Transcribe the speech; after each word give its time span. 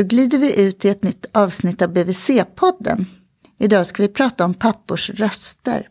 Då 0.00 0.06
glider 0.06 0.38
vi 0.38 0.60
ut 0.62 0.84
i 0.84 0.88
ett 0.88 1.02
nytt 1.02 1.26
avsnitt 1.32 1.82
av 1.82 1.88
BVC-podden. 1.88 3.04
Idag 3.58 3.86
ska 3.86 4.02
vi 4.02 4.08
prata 4.08 4.44
om 4.44 4.54
pappors 4.54 5.10
röster. 5.10 5.88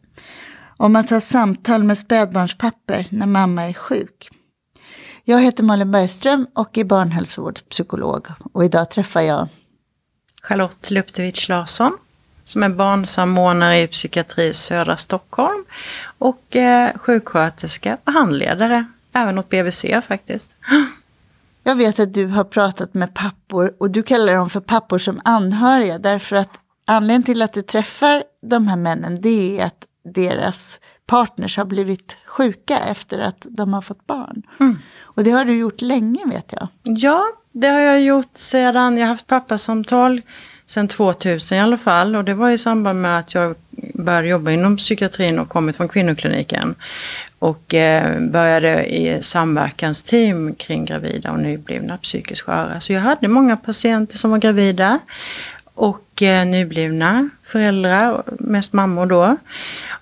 Om 0.77 0.95
att 0.95 1.09
ha 1.09 1.19
samtal 1.19 1.83
med 1.83 1.97
spädbarnspapper 1.97 3.07
när 3.09 3.25
mamma 3.25 3.63
är 3.63 3.73
sjuk. 3.73 4.29
Jag 5.23 5.41
heter 5.41 5.63
Malin 5.63 5.91
Bergström 5.91 6.47
och 6.53 6.77
är 6.77 6.83
barnhälsovårdspsykolog. 6.83 8.27
Och 8.53 8.63
idag 8.63 8.91
träffar 8.91 9.21
jag 9.21 9.47
Charlotte 10.41 10.91
Luptevich 10.91 11.49
Larsson 11.49 11.97
som 12.45 12.63
är 12.63 12.69
barnsamordnare 12.69 13.79
i 13.79 13.87
psykiatri 13.87 14.47
i 14.47 14.53
södra 14.53 14.97
Stockholm 14.97 15.65
och 16.17 16.55
eh, 16.55 16.97
sjuksköterska 16.97 17.97
och 18.03 18.13
handledare 18.13 18.85
även 19.13 19.37
åt 19.37 19.49
BVC 19.49 19.85
faktiskt. 20.07 20.49
Jag 21.63 21.75
vet 21.75 21.99
att 21.99 22.13
du 22.13 22.27
har 22.27 22.43
pratat 22.43 22.93
med 22.93 23.13
pappor 23.13 23.73
och 23.79 23.91
du 23.91 24.03
kallar 24.03 24.35
dem 24.35 24.49
för 24.49 24.59
pappor 24.59 24.97
som 24.97 25.21
anhöriga 25.23 25.97
därför 25.97 26.35
att 26.35 26.59
anledningen 26.87 27.23
till 27.23 27.41
att 27.41 27.53
du 27.53 27.61
träffar 27.61 28.23
de 28.41 28.67
här 28.67 28.77
männen 28.77 29.21
det 29.21 29.59
är 29.59 29.65
att 29.65 29.85
deras 30.13 30.79
partners 31.05 31.57
har 31.57 31.65
blivit 31.65 32.17
sjuka 32.25 32.77
efter 32.91 33.19
att 33.19 33.45
de 33.49 33.73
har 33.73 33.81
fått 33.81 34.07
barn. 34.07 34.43
Mm. 34.59 34.77
Och 35.01 35.23
det 35.23 35.31
har 35.31 35.45
du 35.45 35.57
gjort 35.59 35.81
länge 35.81 36.25
vet 36.25 36.53
jag. 36.59 36.67
Ja, 36.83 37.25
det 37.51 37.67
har 37.67 37.79
jag 37.79 38.01
gjort 38.01 38.37
sedan, 38.37 38.97
jag 38.97 39.05
har 39.05 39.09
haft 39.13 39.27
pappasamtal 39.27 40.21
sedan 40.65 40.87
2000 40.87 41.57
i 41.57 41.61
alla 41.61 41.77
fall. 41.77 42.15
Och 42.15 42.23
det 42.23 42.33
var 42.33 42.49
i 42.49 42.57
samband 42.57 43.01
med 43.01 43.19
att 43.19 43.33
jag 43.33 43.55
började 43.93 44.27
jobba 44.27 44.51
inom 44.51 44.77
psykiatrin 44.77 45.39
och 45.39 45.49
kommit 45.49 45.77
från 45.77 45.89
kvinnokliniken. 45.89 46.75
Och 47.39 47.73
eh, 47.73 48.19
började 48.19 48.95
i 48.95 49.21
samverkansteam 49.21 50.55
kring 50.55 50.85
gravida 50.85 51.31
och 51.31 51.39
nyblivna 51.39 51.97
psykiskt 51.97 52.41
sköra. 52.41 52.79
Så 52.79 52.93
jag 52.93 53.01
hade 53.01 53.27
många 53.27 53.57
patienter 53.57 54.17
som 54.17 54.31
var 54.31 54.37
gravida 54.37 54.99
och 55.73 56.21
eh, 56.21 56.45
nyblivna 56.45 57.29
föräldrar, 57.43 58.23
mest 58.39 58.73
mammor 58.73 59.05
då. 59.05 59.37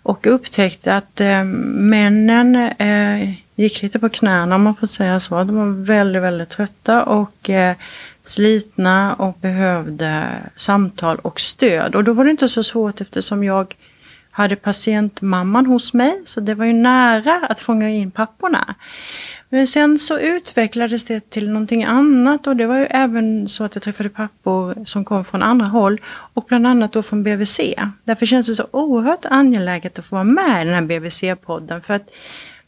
Och 0.03 0.27
upptäckte 0.27 0.95
att 0.95 1.21
eh, 1.21 1.44
männen 1.44 2.55
eh, 2.55 3.33
gick 3.55 3.81
lite 3.81 3.99
på 3.99 4.09
knäna 4.09 4.55
om 4.55 4.63
man 4.63 4.75
får 4.75 4.88
säga 4.88 5.19
så. 5.19 5.44
De 5.44 5.55
var 5.55 5.85
väldigt, 5.85 6.22
väldigt 6.22 6.49
trötta 6.49 7.03
och 7.03 7.49
eh, 7.49 7.75
slitna 8.23 9.13
och 9.13 9.38
behövde 9.41 10.27
samtal 10.55 11.17
och 11.17 11.39
stöd. 11.39 11.95
Och 11.95 12.03
då 12.03 12.13
var 12.13 12.23
det 12.23 12.31
inte 12.31 12.47
så 12.47 12.63
svårt 12.63 13.01
eftersom 13.01 13.44
jag 13.44 13.75
hade 14.38 14.55
patientmamman 14.55 15.66
hos 15.66 15.93
mig, 15.93 16.21
så 16.25 16.39
det 16.39 16.55
var 16.55 16.66
ju 16.66 16.73
nära 16.73 17.45
att 17.49 17.59
fånga 17.59 17.89
in 17.89 18.11
papporna. 18.11 18.75
Men 19.49 19.67
sen 19.67 19.99
så 19.99 20.19
utvecklades 20.19 21.05
det 21.05 21.29
till 21.29 21.49
någonting 21.49 21.83
annat 21.83 22.47
och 22.47 22.55
det 22.55 22.67
var 22.67 22.77
ju 22.77 22.85
även 22.85 23.47
så 23.47 23.63
att 23.63 23.75
jag 23.75 23.83
träffade 23.83 24.09
pappor 24.09 24.85
som 24.85 25.05
kom 25.05 25.25
från 25.25 25.44
andra 25.44 25.66
håll 25.66 26.02
och 26.33 26.45
bland 26.47 26.67
annat 26.67 26.94
då 26.94 27.03
från 27.03 27.23
BVC. 27.23 27.59
Därför 28.03 28.25
känns 28.25 28.47
det 28.47 28.55
så 28.55 28.67
oerhört 28.71 29.25
angeläget 29.25 29.99
att 29.99 30.05
få 30.05 30.16
vara 30.16 30.23
med 30.23 30.61
i 30.61 30.66
den 30.66 30.73
här 30.73 30.81
BVC-podden 30.81 31.81
för 31.81 31.94
att 31.94 32.09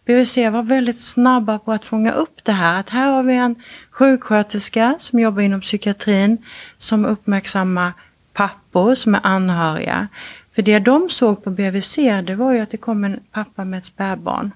BVC 0.06 0.38
var 0.38 0.64
väldigt 0.64 1.00
snabba 1.00 1.60
på 1.60 1.72
att 1.72 1.86
fånga 1.86 2.12
upp 2.12 2.44
det 2.44 2.52
här. 2.52 2.80
Att 2.80 2.90
här 2.90 3.12
har 3.12 3.24
vi 3.24 3.36
en 3.36 3.56
sjuksköterska 3.92 4.96
som 4.98 5.20
jobbar 5.20 5.42
inom 5.42 5.62
psykiatrin 5.62 6.38
som 6.78 7.06
uppmärksammar 7.06 7.94
pappor 8.34 8.96
som 8.96 9.16
är 9.16 9.22
anhöriga. 9.24 10.08
För 10.56 10.62
det 10.62 10.80
de 10.80 11.10
såg 11.10 11.44
på 11.44 11.50
BVC 11.50 11.96
det 12.24 12.36
var 12.36 12.54
ju 12.54 12.60
att 12.60 12.70
det 12.70 12.78
kom 12.78 13.04
en 13.04 13.20
pappa 13.32 13.66
med 13.66 13.78
ett 13.78 13.86
spädbarn. 13.86 14.52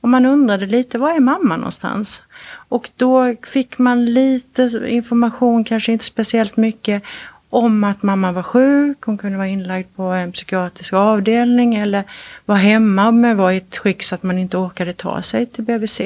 Och 0.00 0.08
man 0.08 0.26
undrade 0.26 0.66
lite, 0.66 0.98
var 0.98 1.10
är 1.10 1.20
mamma 1.20 1.56
någonstans? 1.56 2.22
Och 2.68 2.90
då 2.96 3.34
fick 3.42 3.78
man 3.78 4.04
lite 4.04 4.70
information, 4.86 5.64
kanske 5.64 5.92
inte 5.92 6.04
speciellt 6.04 6.56
mycket, 6.56 7.02
om 7.50 7.84
att 7.84 8.02
mamma 8.02 8.32
var 8.32 8.42
sjuk, 8.42 9.02
hon 9.02 9.18
kunde 9.18 9.38
vara 9.38 9.48
inlagd 9.48 9.86
på 9.96 10.02
en 10.02 10.32
psykiatrisk 10.32 10.92
avdelning 10.92 11.74
eller 11.74 12.04
var 12.44 12.56
hemma 12.56 13.10
men 13.10 13.36
var 13.36 13.50
i 13.50 13.56
ett 13.56 13.76
skick 13.76 14.02
så 14.02 14.14
att 14.14 14.22
man 14.22 14.38
inte 14.38 14.56
orkade 14.56 14.92
ta 14.92 15.22
sig 15.22 15.46
till 15.46 15.64
BVC. 15.64 16.00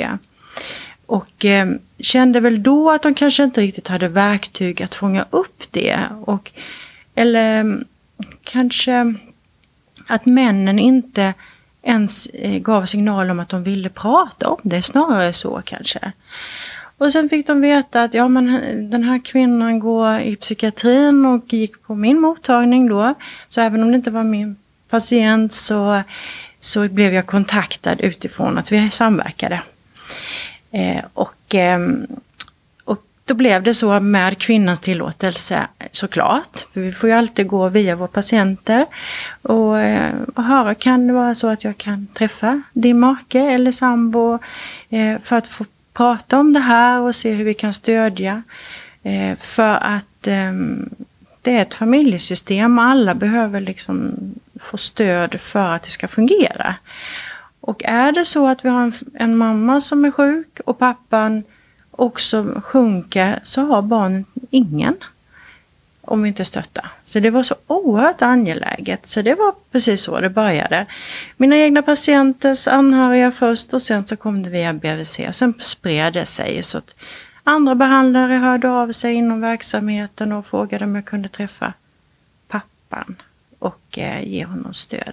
Och 1.06 1.44
eh, 1.44 1.68
kände 1.98 2.40
väl 2.40 2.62
då 2.62 2.90
att 2.90 3.02
de 3.02 3.14
kanske 3.14 3.42
inte 3.42 3.60
riktigt 3.60 3.88
hade 3.88 4.08
verktyg 4.08 4.82
att 4.82 4.94
fånga 4.94 5.26
upp 5.30 5.62
det. 5.70 5.98
Och, 6.24 6.52
eller 7.14 7.80
kanske 8.42 9.14
att 10.10 10.26
männen 10.26 10.78
inte 10.78 11.34
ens 11.82 12.26
eh, 12.26 12.59
gav 12.59 12.84
signal 12.84 13.31
om 13.31 13.41
att 13.41 13.48
de 13.48 13.62
ville 13.62 13.88
prata 13.88 14.48
om 14.48 14.60
det, 14.62 14.82
snarare 14.82 15.32
så 15.32 15.62
kanske. 15.65 16.12
Och 16.98 17.12
sen 17.12 17.28
fick 17.28 17.47
de 17.47 17.60
veta 17.60 18.03
att 18.03 18.15
ja, 18.15 18.28
men 18.28 18.48
eh, 18.48 18.76
den 18.76 19.03
här 19.03 19.25
kvinnan 19.25 19.78
går 19.78 20.19
i 20.19 20.37
psykiatrin 20.37 21.26
och 21.26 21.53
gick 21.53 21.82
på 21.82 21.94
min 21.94 22.21
mottagning 22.21 22.88
då. 22.88 23.15
Så 23.48 23.60
även 23.60 23.82
om 23.82 23.91
det 23.91 23.97
inte 23.97 24.10
var 24.10 24.25
min 24.25 24.56
patient 24.88 25.53
så, 25.53 26.03
så 26.60 26.88
blev 26.88 27.15
jag 27.15 27.27
kontaktad 27.27 28.00
utifrån 28.00 28.59
att 28.59 28.72
vi 28.72 28.91
samverkade. 28.91 29.62
Eh, 30.71 31.04
och, 31.15 31.54
eh, 31.54 31.78
då 33.30 33.34
blev 33.34 33.62
det 33.62 33.74
så 33.74 34.00
med 34.00 34.38
kvinnans 34.38 34.80
tillåtelse 34.80 35.68
såklart. 35.91 36.66
För 36.72 36.80
vi 36.80 36.92
får 36.92 37.08
ju 37.08 37.14
alltid 37.14 37.46
gå 37.46 37.68
via 37.68 37.96
våra 37.96 38.08
patienter. 38.08 38.86
Och, 39.42 39.78
eh, 39.78 40.14
och 40.34 40.44
höra, 40.44 40.74
kan 40.74 41.06
det 41.06 41.12
vara 41.12 41.34
så 41.34 41.48
att 41.48 41.64
jag 41.64 41.78
kan 41.78 42.06
träffa 42.06 42.62
din 42.72 43.00
make 43.00 43.41
eller 43.41 43.70
sambo 43.70 44.38
eh, 44.88 45.20
för 45.22 45.36
att 45.36 45.46
få 45.46 45.64
prata 45.92 46.38
om 46.38 46.52
det 46.52 46.60
här 46.60 47.00
och 47.00 47.14
se 47.14 47.32
hur 47.32 47.44
vi 47.44 47.54
kan 47.54 47.72
stödja. 47.72 48.42
Eh, 49.02 49.36
för 49.38 49.74
att 49.74 50.26
eh, 50.26 50.52
det 51.42 51.56
är 51.56 51.62
ett 51.62 51.74
familjesystem 51.74 52.78
och 52.78 52.84
alla 52.84 53.14
behöver 53.14 53.60
liksom 53.60 54.14
få 54.60 54.76
stöd 54.76 55.41
för 55.41 55.74
att 55.74 55.82
det 55.82 55.91
ska 55.91 56.08
fungera. 56.08 56.74
Och 57.60 57.82
är 57.84 58.12
det 58.12 58.24
så 58.24 58.48
att 58.48 58.64
vi 58.64 58.68
har 58.68 58.82
en, 58.82 58.92
en 59.14 59.36
mamma 59.36 59.80
som 59.80 60.04
är 60.04 60.10
sjuk 60.10 60.60
och 60.64 60.78
pappan 60.78 61.42
också 62.00 62.60
sjunker 62.64 63.40
så 63.42 63.60
har 63.60 63.82
barnet 63.82 64.26
ingen 64.50 64.96
om 66.02 66.22
vi 66.22 66.28
inte 66.28 66.44
stöttar. 66.44 66.90
Så 67.04 67.20
det 67.20 67.30
var 67.30 67.42
så 67.42 67.54
oerhört 67.66 68.22
angeläget. 68.22 69.06
Så 69.06 69.22
det 69.22 69.34
var 69.34 69.54
precis 69.72 70.02
så 70.02 70.20
det 70.20 70.30
började. 70.30 70.86
Mina 71.36 71.56
egna 71.56 71.82
patienters 71.82 72.68
anhöriga 72.68 73.30
först 73.32 73.74
och 73.74 73.82
sen 73.82 74.06
så 74.06 74.16
kom 74.16 74.42
det 74.42 74.50
via 74.50 74.72
BVC. 74.72 75.20
Och 75.28 75.34
sen 75.34 75.54
spred 75.60 76.12
det 76.12 76.26
sig 76.26 76.62
så 76.62 76.78
att 76.78 76.94
andra 77.44 77.74
behandlare 77.74 78.34
hörde 78.34 78.70
av 78.70 78.92
sig 78.92 79.14
inom 79.14 79.40
verksamheten 79.40 80.32
och 80.32 80.46
frågade 80.46 80.84
om 80.84 80.94
jag 80.94 81.04
kunde 81.04 81.28
träffa 81.28 81.72
pappan 82.48 83.16
och 83.58 83.98
eh, 83.98 84.28
ge 84.28 84.44
honom 84.44 84.74
stöd. 84.74 85.12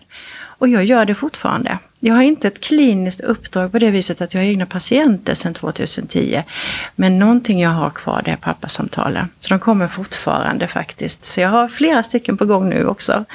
Och 0.58 0.68
jag 0.68 0.86
gör 0.86 1.06
det 1.06 1.16
fortfarande. 1.16 1.80
Jag 2.00 2.16
har 2.16 2.22
inte 2.22 2.48
ett 2.48 2.62
kliniskt 2.62 3.22
uppdrag 3.22 3.72
på 3.72 3.80
det 3.80 3.92
viset 3.92 4.22
att 4.22 4.34
jag 4.34 4.42
har 4.42 4.46
egna 4.46 4.66
patienter 4.66 5.34
sedan 5.34 5.54
2010. 5.54 6.44
Men 6.96 7.20
någonting 7.20 7.60
jag 7.60 7.70
har 7.70 7.90
kvar 7.90 8.22
det 8.26 8.32
är 8.32 8.36
pappasamtalen. 8.36 9.30
Så 9.40 9.50
de 9.50 9.60
kommer 9.60 9.88
fortfarande 9.88 10.68
faktiskt. 10.68 11.24
Så 11.24 11.42
jag 11.42 11.50
har 11.50 11.68
flera 11.68 12.04
stycken 12.04 12.38
på 12.38 12.46
gång 12.46 12.70
nu 12.70 12.88
också. 12.88 13.26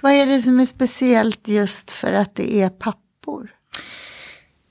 Vad 0.00 0.12
är 0.12 0.26
det 0.26 0.40
som 0.40 0.60
är 0.60 0.66
speciellt 0.66 1.48
just 1.48 1.90
för 1.90 2.12
att 2.12 2.34
det 2.34 2.62
är 2.62 2.68
pappor? 2.68 3.48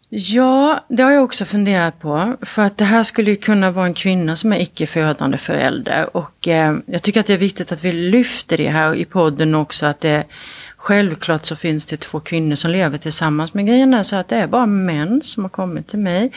Ja, 0.09 0.85
det 0.89 1.03
har 1.03 1.11
jag 1.11 1.23
också 1.23 1.45
funderat 1.45 1.99
på. 1.99 2.35
För 2.41 2.61
att 2.61 2.77
det 2.77 2.85
här 2.85 3.03
skulle 3.03 3.31
ju 3.31 3.37
kunna 3.37 3.71
vara 3.71 3.85
en 3.85 3.93
kvinna 3.93 4.35
som 4.35 4.53
är 4.53 4.59
icke-födande 4.61 5.37
förälder. 5.37 6.17
Och 6.17 6.47
eh, 6.47 6.75
jag 6.85 7.01
tycker 7.01 7.19
att 7.19 7.25
det 7.25 7.33
är 7.33 7.37
viktigt 7.37 7.71
att 7.71 7.83
vi 7.83 7.91
lyfter 7.91 8.57
det 8.57 8.69
här 8.69 8.95
i 8.95 9.05
podden 9.05 9.55
också. 9.55 9.85
Att 9.85 10.01
det 10.01 10.23
Självklart 10.77 11.45
så 11.45 11.55
finns 11.55 11.85
det 11.85 11.97
två 11.97 12.19
kvinnor 12.19 12.55
som 12.55 12.71
lever 12.71 12.97
tillsammans. 12.97 13.53
Men 13.53 13.65
grejen 13.65 13.93
är 13.93 14.03
så 14.03 14.15
att 14.15 14.27
det 14.27 14.35
är 14.35 14.47
bara 14.47 14.65
män 14.65 15.21
som 15.23 15.43
har 15.43 15.49
kommit 15.49 15.87
till 15.87 15.99
mig. 15.99 16.31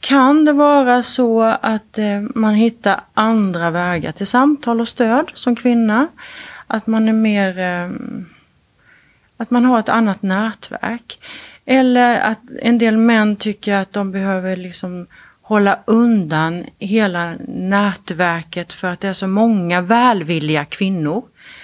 Kan 0.00 0.44
det 0.44 0.52
vara 0.52 1.02
så 1.02 1.42
att 1.42 1.98
eh, 1.98 2.20
man 2.34 2.54
hittar 2.54 3.00
andra 3.14 3.70
vägar 3.70 4.12
till 4.12 4.26
samtal 4.26 4.80
och 4.80 4.88
stöd 4.88 5.30
som 5.34 5.56
kvinna? 5.56 6.06
Att 6.66 6.86
man 6.86 7.08
är 7.08 7.12
mer... 7.12 7.58
Eh, 7.58 7.90
att 9.36 9.50
man 9.50 9.64
har 9.64 9.78
ett 9.78 9.88
annat 9.88 10.22
nätverk. 10.22 11.20
Eller 11.64 12.20
att 12.20 12.40
en 12.62 12.78
del 12.78 12.96
män 12.96 13.36
tycker 13.36 13.74
att 13.74 13.92
de 13.92 14.12
behöver 14.12 14.56
liksom 14.56 15.06
hålla 15.42 15.78
undan 15.84 16.64
hela 16.78 17.34
nätverket 17.48 18.72
för 18.72 18.88
att 18.88 19.00
det 19.00 19.08
är 19.08 19.12
så 19.12 19.26
många 19.26 19.80
välvilliga 19.80 20.64
kvinnor 20.64 21.22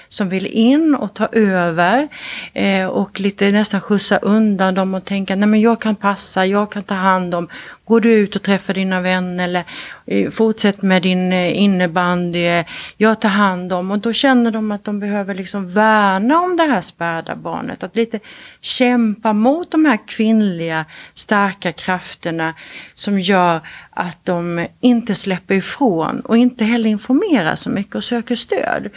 som 0.08 0.28
vill 0.28 0.46
in 0.46 0.94
och 0.94 1.14
ta 1.14 1.28
över 1.32 2.08
eh, 2.52 2.86
och 2.86 3.20
lite 3.20 3.50
nästan 3.50 3.80
skjutsa 3.80 4.18
undan 4.18 4.74
dem 4.74 4.94
och 4.94 5.04
tänka 5.04 5.36
nej 5.36 5.48
men 5.48 5.60
jag 5.60 5.80
kan 5.80 5.96
passa, 5.96 6.46
jag 6.46 6.72
kan 6.72 6.82
ta 6.82 6.94
hand 6.94 7.34
om. 7.34 7.48
Går 7.86 8.00
du 8.00 8.12
ut 8.12 8.36
och 8.36 8.42
träffar 8.42 8.74
dina 8.74 9.00
vänner 9.00 9.44
eller 9.44 9.64
eh, 10.06 10.30
fortsätt 10.30 10.82
med 10.82 11.02
din 11.02 11.32
eh, 11.32 11.62
innebandy, 11.62 12.46
eh, 12.46 12.64
jag 12.96 13.20
tar 13.20 13.28
hand 13.28 13.72
om. 13.72 13.90
Och 13.90 13.98
då 13.98 14.12
känner 14.12 14.50
de 14.50 14.72
att 14.72 14.84
de 14.84 15.00
behöver 15.00 15.34
liksom 15.34 15.68
värna 15.68 16.40
om 16.40 16.56
det 16.56 16.62
här 16.62 16.80
späda 16.80 17.36
barnet. 17.36 17.82
Att 17.82 17.96
lite 17.96 18.20
kämpa 18.60 19.32
mot 19.32 19.70
de 19.70 19.84
här 19.84 19.98
kvinnliga 20.06 20.84
starka 21.14 21.72
krafterna 21.72 22.54
som 22.94 23.20
gör 23.20 23.60
att 23.90 24.18
de 24.24 24.66
inte 24.80 25.14
släpper 25.14 25.54
ifrån 25.54 26.20
och 26.20 26.36
inte 26.36 26.64
heller 26.64 26.90
informerar 26.90 27.54
så 27.54 27.70
mycket 27.70 27.94
och 27.94 28.04
söker 28.04 28.34
stöd. 28.34 28.90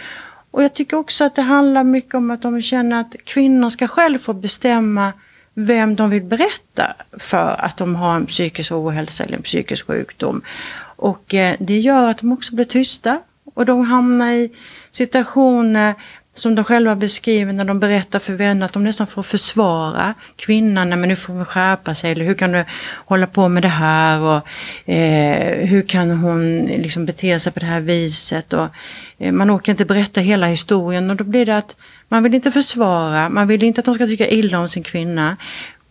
Och 0.58 0.64
jag 0.64 0.74
tycker 0.74 0.98
också 0.98 1.24
att 1.24 1.36
det 1.36 1.42
handlar 1.42 1.84
mycket 1.84 2.14
om 2.14 2.32
att 2.32 2.42
de 2.42 2.62
känner 2.62 3.00
att 3.00 3.16
kvinnor 3.24 3.70
ska 3.70 3.88
själv 3.88 4.20
få 4.20 4.34
bestämma 4.34 5.14
vem 5.54 5.96
de 5.96 6.10
vill 6.10 6.24
berätta 6.24 6.96
för 7.20 7.56
att 7.60 7.78
de 7.78 7.96
har 7.96 8.16
en 8.16 8.26
psykisk 8.26 8.72
ohälsa 8.72 9.24
eller 9.24 9.38
en 9.38 9.44
psykisk 9.44 9.88
sjukdom. 9.88 10.42
Och 10.80 11.34
eh, 11.34 11.56
det 11.60 11.80
gör 11.80 12.10
att 12.10 12.18
de 12.18 12.32
också 12.32 12.56
blir 12.56 12.66
tysta 12.66 13.20
och 13.56 13.66
de 13.66 13.86
hamnar 13.86 14.32
i 14.32 14.50
situationer 14.92 15.96
som 16.34 16.56
de 16.56 16.64
själva 16.64 16.96
beskriver 16.96 17.54
när 17.54 17.66
de 17.66 17.80
berättar 17.80 18.20
för 18.20 18.34
vänner 18.34 18.66
att 18.66 18.74
de 18.74 18.84
nästan 18.84 19.08
får 19.08 19.24
försvara 19.24 20.14
kvinnan. 20.36 20.90
Men 20.90 21.02
nu 21.02 21.16
får 21.16 21.34
hon 21.34 21.46
skärpa 21.46 21.96
sig 21.96 22.12
eller 22.12 22.26
hur 22.26 22.34
kan 22.34 22.52
du 22.52 22.66
hålla 23.06 23.28
på 23.28 23.48
med 23.48 23.64
det 23.64 23.68
här 23.68 24.22
och 24.22 24.48
eh, 24.94 25.68
hur 25.68 25.82
kan 25.82 26.12
hon 26.12 26.66
liksom 26.66 27.06
bete 27.06 27.40
sig 27.40 27.52
på 27.52 27.60
det 27.60 27.66
här 27.66 27.80
viset. 27.80 28.54
Och, 28.54 28.64
eh, 28.64 28.70
Eh, 29.18 29.32
man 29.32 29.52
orkar 29.52 29.74
inte 29.74 29.86
berätta 29.86 30.22
hela 30.22 30.48
historien 30.48 31.10
och 31.10 31.16
då 31.16 31.24
blir 31.24 31.46
det 31.46 31.58
att 31.58 31.78
man 32.08 32.24
vill 32.24 32.34
inte 32.34 32.52
försvara, 32.52 33.30
man 33.30 33.48
vill 33.48 33.64
inte 33.64 33.82
att 33.82 33.86
de 33.86 33.96
ska 33.96 34.08
tycka 34.08 34.28
illa 34.28 34.60
om 34.60 34.68
sin 34.68 34.84
kvinna 34.84 35.38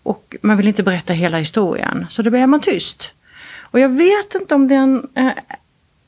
och 0.02 0.36
man 0.42 0.56
vill 0.56 0.68
inte 0.68 0.82
berätta 0.82 1.12
hela 1.12 1.38
historien. 1.38 2.06
Så 2.10 2.22
då 2.22 2.30
blir 2.30 2.46
man 2.46 2.60
tyst. 2.60 3.12
Och 3.58 3.80
jag 3.80 3.88
vet 3.88 4.34
inte 4.34 4.54
om 4.54 4.68
det 4.68 4.74
är 4.74 4.78
en, 4.78 5.08
eh, 5.14 5.32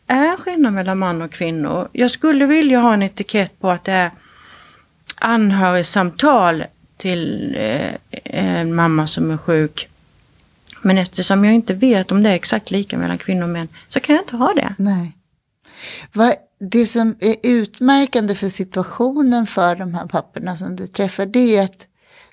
är 0.06 0.37
skillnad 0.37 0.73
mellan 0.73 0.99
man 0.99 1.23
och 1.23 1.32
kvinnor. 1.32 1.88
Jag 1.93 2.11
skulle 2.11 2.47
vilja 2.47 2.79
ha 2.79 2.94
en 2.94 3.03
etikett 3.03 3.61
på 3.61 3.71
att 3.71 3.85
det 3.85 3.93
är 3.93 4.11
anhörigsamtal 5.17 6.64
till 6.97 7.55
eh, 7.59 7.94
en 8.25 8.75
mamma 8.75 9.06
som 9.06 9.31
är 9.31 9.37
sjuk. 9.37 9.88
Men 10.82 10.99
eftersom 10.99 11.44
jag 11.44 11.55
inte 11.55 11.75
vet 11.75 12.12
om 12.12 12.23
det 12.23 12.31
är 12.31 12.35
exakt 12.35 12.71
lika 12.71 12.99
mellan 12.99 13.19
kvinnor 13.19 13.43
och 13.43 13.49
män 13.49 13.69
så 13.88 14.00
kan 14.00 14.14
jag 14.14 14.23
inte 14.23 14.37
ha 14.37 14.55
det. 14.55 14.75
Nej. 14.79 15.12
Vad, 16.12 16.35
det 16.60 16.87
som 16.87 17.16
är 17.20 17.37
utmärkande 17.43 18.34
för 18.34 18.49
situationen 18.49 19.46
för 19.46 19.76
de 19.76 19.94
här 19.94 20.06
papporna 20.06 20.56
som 20.56 20.76
du 20.76 20.87
träffar 20.87 21.26
det 21.26 21.56
är 21.56 21.64
att 21.64 21.87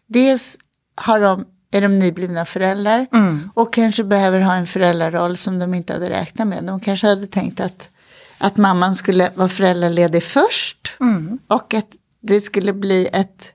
dels 0.07 0.57
har 0.95 1.19
de, 1.19 1.45
är 1.71 1.81
de 1.81 1.99
nyblivna 1.99 2.45
föräldrar 2.45 3.07
mm. 3.13 3.49
och 3.53 3.73
kanske 3.73 4.03
behöver 4.03 4.39
ha 4.39 4.55
en 4.55 4.67
föräldraroll 4.67 5.37
som 5.37 5.59
de 5.59 5.73
inte 5.73 5.93
hade 5.93 6.09
räknat 6.09 6.47
med. 6.47 6.63
De 6.63 6.79
kanske 6.79 7.07
hade 7.07 7.27
tänkt 7.27 7.59
att, 7.59 7.89
att 8.37 8.57
mamman 8.57 8.95
skulle 8.95 9.29
vara 9.35 9.49
föräldraledig 9.49 10.23
först 10.23 10.93
mm. 10.99 11.39
och 11.47 11.73
att 11.73 11.89
det 12.21 12.41
skulle 12.41 12.73
bli 12.73 13.07
ett 13.13 13.54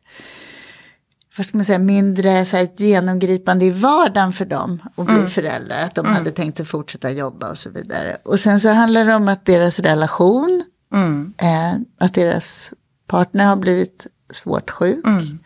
vad 1.37 1.47
ska 1.47 1.59
man 1.59 1.65
säga, 1.65 1.79
mindre 1.79 2.45
så 2.45 2.57
här, 2.57 2.69
genomgripande 2.77 3.65
i 3.65 3.71
vardagen 3.71 4.33
för 4.33 4.45
dem 4.45 4.83
att 4.97 5.07
bli 5.07 5.15
mm. 5.15 5.31
föräldrar. 5.31 5.85
Att 5.85 5.95
de 5.95 6.07
mm. 6.07 6.17
hade 6.17 6.31
tänkt 6.31 6.57
sig 6.57 6.67
fortsätta 6.67 7.11
jobba 7.11 7.51
och 7.51 7.59
så 7.59 7.71
vidare. 7.71 8.17
Och 8.25 8.41
sen 8.41 8.61
så 8.61 8.69
handlar 8.69 9.05
det 9.05 9.15
om 9.15 9.29
att 9.29 9.47
deras 9.47 9.79
relation, 9.79 10.65
mm. 10.95 11.35
eh, 11.43 11.81
att 12.07 12.15
deras 12.15 12.73
partner 13.07 13.45
har 13.45 13.57
blivit 13.57 14.07
svårt 14.33 14.71
sjuk. 14.71 15.07
Mm. 15.07 15.39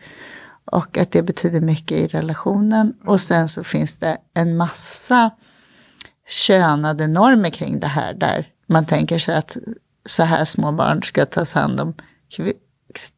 Och 0.71 0.97
att 0.97 1.11
det 1.11 1.23
betyder 1.23 1.61
mycket 1.61 1.97
i 1.97 2.07
relationen. 2.07 2.93
Och 3.05 3.21
sen 3.21 3.49
så 3.49 3.63
finns 3.63 3.97
det 3.97 4.17
en 4.33 4.57
massa 4.57 5.31
könade 6.27 7.07
normer 7.07 7.49
kring 7.49 7.79
det 7.79 7.87
här. 7.87 8.13
Där 8.13 8.47
man 8.67 8.85
tänker 8.85 9.19
sig 9.19 9.35
att 9.35 9.57
så 10.05 10.23
här 10.23 10.45
små 10.45 10.71
barn 10.71 11.03
ska 11.03 11.25
tas 11.25 11.53
hand 11.53 11.79
om 11.79 11.93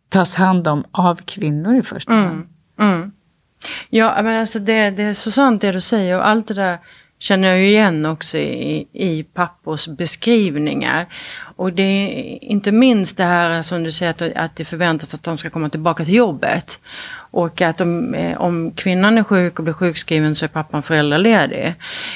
tas 0.09 0.35
hand 0.35 0.67
om 0.67 0.83
av 0.91 1.15
kvinnor 1.15 1.75
i 1.75 1.81
första 1.81 2.13
hand. 2.13 2.47
Mm. 2.79 3.11
Ja, 3.89 4.21
men 4.23 4.39
alltså 4.39 4.59
det, 4.59 4.89
det 4.89 5.03
är 5.03 5.13
så 5.13 5.31
sant 5.31 5.61
det 5.61 5.71
du 5.71 5.81
säger 5.81 6.17
och 6.17 6.27
allt 6.27 6.47
det 6.47 6.53
där 6.53 6.77
känner 7.19 7.47
jag 7.47 7.59
ju 7.59 7.67
igen 7.67 8.05
också 8.05 8.37
i, 8.37 8.87
i 8.93 9.23
pappors 9.23 9.87
beskrivningar. 9.87 11.05
Och 11.55 11.73
det 11.73 11.83
är 11.83 12.43
inte 12.43 12.71
minst 12.71 13.17
det 13.17 13.23
här 13.23 13.61
som 13.61 13.83
du 13.83 13.91
säger 13.91 14.11
att, 14.11 14.21
att 14.21 14.55
det 14.55 14.65
förväntas 14.65 15.13
att 15.13 15.23
de 15.23 15.37
ska 15.37 15.49
komma 15.49 15.69
tillbaka 15.69 16.05
till 16.05 16.13
jobbet. 16.13 16.79
Och 17.37 17.61
att 17.61 17.81
om, 17.81 18.13
eh, 18.13 18.41
om 18.41 18.71
kvinnan 18.71 19.17
är 19.17 19.23
sjuk 19.23 19.59
och 19.59 19.63
blir 19.63 19.73
sjukskriven 19.73 20.35
så 20.35 20.45
är 20.45 20.49
pappan 20.49 20.83
föräldraledig. 20.83 21.73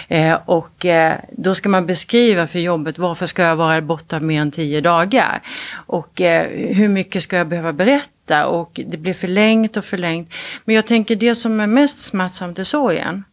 Eh, 0.08 0.38
och 0.46 0.86
eh, 0.86 1.16
då 1.32 1.56
ska 1.56 1.70
man 1.70 1.86
beskriva 1.86 2.48
för 2.48 2.60
jobbet 2.60 2.98
varför 2.98 3.26
ska 3.26 3.44
jag 3.44 3.56
vara 3.56 3.82
borta 3.82 4.20
mer 4.20 4.42
än 4.42 4.52
tio 4.52 4.82
dagar? 4.82 5.40
Och 5.74 6.22
eh, 6.22 6.74
hur 6.76 6.88
mycket 6.88 7.24
ska 7.24 7.38
jag 7.38 7.48
behöva 7.48 7.74
berätta? 7.74 8.48
Och 8.48 8.80
det 8.86 8.98
blir 8.98 9.14
förlängt 9.14 9.78
och 9.78 9.86
förlängt. 9.86 10.34
Men 10.66 10.76
jag 10.76 10.86
tänker 10.86 11.16
det 11.16 11.36
som 11.36 11.60
är 11.60 11.68
mest 11.68 12.00
smärtsamt 12.00 12.60
är 12.60 12.64
sorgen. 12.64 13.24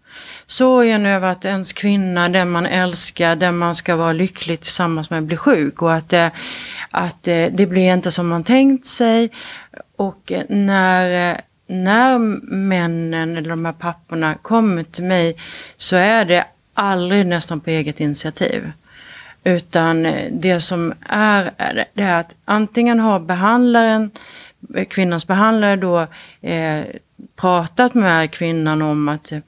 Sorgen 0.47 1.07
över 1.07 1.29
att 1.29 1.45
ens 1.45 1.73
kvinna, 1.73 2.29
den 2.29 2.51
man 2.51 2.67
älskar, 2.67 3.37
den 3.37 3.59
man 3.59 3.75
ska 3.75 3.97
vara 3.97 4.13
lycklig 4.13 4.61
tillsammans 4.61 5.11
med 5.11 5.23
blir 5.23 5.37
sjuk. 5.37 5.83
Och 5.83 5.95
att, 5.95 6.13
eh, 6.13 6.29
att 6.91 7.29
eh, 7.29 7.47
det 7.53 7.67
blir 7.67 7.93
inte 7.93 8.11
som 8.11 8.29
man 8.29 8.45
tänkt 8.45 8.87
sig. 8.87 9.31
Och 9.97 10.33
eh, 10.33 10.43
när 10.49 11.31
eh, 11.31 11.37
när 11.69 12.19
männen 12.53 13.37
eller 13.37 13.51
de 13.51 13.65
här 13.65 13.73
papporna 13.73 14.35
kommer 14.35 14.83
till 14.83 15.05
mig 15.05 15.37
så 15.77 15.97
är 15.97 16.25
det 16.25 16.45
aldrig 16.75 17.27
nästan 17.27 17.61
på 17.61 17.71
eget 17.71 18.01
initiativ. 18.01 18.73
Utan 19.45 20.07
eh, 20.07 20.33
det 20.33 20.61
som 20.61 20.95
är, 21.09 21.51
det 21.95 22.03
är 22.03 22.21
att 22.21 22.35
antingen 22.45 23.01
har 23.01 23.21
behandlaren, 23.21 24.11
kvinnans 24.89 25.27
behandlare 25.27 25.77
då 25.77 26.07
eh, 26.49 26.81
pratat 27.37 27.95
med 27.95 28.31
kvinnan 28.31 28.83
om 28.83 29.09
att 29.09 29.33
eh, 29.33 29.39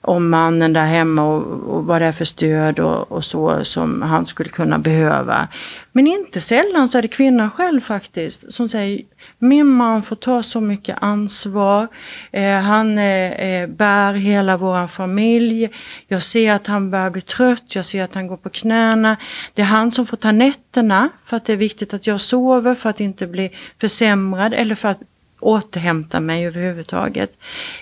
om 0.00 0.30
mannen 0.30 0.72
där 0.72 0.86
hemma 0.86 1.22
och, 1.22 1.76
och 1.76 1.84
vad 1.84 2.02
det 2.02 2.06
är 2.06 2.12
för 2.12 2.24
stöd 2.24 2.78
och, 2.78 3.12
och, 3.12 3.24
så 3.24 3.64
som 3.64 4.02
han 4.02 4.26
skulle 4.26 4.50
kunna 4.50 4.78
behöva. 4.78 5.48
Men 5.92 6.06
inte 6.06 6.40
sällan 6.40 6.88
så 6.88 6.98
är 6.98 7.02
det 7.02 7.08
kvinnan 7.08 7.50
själv 7.50 7.80
faktiskt 7.80 8.52
som 8.52 8.68
säger 8.68 9.02
min 9.38 9.66
man 9.66 10.02
får 10.02 10.16
ta 10.16 10.42
så 10.42 10.60
mycket 10.60 10.96
ansvar. 11.00 11.88
Eh, 12.32 12.60
han 12.60 12.98
eh, 12.98 13.32
eh, 13.32 13.68
bär 13.68 14.12
hela 14.12 14.56
vår 14.56 14.86
familj. 14.86 15.68
Jag 16.08 16.22
ser 16.22 16.52
att 16.52 16.66
han 16.66 16.90
börjar 16.90 17.10
bli 17.10 17.20
trött. 17.20 17.74
Jag 17.74 17.84
ser 17.84 18.02
att 18.02 18.14
han 18.14 18.26
går 18.26 18.36
på 18.36 18.50
knäna. 18.50 19.16
Det 19.54 19.62
är 19.62 19.66
han 19.66 19.90
som 19.90 20.06
får 20.06 20.16
ta 20.16 20.32
nätterna 20.32 21.08
för 21.24 21.36
att 21.36 21.44
det 21.44 21.52
är 21.52 21.56
viktigt 21.56 21.94
att 21.94 22.06
jag 22.06 22.20
sover 22.20 22.74
för 22.74 22.90
att 22.90 23.00
inte 23.00 23.26
bli 23.26 23.50
försämrad 23.80 24.54
eller 24.54 24.74
för 24.74 24.88
att 24.88 25.00
återhämta 25.40 26.20
mig 26.20 26.46
överhuvudtaget. 26.46 27.30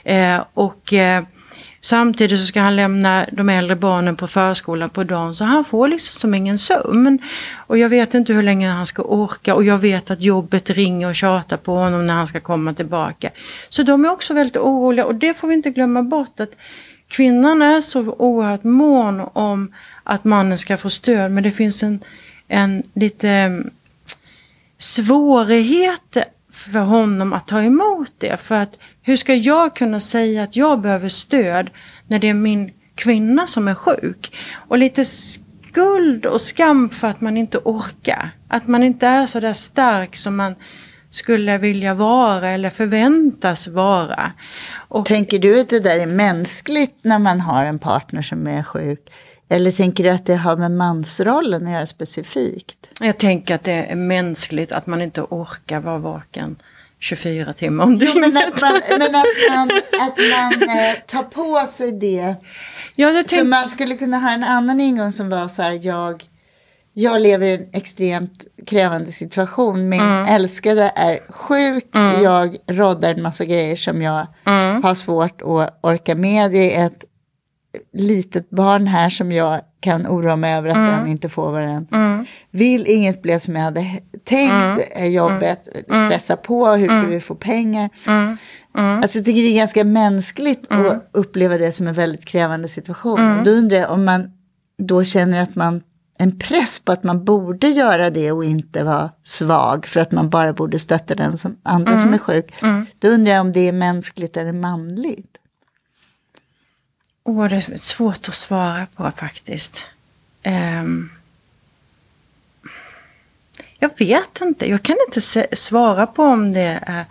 Eh, 0.04 0.44
och 0.54 0.92
eh, 0.92 1.24
Samtidigt 1.86 2.38
så 2.38 2.46
ska 2.46 2.60
han 2.60 2.76
lämna 2.76 3.26
de 3.32 3.48
äldre 3.48 3.76
barnen 3.76 4.16
på 4.16 4.26
förskolan 4.26 4.90
på 4.90 5.04
dagen 5.04 5.34
så 5.34 5.44
han 5.44 5.64
får 5.64 5.88
liksom 5.88 6.20
som 6.20 6.34
ingen 6.34 6.58
sömn. 6.58 7.18
Och 7.56 7.78
jag 7.78 7.88
vet 7.88 8.14
inte 8.14 8.32
hur 8.32 8.42
länge 8.42 8.68
han 8.68 8.86
ska 8.86 9.02
orka 9.02 9.54
och 9.54 9.64
jag 9.64 9.78
vet 9.78 10.10
att 10.10 10.22
jobbet 10.22 10.70
ringer 10.70 11.08
och 11.08 11.14
tjatar 11.14 11.56
på 11.56 11.74
honom 11.74 12.04
när 12.04 12.14
han 12.14 12.26
ska 12.26 12.40
komma 12.40 12.74
tillbaka. 12.74 13.30
Så 13.68 13.82
de 13.82 14.04
är 14.04 14.10
också 14.10 14.34
väldigt 14.34 14.56
oroliga 14.56 15.04
och 15.04 15.14
det 15.14 15.34
får 15.34 15.48
vi 15.48 15.54
inte 15.54 15.70
glömma 15.70 16.02
bort 16.02 16.40
att 16.40 16.50
kvinnan 17.08 17.62
är 17.62 17.80
så 17.80 18.00
oerhört 18.00 18.64
mån 18.64 19.20
om 19.32 19.74
att 20.02 20.24
mannen 20.24 20.58
ska 20.58 20.76
få 20.76 20.90
stöd 20.90 21.30
men 21.30 21.42
det 21.42 21.50
finns 21.50 21.82
en, 21.82 22.04
en 22.48 22.82
lite 22.94 23.28
mm, 23.28 23.70
svårighet 24.78 26.16
för 26.52 26.78
honom 26.78 27.32
att 27.32 27.48
ta 27.48 27.62
emot 27.62 28.12
det. 28.18 28.40
För 28.40 28.54
att 28.54 28.78
hur 29.02 29.16
ska 29.16 29.34
jag 29.34 29.76
kunna 29.76 30.00
säga 30.00 30.42
att 30.42 30.56
jag 30.56 30.80
behöver 30.80 31.08
stöd 31.08 31.70
när 32.08 32.18
det 32.18 32.28
är 32.28 32.34
min 32.34 32.70
kvinna 32.94 33.46
som 33.46 33.68
är 33.68 33.74
sjuk? 33.74 34.36
Och 34.68 34.78
lite 34.78 35.04
skuld 35.04 36.26
och 36.26 36.40
skam 36.40 36.90
för 36.90 37.08
att 37.08 37.20
man 37.20 37.36
inte 37.36 37.58
orkar. 37.58 38.30
Att 38.48 38.66
man 38.66 38.82
inte 38.82 39.06
är 39.06 39.26
så 39.26 39.40
där 39.40 39.52
stark 39.52 40.16
som 40.16 40.36
man 40.36 40.54
skulle 41.10 41.58
vilja 41.58 41.94
vara 41.94 42.48
eller 42.48 42.70
förväntas 42.70 43.68
vara. 43.68 44.32
Och, 44.88 45.06
Tänker 45.06 45.38
du 45.38 45.60
att 45.60 45.68
det 45.68 45.80
där 45.80 45.98
är 45.98 46.06
mänskligt 46.06 46.98
när 47.02 47.18
man 47.18 47.40
har 47.40 47.64
en 47.64 47.78
partner 47.78 48.22
som 48.22 48.46
är 48.46 48.62
sjuk? 48.62 49.00
Eller 49.48 49.72
tänker 49.72 50.04
du 50.04 50.10
att 50.10 50.26
det 50.26 50.36
har 50.36 50.56
med 50.56 50.70
mansrollen 50.70 51.66
att 51.66 51.72
göra 51.72 51.86
specifikt? 51.86 52.78
Jag 53.00 53.18
tänker 53.18 53.54
att 53.54 53.64
det 53.64 53.72
är 53.72 53.96
mänskligt 53.96 54.72
att 54.72 54.86
man 54.86 55.02
inte 55.02 55.22
orkar 55.22 55.80
vara 55.80 55.98
vaken 55.98 56.56
24 57.00 57.52
timmar 57.52 57.84
om 57.84 57.98
dygnet. 57.98 58.32
men 58.32 58.36
att 58.36 58.60
man, 58.60 58.80
men 58.98 59.14
att 59.14 59.26
man, 59.50 59.70
att 60.00 60.18
man 60.32 60.68
eh, 60.68 60.94
tar 61.06 61.22
på 61.22 61.66
sig 61.68 61.92
det. 61.92 62.34
Ja, 62.96 63.10
jag 63.10 63.28
tänk... 63.28 63.40
För 63.40 63.48
man 63.48 63.68
skulle 63.68 63.94
kunna 63.94 64.18
ha 64.18 64.34
en 64.34 64.44
annan 64.44 64.80
ingång 64.80 65.12
som 65.12 65.30
var 65.30 65.48
så 65.48 65.62
här, 65.62 65.78
jag, 65.82 66.24
jag 66.92 67.20
lever 67.20 67.46
i 67.46 67.54
en 67.54 67.66
extremt 67.72 68.44
krävande 68.66 69.12
situation. 69.12 69.88
Min 69.88 70.00
mm. 70.00 70.26
älskade 70.34 70.92
är 70.96 71.32
sjuk. 71.32 71.96
Mm. 71.96 72.22
Jag 72.22 72.56
roddar 72.66 73.14
en 73.14 73.22
massa 73.22 73.44
grejer 73.44 73.76
som 73.76 74.02
jag 74.02 74.26
mm. 74.46 74.82
har 74.82 74.94
svårt 74.94 75.42
att 75.42 75.78
orka 75.80 76.14
med. 76.14 76.50
Det 76.50 76.76
är 76.76 76.86
ett 76.86 77.04
litet 77.92 78.50
barn 78.50 78.86
här 78.86 79.10
som 79.10 79.32
jag 79.32 79.60
kan 79.80 80.06
oroa 80.06 80.36
mig 80.36 80.54
över 80.54 80.68
att 80.68 80.76
mm. 80.76 80.90
den 80.90 81.06
inte 81.06 81.28
får 81.28 81.50
vad 81.50 81.62
den 81.62 81.86
mm. 81.92 82.26
vill. 82.50 82.86
Inget 82.86 83.22
blev 83.22 83.38
som 83.38 83.56
jag 83.56 83.62
hade 83.62 83.80
tänkt. 84.24 84.96
Mm. 84.96 85.12
Jobbet 85.12 85.68
mm. 85.90 86.10
pressa 86.10 86.36
på. 86.36 86.66
Hur 86.66 86.86
ska 86.86 87.00
vi 87.00 87.20
få 87.20 87.34
pengar? 87.34 87.90
Mm. 88.06 88.36
Alltså 88.74 89.18
jag 89.18 89.24
tycker 89.24 89.42
det 89.42 89.48
är 89.48 89.58
ganska 89.58 89.84
mänskligt 89.84 90.66
att 90.68 91.10
uppleva 91.12 91.58
det 91.58 91.72
som 91.72 91.86
en 91.86 91.94
väldigt 91.94 92.24
krävande 92.24 92.68
situation. 92.68 93.38
Och 93.38 93.44
då 93.44 93.50
undrar 93.50 93.76
jag 93.76 93.90
om 93.90 94.04
man 94.04 94.30
då 94.78 95.04
känner 95.04 95.40
att 95.40 95.54
man 95.54 95.82
en 96.18 96.38
press 96.38 96.80
på 96.80 96.92
att 96.92 97.04
man 97.04 97.24
borde 97.24 97.68
göra 97.68 98.10
det 98.10 98.32
och 98.32 98.44
inte 98.44 98.84
vara 98.84 99.10
svag 99.22 99.86
för 99.86 100.00
att 100.00 100.12
man 100.12 100.30
bara 100.30 100.52
borde 100.52 100.78
stötta 100.78 101.14
den 101.14 101.38
som, 101.38 101.56
andra 101.62 101.92
mm. 101.92 102.02
som 102.02 102.14
är 102.14 102.18
sjuk. 102.18 102.62
Mm. 102.62 102.86
Då 102.98 103.08
undrar 103.08 103.32
jag 103.32 103.40
om 103.40 103.52
det 103.52 103.68
är 103.68 103.72
mänskligt 103.72 104.36
eller 104.36 104.52
manligt. 104.52 105.35
Åh, 107.28 107.40
oh, 107.40 107.48
det 107.48 107.56
är 107.56 107.76
svårt 107.76 108.28
att 108.28 108.34
svara 108.34 108.86
på 108.96 109.12
faktiskt. 109.16 109.86
Um, 110.44 111.10
jag 113.78 113.90
vet 113.98 114.40
inte, 114.40 114.70
jag 114.70 114.82
kan 114.82 114.96
inte 115.06 115.20
svara 115.56 116.06
på 116.06 116.22
om 116.22 116.52
det 116.52 116.78
är 116.86 117.04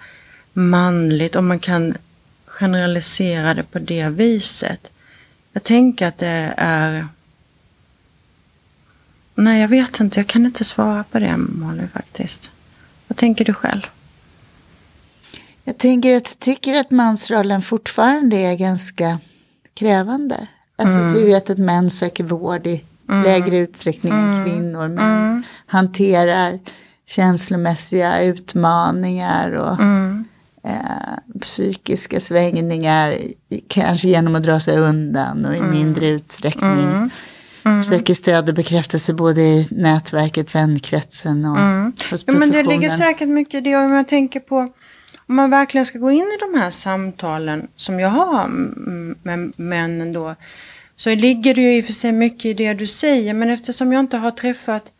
manligt, 0.53 1.35
om 1.35 1.47
man 1.47 1.59
kan 1.59 1.97
generalisera 2.45 3.53
det 3.53 3.63
på 3.63 3.79
det 3.79 4.09
viset. 4.09 4.91
Jag 5.53 5.63
tänker 5.63 6.07
att 6.07 6.17
det 6.17 6.53
är 6.57 7.07
Nej, 9.35 9.61
jag 9.61 9.67
vet 9.67 9.99
inte. 9.99 10.19
Jag 10.19 10.27
kan 10.27 10.45
inte 10.45 10.63
svara 10.63 11.03
på 11.03 11.19
det, 11.19 11.37
Molly, 11.37 11.87
faktiskt. 11.93 12.51
Vad 13.07 13.17
tänker 13.17 13.45
du 13.45 13.53
själv? 13.53 13.81
Jag 15.63 15.77
tänker 15.77 16.17
att, 16.17 16.39
tycker 16.39 16.73
att 16.73 16.91
mansrollen 16.91 17.61
fortfarande 17.61 18.37
är 18.37 18.55
ganska 18.55 19.19
krävande. 19.75 20.47
Alltså 20.75 20.99
mm. 20.99 21.13
vi 21.13 21.23
vet 21.23 21.49
att 21.49 21.57
män 21.57 21.89
söker 21.89 22.23
vård 22.23 22.67
i 22.67 22.83
mm. 23.09 23.23
lägre 23.23 23.57
utsträckning 23.57 24.13
mm. 24.13 24.31
än 24.31 24.45
kvinnor. 24.45 24.87
Män 24.87 25.17
mm. 25.17 25.43
hanterar 25.65 26.59
känslomässiga 27.07 28.21
utmaningar 28.23 29.51
och 29.51 29.79
mm. 29.79 30.25
eh, 30.63 31.39
psykiska 31.41 32.19
svängningar. 32.19 33.17
Kanske 33.67 34.07
genom 34.07 34.35
att 34.35 34.43
dra 34.43 34.59
sig 34.59 34.77
undan 34.77 35.45
och 35.45 35.55
i 35.55 35.57
mm. 35.57 35.71
mindre 35.71 36.07
utsträckning 36.07 37.09
Mm. 37.65 37.83
Söker 37.83 38.13
stöd 38.13 38.49
och 38.49 38.55
bekräftelse 38.55 39.13
både 39.13 39.41
i 39.41 39.67
nätverket, 39.71 40.55
vänkretsen 40.55 41.45
och 41.45 41.57
mm. 41.57 41.85
hos 41.85 42.23
professionen. 42.23 42.39
men 42.39 42.51
det 42.51 42.63
ligger 42.63 42.89
säkert 42.89 43.29
mycket 43.29 43.57
i 43.57 43.61
det. 43.61 43.75
Om 43.75 43.91
jag 43.91 44.07
tänker 44.07 44.39
på 44.39 44.69
om 45.27 45.35
man 45.35 45.49
verkligen 45.49 45.85
ska 45.85 45.99
gå 45.99 46.11
in 46.11 46.23
i 46.23 46.37
de 46.39 46.59
här 46.59 46.69
samtalen 46.69 47.67
som 47.75 47.99
jag 47.99 48.09
har 48.09 48.47
med 49.23 49.53
männen 49.55 50.13
då. 50.13 50.35
Så 50.95 51.15
ligger 51.15 51.53
det 51.53 51.61
ju 51.61 51.77
i 51.77 51.81
och 51.81 51.85
för 51.85 51.93
sig 51.93 52.11
mycket 52.11 52.45
i 52.45 52.53
det 52.53 52.73
du 52.73 52.87
säger. 52.87 53.33
Men 53.33 53.49
eftersom 53.49 53.93
jag 53.93 53.99
inte 53.99 54.17
har 54.17 54.31
träffat 54.31 54.91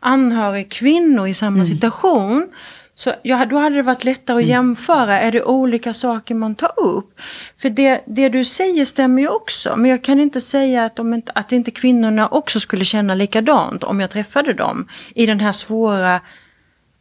anhörig 0.00 0.70
kvinnor 0.70 1.28
i 1.28 1.34
samma 1.34 1.54
mm. 1.56 1.66
situation 1.66 2.48
så 3.00 3.12
ja, 3.22 3.46
då 3.46 3.58
hade 3.58 3.76
det 3.76 3.82
varit 3.82 4.04
lättare 4.04 4.36
att 4.36 4.42
mm. 4.42 4.50
jämföra. 4.50 5.20
Är 5.20 5.32
det 5.32 5.42
olika 5.42 5.92
saker 5.92 6.34
man 6.34 6.54
tar 6.54 6.72
upp? 6.76 7.20
För 7.56 7.70
det, 7.70 8.00
det 8.06 8.28
du 8.28 8.44
säger 8.44 8.84
stämmer 8.84 9.22
ju 9.22 9.28
också. 9.28 9.76
Men 9.76 9.90
jag 9.90 10.04
kan 10.04 10.20
inte 10.20 10.40
säga 10.40 10.84
att, 10.84 10.98
om 10.98 11.14
inte, 11.14 11.32
att 11.34 11.52
inte 11.52 11.70
kvinnorna 11.70 12.28
också 12.28 12.60
skulle 12.60 12.84
känna 12.84 13.14
likadant 13.14 13.84
om 13.84 14.00
jag 14.00 14.10
träffade 14.10 14.52
dem 14.52 14.88
i 15.14 15.26
den 15.26 15.40
här 15.40 15.52
svåra 15.52 16.20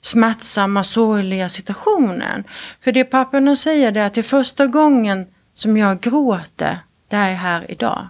smärtsamma, 0.02 0.84
sorgliga 0.84 1.50
situationen. 1.50 2.44
För 2.80 2.92
det 2.92 3.04
papporna 3.04 3.56
säger 3.56 3.98
är 3.98 4.06
att 4.06 4.14
det 4.14 4.22
är 4.22 4.24
första 4.24 4.68
gången 4.68 5.26
som 5.54 5.78
jag 5.78 6.02
gråter, 6.02 6.80
det 7.10 7.16
är 7.16 7.34
här 7.34 7.72
idag. 7.72 8.08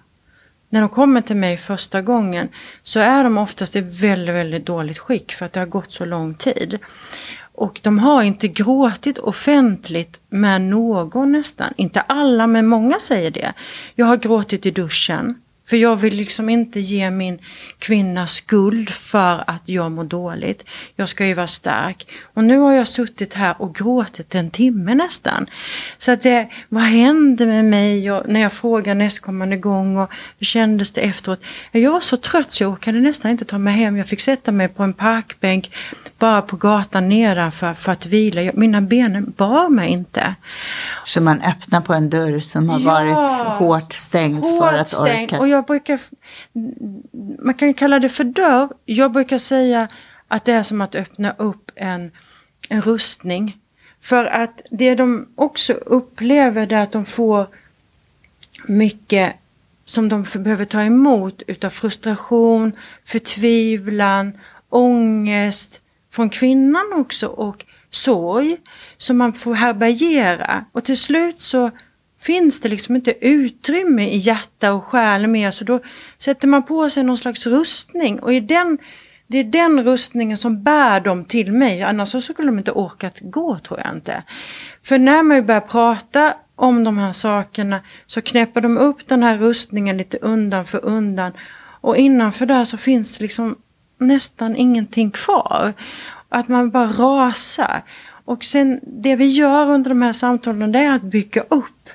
När 0.69 0.81
de 0.81 0.89
kommer 0.89 1.21
till 1.21 1.35
mig 1.35 1.57
första 1.57 2.01
gången 2.01 2.49
så 2.83 2.99
är 2.99 3.23
de 3.23 3.37
oftast 3.37 3.75
i 3.75 3.81
väldigt, 3.81 4.35
väldigt 4.35 4.65
dåligt 4.65 4.97
skick 4.97 5.33
för 5.33 5.45
att 5.45 5.53
det 5.53 5.59
har 5.59 5.67
gått 5.67 5.91
så 5.91 6.05
lång 6.05 6.33
tid. 6.33 6.79
Och 7.53 7.79
de 7.83 7.99
har 7.99 8.23
inte 8.23 8.47
gråtit 8.47 9.19
offentligt 9.19 10.19
med 10.29 10.61
någon 10.61 11.31
nästan. 11.31 11.73
Inte 11.77 12.01
alla, 12.01 12.47
men 12.47 12.67
många 12.67 12.99
säger 12.99 13.31
det. 13.31 13.53
Jag 13.95 14.05
har 14.05 14.17
gråtit 14.17 14.65
i 14.65 14.71
duschen. 14.71 15.35
För 15.69 15.77
jag 15.77 15.95
vill 15.95 16.15
liksom 16.15 16.49
inte 16.49 16.79
ge 16.79 17.11
min 17.11 17.39
kvinna 17.79 18.27
skuld 18.27 18.89
för 18.89 19.43
att 19.47 19.61
jag 19.65 19.91
mår 19.91 20.03
dåligt. 20.03 20.63
Jag 20.95 21.09
ska 21.09 21.25
ju 21.25 21.33
vara 21.33 21.47
stark. 21.47 22.07
Och 22.33 22.43
nu 22.43 22.57
har 22.57 22.73
jag 22.73 22.87
suttit 22.87 23.33
här 23.33 23.55
och 23.61 23.75
gråtit 23.75 24.35
en 24.35 24.51
timme 24.51 24.95
nästan. 24.95 25.49
Så 25.97 26.11
att 26.11 26.23
det, 26.23 26.49
vad 26.69 26.83
hände 26.83 27.45
med 27.45 27.65
mig 27.65 28.11
och 28.11 28.29
när 28.29 28.39
jag 28.39 28.53
frågar 28.53 28.95
nästkommande 28.95 29.57
gång 29.57 29.97
och 29.97 30.11
hur 30.39 30.45
kändes 30.45 30.91
det 30.91 31.01
efteråt? 31.01 31.41
Jag 31.71 31.91
var 31.91 31.99
så 31.99 32.17
trött 32.17 32.51
så 32.51 32.63
jag 32.63 32.71
orkade 32.71 32.99
nästan 32.99 33.31
inte 33.31 33.45
ta 33.45 33.57
mig 33.57 33.73
hem. 33.73 33.97
Jag 33.97 34.07
fick 34.07 34.21
sätta 34.21 34.51
mig 34.51 34.67
på 34.67 34.83
en 34.83 34.93
parkbänk 34.93 35.71
bara 36.19 36.41
på 36.41 36.55
gatan 36.57 37.09
nedanför 37.09 37.73
för 37.73 37.91
att 37.91 38.05
vila. 38.05 38.51
Mina 38.53 38.81
ben 38.81 39.33
bar 39.37 39.69
mig 39.69 39.89
inte. 39.89 40.35
Så 41.05 41.21
man 41.21 41.41
öppnar 41.41 41.81
på 41.81 41.93
en 41.93 42.09
dörr 42.09 42.39
som 42.39 42.69
har 42.69 42.79
ja, 42.79 42.85
varit 42.85 43.41
hårt 43.59 43.93
stängd 43.93 44.43
hårt 44.43 44.63
för 44.63 44.77
att 44.77 44.89
stängd. 44.89 45.33
orka? 45.33 45.39
Och 45.39 45.47
jag 45.47 45.65
brukar, 45.65 45.99
man 47.43 47.53
kan 47.53 47.73
kalla 47.73 47.99
det 47.99 48.09
för 48.09 48.23
dörr. 48.23 48.69
Jag 48.85 49.11
brukar 49.11 49.37
säga 49.37 49.87
att 50.27 50.45
det 50.45 50.51
är 50.51 50.63
som 50.63 50.81
att 50.81 50.95
öppna 50.95 51.35
upp 51.37 51.71
en, 51.75 52.11
en 52.69 52.81
rustning. 52.81 53.57
För 54.01 54.25
att 54.25 54.61
det 54.71 54.95
de 54.95 55.27
också 55.35 55.73
upplever 55.73 56.73
är 56.73 56.81
att 56.81 56.91
de 56.91 57.05
får 57.05 57.47
mycket 58.67 59.35
som 59.85 60.09
de 60.09 60.25
behöver 60.35 60.65
ta 60.65 60.81
emot 60.81 61.41
utav 61.47 61.69
frustration, 61.69 62.71
förtvivlan, 63.05 64.37
ångest, 64.69 65.81
från 66.11 66.29
kvinnan 66.29 66.93
också 66.95 67.27
och 67.27 67.65
sorg 67.89 68.57
som 68.97 69.17
man 69.17 69.33
får 69.33 69.53
härbärgera. 69.53 70.65
Och 70.71 70.83
till 70.83 70.97
slut 70.97 71.41
så 71.41 71.71
finns 72.19 72.59
det 72.59 72.69
liksom 72.69 72.95
inte 72.95 73.27
utrymme 73.27 74.09
i 74.09 74.17
hjärta 74.17 74.73
och 74.73 74.83
själ 74.83 75.27
mer 75.27 75.51
så 75.51 75.63
då 75.63 75.79
sätter 76.17 76.47
man 76.47 76.63
på 76.63 76.89
sig 76.89 77.03
någon 77.03 77.17
slags 77.17 77.47
rustning 77.47 78.19
och 78.19 78.33
i 78.33 78.39
den, 78.39 78.77
det 79.27 79.37
är 79.37 79.43
den 79.43 79.83
rustningen 79.83 80.37
som 80.37 80.63
bär 80.63 80.99
dem 80.99 81.25
till 81.25 81.51
mig 81.51 81.81
annars 81.81 82.09
så 82.09 82.21
skulle 82.21 82.47
de 82.47 82.57
inte 82.57 82.71
orkat 82.71 83.19
gå 83.21 83.59
tror 83.59 83.79
jag 83.85 83.95
inte. 83.95 84.23
För 84.83 84.97
när 84.97 85.23
man 85.23 85.45
börjar 85.45 85.61
prata 85.61 86.33
om 86.55 86.83
de 86.83 86.97
här 86.97 87.13
sakerna 87.13 87.79
så 88.05 88.21
knäpper 88.21 88.61
de 88.61 88.77
upp 88.77 89.07
den 89.07 89.23
här 89.23 89.37
rustningen 89.37 89.97
lite 89.97 90.17
undan 90.17 90.65
för 90.65 90.85
undan 90.85 91.31
och 91.81 91.97
innanför 91.97 92.45
där 92.45 92.65
så 92.65 92.77
finns 92.77 93.17
det 93.17 93.23
liksom 93.23 93.55
nästan 93.99 94.55
ingenting 94.55 95.11
kvar. 95.11 95.73
Att 96.29 96.47
man 96.47 96.69
bara 96.69 96.87
rasar. 96.87 97.81
Och 98.25 98.43
sen 98.43 98.79
det 98.83 99.15
vi 99.15 99.25
gör 99.25 99.69
under 99.69 99.89
de 99.89 100.01
här 100.01 100.13
samtalen 100.13 100.71
det 100.71 100.79
är 100.79 100.95
att 100.95 101.01
bygga 101.01 101.41
upp 101.41 101.89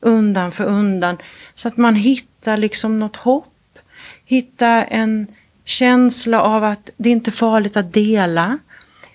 undan 0.00 0.52
för 0.52 0.64
undan. 0.64 1.16
Så 1.54 1.68
att 1.68 1.76
man 1.76 1.94
hittar 1.94 2.56
liksom 2.56 2.98
något 2.98 3.16
hopp. 3.16 3.78
Hittar 4.24 4.86
en 4.90 5.26
känsla 5.64 6.40
av 6.40 6.64
att 6.64 6.90
det 6.96 7.10
inte 7.10 7.30
är 7.30 7.32
farligt 7.32 7.76
att 7.76 7.92
dela. 7.92 8.58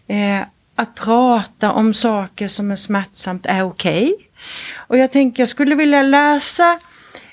Eh, 0.08 0.42
att 0.76 0.96
prata 0.96 1.72
om 1.72 1.94
saker 1.94 2.48
som 2.48 2.72
är 2.72 2.76
smärtsamt 2.76 3.46
är 3.46 3.64
okej. 3.64 4.04
Okay. 4.04 4.26
Och 4.76 4.98
jag 4.98 5.12
tänker 5.12 5.42
jag 5.42 5.48
skulle 5.48 5.76
vilja 5.76 6.02
läsa 6.02 6.80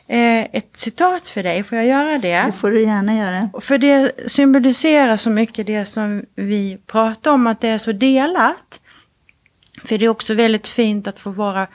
ett 0.09 0.77
citat 0.77 1.29
för 1.29 1.43
dig. 1.43 1.63
Får 1.63 1.79
jag 1.79 1.87
göra 1.87 2.19
det? 2.19 2.43
Det 2.47 2.53
får 2.53 2.71
du 2.71 2.83
gärna 2.83 3.15
göra. 3.15 3.51
För 3.61 3.79
det 3.79 4.31
symboliserar 4.31 5.17
så 5.17 5.31
mycket 5.31 5.67
det 5.67 5.85
som 5.85 6.25
vi 6.35 6.79
pratar 6.87 7.31
om, 7.31 7.47
att 7.47 7.61
det 7.61 7.69
är 7.69 7.79
så 7.79 7.93
delat. 7.93 8.81
För 9.85 9.99
det 9.99 10.05
är 10.05 10.09
också 10.09 10.35
väldigt 10.35 10.67
fint 10.67 11.07
att 11.07 11.19
få 11.19 11.31
vara, 11.31 11.67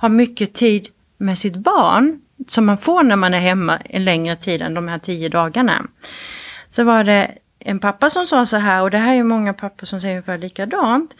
ha 0.00 0.08
mycket 0.08 0.52
tid 0.52 0.88
med 1.18 1.38
sitt 1.38 1.56
barn, 1.56 2.20
som 2.46 2.66
man 2.66 2.78
får 2.78 3.02
när 3.02 3.16
man 3.16 3.34
är 3.34 3.40
hemma 3.40 3.78
en 3.84 4.04
längre 4.04 4.36
tid 4.36 4.62
än 4.62 4.74
de 4.74 4.88
här 4.88 4.98
tio 4.98 5.28
dagarna. 5.28 5.86
Så 6.68 6.84
var 6.84 7.04
det 7.04 7.30
en 7.58 7.78
pappa 7.78 8.10
som 8.10 8.26
sa 8.26 8.46
så 8.46 8.56
här, 8.56 8.82
och 8.82 8.90
det 8.90 8.98
här 8.98 9.14
är 9.14 9.22
många 9.22 9.54
pappor 9.54 9.86
som 9.86 10.00
säger 10.00 10.14
ungefär 10.14 10.38
likadant. 10.38 11.14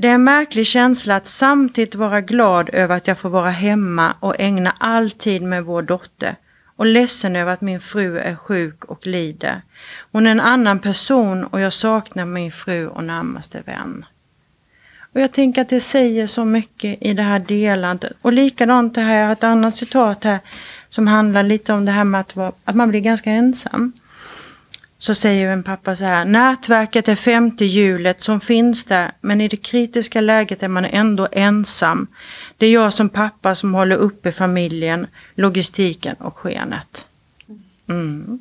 Det 0.00 0.08
är 0.08 0.14
en 0.14 0.24
märklig 0.24 0.66
känsla 0.66 1.16
att 1.16 1.26
samtidigt 1.26 1.94
vara 1.94 2.20
glad 2.20 2.70
över 2.72 2.96
att 2.96 3.06
jag 3.06 3.18
får 3.18 3.28
vara 3.28 3.50
hemma 3.50 4.14
och 4.20 4.34
ägna 4.38 4.74
all 4.80 5.10
tid 5.10 5.42
med 5.42 5.64
vår 5.64 5.82
dotter 5.82 6.36
och 6.76 6.86
ledsen 6.86 7.36
över 7.36 7.52
att 7.52 7.60
min 7.60 7.80
fru 7.80 8.18
är 8.18 8.34
sjuk 8.34 8.84
och 8.84 9.06
lider. 9.06 9.62
Hon 10.12 10.26
är 10.26 10.30
en 10.30 10.40
annan 10.40 10.78
person 10.78 11.44
och 11.44 11.60
jag 11.60 11.72
saknar 11.72 12.24
min 12.24 12.52
fru 12.52 12.86
och 12.86 13.04
närmaste 13.04 13.62
vän. 13.66 14.04
Och 15.14 15.20
jag 15.20 15.32
tänker 15.32 15.62
att 15.62 15.68
det 15.68 15.80
säger 15.80 16.26
så 16.26 16.44
mycket 16.44 16.98
i 17.02 17.14
det 17.14 17.22
här 17.22 17.38
delandet. 17.38 18.12
Och 18.22 18.32
likadant 18.32 18.94
det 18.94 19.00
här, 19.00 19.20
jag 19.20 19.26
har 19.26 19.32
ett 19.32 19.44
annat 19.44 19.76
citat 19.76 20.24
här 20.24 20.38
som 20.88 21.06
handlar 21.06 21.42
lite 21.42 21.72
om 21.72 21.84
det 21.84 21.92
här 21.92 22.04
med 22.04 22.20
att, 22.20 22.36
vara, 22.36 22.52
att 22.64 22.76
man 22.76 22.90
blir 22.90 23.00
ganska 23.00 23.30
ensam 23.30 23.92
så 24.98 25.14
säger 25.14 25.48
en 25.50 25.62
pappa 25.62 25.96
så 25.96 26.04
här, 26.04 26.24
nätverket 26.24 27.08
är 27.08 27.16
femte 27.16 27.64
hjulet 27.64 28.20
som 28.20 28.40
finns 28.40 28.84
där, 28.84 29.10
men 29.20 29.40
i 29.40 29.48
det 29.48 29.56
kritiska 29.56 30.20
läget 30.20 30.62
är 30.62 30.68
man 30.68 30.84
ändå 30.84 31.28
ensam. 31.32 32.06
Det 32.56 32.66
är 32.66 32.72
jag 32.72 32.92
som 32.92 33.08
pappa 33.08 33.54
som 33.54 33.74
håller 33.74 33.96
uppe 33.96 34.32
familjen, 34.32 35.06
logistiken 35.34 36.14
och 36.18 36.38
skenet. 36.38 37.06
Mm. 37.88 38.40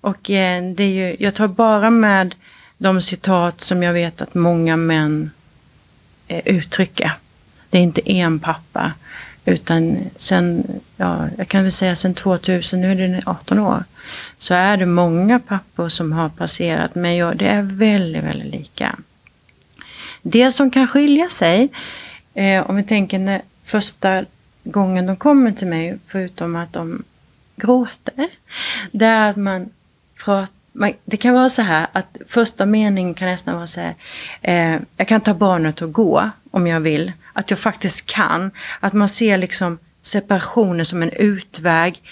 Och 0.00 0.30
eh, 0.30 0.64
det 0.74 0.82
är 0.82 0.88
ju, 0.88 1.16
jag 1.18 1.34
tar 1.34 1.48
bara 1.48 1.90
med 1.90 2.34
de 2.78 3.00
citat 3.00 3.60
som 3.60 3.82
jag 3.82 3.92
vet 3.92 4.22
att 4.22 4.34
många 4.34 4.76
män 4.76 5.30
eh, 6.28 6.42
uttrycker. 6.44 7.12
Det 7.70 7.78
är 7.78 7.82
inte 7.82 8.12
en 8.12 8.38
pappa, 8.38 8.92
utan 9.44 9.98
sen, 10.16 10.64
ja, 10.96 11.28
jag 11.38 11.48
kan 11.48 11.62
väl 11.62 11.72
säga 11.72 11.96
sen 11.96 12.14
2000, 12.14 12.80
nu 12.80 12.92
är 12.92 13.08
det 13.08 13.22
18 13.26 13.58
år, 13.58 13.84
så 14.38 14.54
är 14.54 14.76
det 14.76 14.86
många 14.86 15.38
pappor 15.38 15.88
som 15.88 16.12
har 16.12 16.28
passerat 16.28 16.94
mig 16.94 17.24
och 17.24 17.36
det 17.36 17.48
är 17.48 17.62
väldigt, 17.62 18.24
väldigt 18.24 18.52
lika. 18.52 18.98
Det 20.22 20.52
som 20.52 20.70
kan 20.70 20.88
skilja 20.88 21.28
sig, 21.28 21.68
eh, 22.34 22.70
om 22.70 22.76
vi 22.76 22.82
tänker 22.82 23.18
när 23.18 23.42
första 23.62 24.24
gången 24.64 25.06
de 25.06 25.16
kommer 25.16 25.52
till 25.52 25.66
mig, 25.66 25.98
förutom 26.06 26.56
att 26.56 26.72
de 26.72 27.04
gråter, 27.56 28.28
det 28.92 29.04
är 29.04 29.30
att 29.30 29.36
man 29.36 29.70
pratar 30.24 30.54
det 31.04 31.16
kan 31.16 31.34
vara 31.34 31.48
så 31.48 31.62
här 31.62 31.86
att 31.92 32.16
första 32.26 32.66
meningen 32.66 33.14
kan 33.14 33.28
nästan 33.28 33.54
vara 33.54 33.66
så 33.66 33.80
här, 33.80 33.94
eh, 34.42 34.80
jag 34.96 35.08
kan 35.08 35.20
ta 35.20 35.34
barnet 35.34 35.82
och 35.82 35.92
gå 35.92 36.30
om 36.50 36.66
jag 36.66 36.80
vill. 36.80 37.12
Att 37.34 37.50
jag 37.50 37.58
faktiskt 37.58 38.06
kan. 38.06 38.50
Att 38.80 38.92
man 38.92 39.08
ser 39.08 39.38
liksom 39.38 39.78
separationen 40.02 40.84
som 40.84 41.02
en 41.02 41.10
utväg 41.10 42.02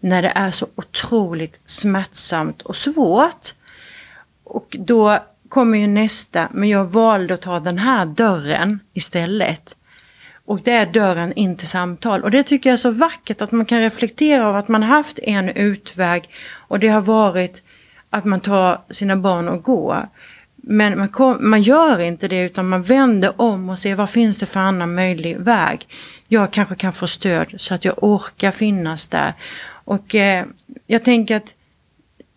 när 0.00 0.22
det 0.22 0.32
är 0.34 0.50
så 0.50 0.66
otroligt 0.74 1.60
smärtsamt 1.66 2.62
och 2.62 2.76
svårt. 2.76 3.54
Och 4.44 4.76
då 4.78 5.18
kommer 5.48 5.78
ju 5.78 5.86
nästa, 5.86 6.48
men 6.52 6.68
jag 6.68 6.84
valde 6.84 7.34
att 7.34 7.42
ta 7.42 7.60
den 7.60 7.78
här 7.78 8.06
dörren 8.06 8.80
istället. 8.94 9.74
Och 10.44 10.60
det 10.60 10.72
är 10.72 10.86
dörren 10.86 11.32
in 11.32 11.56
till 11.56 11.66
samtal. 11.66 12.22
Och 12.22 12.30
det 12.30 12.42
tycker 12.42 12.70
jag 12.70 12.74
är 12.74 12.78
så 12.78 12.90
vackert 12.90 13.42
att 13.42 13.52
man 13.52 13.66
kan 13.66 13.80
reflektera 13.80 14.46
av 14.46 14.56
att 14.56 14.68
man 14.68 14.82
haft 14.82 15.18
en 15.18 15.48
utväg 15.48 16.28
och 16.68 16.78
det 16.78 16.88
har 16.88 17.00
varit 17.00 17.62
att 18.10 18.24
man 18.24 18.40
tar 18.40 18.80
sina 18.90 19.16
barn 19.16 19.48
och 19.48 19.62
går. 19.62 20.08
Men 20.62 20.98
man, 20.98 21.08
kom, 21.08 21.50
man 21.50 21.62
gör 21.62 22.00
inte 22.00 22.28
det 22.28 22.42
utan 22.42 22.68
man 22.68 22.82
vänder 22.82 23.40
om 23.40 23.68
och 23.68 23.78
ser 23.78 23.94
vad 23.94 24.10
finns 24.10 24.38
det 24.38 24.46
för 24.46 24.60
annan 24.60 24.94
möjlig 24.94 25.36
väg. 25.36 25.88
Jag 26.28 26.50
kanske 26.50 26.74
kan 26.74 26.92
få 26.92 27.06
stöd 27.06 27.54
så 27.56 27.74
att 27.74 27.84
jag 27.84 27.94
orkar 28.02 28.50
finnas 28.50 29.06
där. 29.06 29.32
Och 29.84 30.14
eh, 30.14 30.44
jag 30.86 31.04
tänker 31.04 31.36
att 31.36 31.54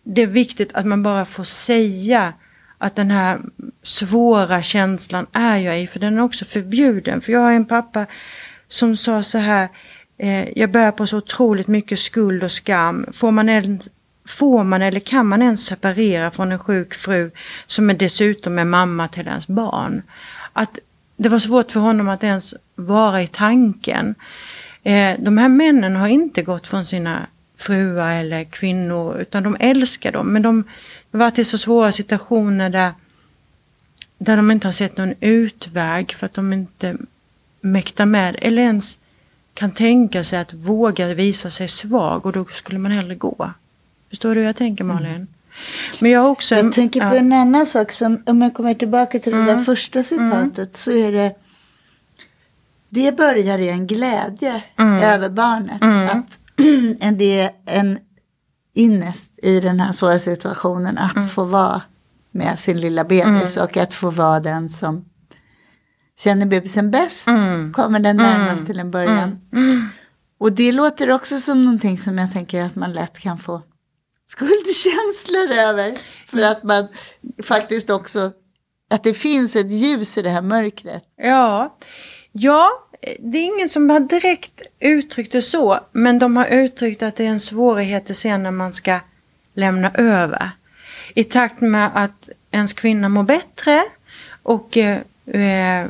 det 0.04 0.22
är 0.22 0.26
viktigt 0.26 0.74
att 0.74 0.86
man 0.86 1.02
bara 1.02 1.24
får 1.24 1.44
säga 1.44 2.32
att 2.78 2.96
den 2.96 3.10
här 3.10 3.40
svåra 3.82 4.62
känslan 4.62 5.26
är 5.32 5.58
jag 5.58 5.82
i, 5.82 5.86
för 5.86 6.00
den 6.00 6.18
är 6.18 6.22
också 6.22 6.44
förbjuden. 6.44 7.20
För 7.20 7.32
jag 7.32 7.40
har 7.40 7.52
en 7.52 7.64
pappa 7.64 8.06
som 8.68 8.96
sa 8.96 9.22
så 9.22 9.38
här, 9.38 9.68
eh, 10.18 10.58
jag 10.58 10.70
bär 10.70 10.90
på 10.90 11.06
så 11.06 11.16
otroligt 11.16 11.66
mycket 11.66 11.98
skuld 11.98 12.44
och 12.44 12.52
skam. 12.52 13.06
Får 13.12 13.30
man 13.30 13.48
en, 13.48 13.80
får 14.26 14.64
man 14.64 14.82
eller 14.82 15.00
kan 15.00 15.26
man 15.26 15.42
ens 15.42 15.66
separera 15.66 16.30
från 16.30 16.52
en 16.52 16.58
sjuk 16.58 16.94
fru 16.94 17.30
som 17.66 17.90
är 17.90 17.94
dessutom 17.94 18.58
är 18.58 18.64
mamma 18.64 19.08
till 19.08 19.26
ens 19.26 19.48
barn? 19.48 20.02
Att 20.52 20.78
det 21.16 21.28
var 21.28 21.38
svårt 21.38 21.72
för 21.72 21.80
honom 21.80 22.08
att 22.08 22.24
ens 22.24 22.54
vara 22.74 23.22
i 23.22 23.26
tanken. 23.26 24.14
Eh, 24.82 25.14
de 25.18 25.38
här 25.38 25.48
männen 25.48 25.96
har 25.96 26.08
inte 26.08 26.42
gått 26.42 26.66
från 26.66 26.84
sina 26.84 27.26
fruar 27.56 28.14
eller 28.14 28.44
kvinnor 28.44 29.18
utan 29.18 29.42
de 29.42 29.56
älskar 29.60 30.12
dem. 30.12 30.32
Men 30.32 30.42
de 30.42 30.64
har 31.12 31.18
varit 31.18 31.38
i 31.38 31.44
så 31.44 31.58
svåra 31.58 31.92
situationer 31.92 32.70
där, 32.70 32.92
där 34.18 34.36
de 34.36 34.50
inte 34.50 34.66
har 34.66 34.72
sett 34.72 34.96
någon 34.96 35.14
utväg 35.20 36.12
för 36.12 36.26
att 36.26 36.34
de 36.34 36.52
inte 36.52 36.96
mäktar 37.60 38.06
med 38.06 38.36
eller 38.38 38.62
ens 38.62 38.98
kan 39.54 39.70
tänka 39.70 40.24
sig 40.24 40.38
att 40.38 40.52
våga 40.52 41.14
visa 41.14 41.50
sig 41.50 41.68
svag 41.68 42.26
och 42.26 42.32
då 42.32 42.44
skulle 42.44 42.78
man 42.78 42.92
hellre 42.92 43.14
gå. 43.14 43.50
Förstår 44.14 44.34
du 44.34 44.40
hur 44.40 44.46
jag 44.46 44.56
tänker 44.56 44.84
Malin? 44.84 45.10
Mm. 45.10 45.26
Men 45.98 46.10
jag, 46.10 46.30
också, 46.30 46.54
jag 46.54 46.72
tänker 46.72 47.00
på 47.00 47.16
ja. 47.16 47.18
en 47.18 47.32
annan 47.32 47.66
sak, 47.66 47.92
som, 47.92 48.22
om 48.26 48.42
jag 48.42 48.54
kommer 48.54 48.74
tillbaka 48.74 49.18
till 49.18 49.32
mm. 49.32 49.44
det 49.44 49.50
där 49.50 49.54
mm. 49.54 49.64
första 49.64 49.98
mm. 49.98 50.04
citatet, 50.04 50.58
mm. 50.58 50.68
så 50.72 50.90
är 50.90 51.12
det 51.12 51.34
det 52.88 53.16
börjar 53.16 53.58
i 53.58 53.68
en 53.68 53.86
glädje 53.86 54.62
mm. 54.78 55.02
över 55.02 55.28
barnet. 55.28 55.82
Att 56.10 56.40
det 57.18 57.40
är 57.40 57.50
en 57.66 57.98
innest 58.74 59.44
i 59.44 59.60
den 59.60 59.80
här 59.80 59.92
svåra 59.92 60.18
situationen 60.18 60.98
att 60.98 61.32
få 61.32 61.44
vara 61.44 61.82
med 62.30 62.58
sin 62.58 62.80
lilla 62.80 63.04
bebis 63.04 63.56
och 63.56 63.76
att 63.76 63.94
få 63.94 64.10
vara 64.10 64.40
den 64.40 64.68
som 64.68 65.04
känner 66.18 66.46
bebisen 66.46 66.90
bäst, 66.90 67.28
kommer 67.72 68.00
den 68.00 68.16
närmast 68.16 68.66
till 68.66 68.78
en 68.78 68.90
början. 68.90 69.40
Och 70.40 70.52
det 70.52 70.72
låter 70.72 71.10
också 71.10 71.38
som 71.38 71.64
någonting 71.64 71.98
som 71.98 72.18
jag 72.18 72.32
tänker 72.32 72.62
att 72.62 72.74
man 72.74 72.92
lätt 72.92 73.18
kan 73.18 73.38
få 73.38 73.62
skuldkänslor 74.34 75.58
över. 75.58 75.98
För 76.26 76.42
att 76.42 76.62
man 76.62 76.88
faktiskt 77.42 77.90
också, 77.90 78.32
att 78.90 79.04
det 79.04 79.14
finns 79.14 79.56
ett 79.56 79.70
ljus 79.70 80.18
i 80.18 80.22
det 80.22 80.30
här 80.30 80.42
mörkret. 80.42 81.04
Ja, 81.16 81.76
ja 82.32 82.70
det 83.18 83.38
är 83.38 83.42
ingen 83.42 83.68
som 83.68 83.90
har 83.90 84.00
direkt 84.00 84.62
uttryckt 84.80 85.32
det 85.32 85.42
så, 85.42 85.80
men 85.92 86.18
de 86.18 86.36
har 86.36 86.46
uttryckt 86.46 87.02
att 87.02 87.16
det 87.16 87.24
är 87.24 87.28
en 87.28 87.40
svårighet 87.40 88.16
sen 88.16 88.42
när 88.42 88.50
man 88.50 88.72
ska 88.72 89.00
lämna 89.54 89.90
över. 89.94 90.50
I 91.14 91.24
takt 91.24 91.60
med 91.60 91.90
att 91.94 92.28
ens 92.50 92.72
kvinna 92.72 93.08
mår 93.08 93.22
bättre 93.22 93.82
och 94.42 94.76
eh, 94.76 95.86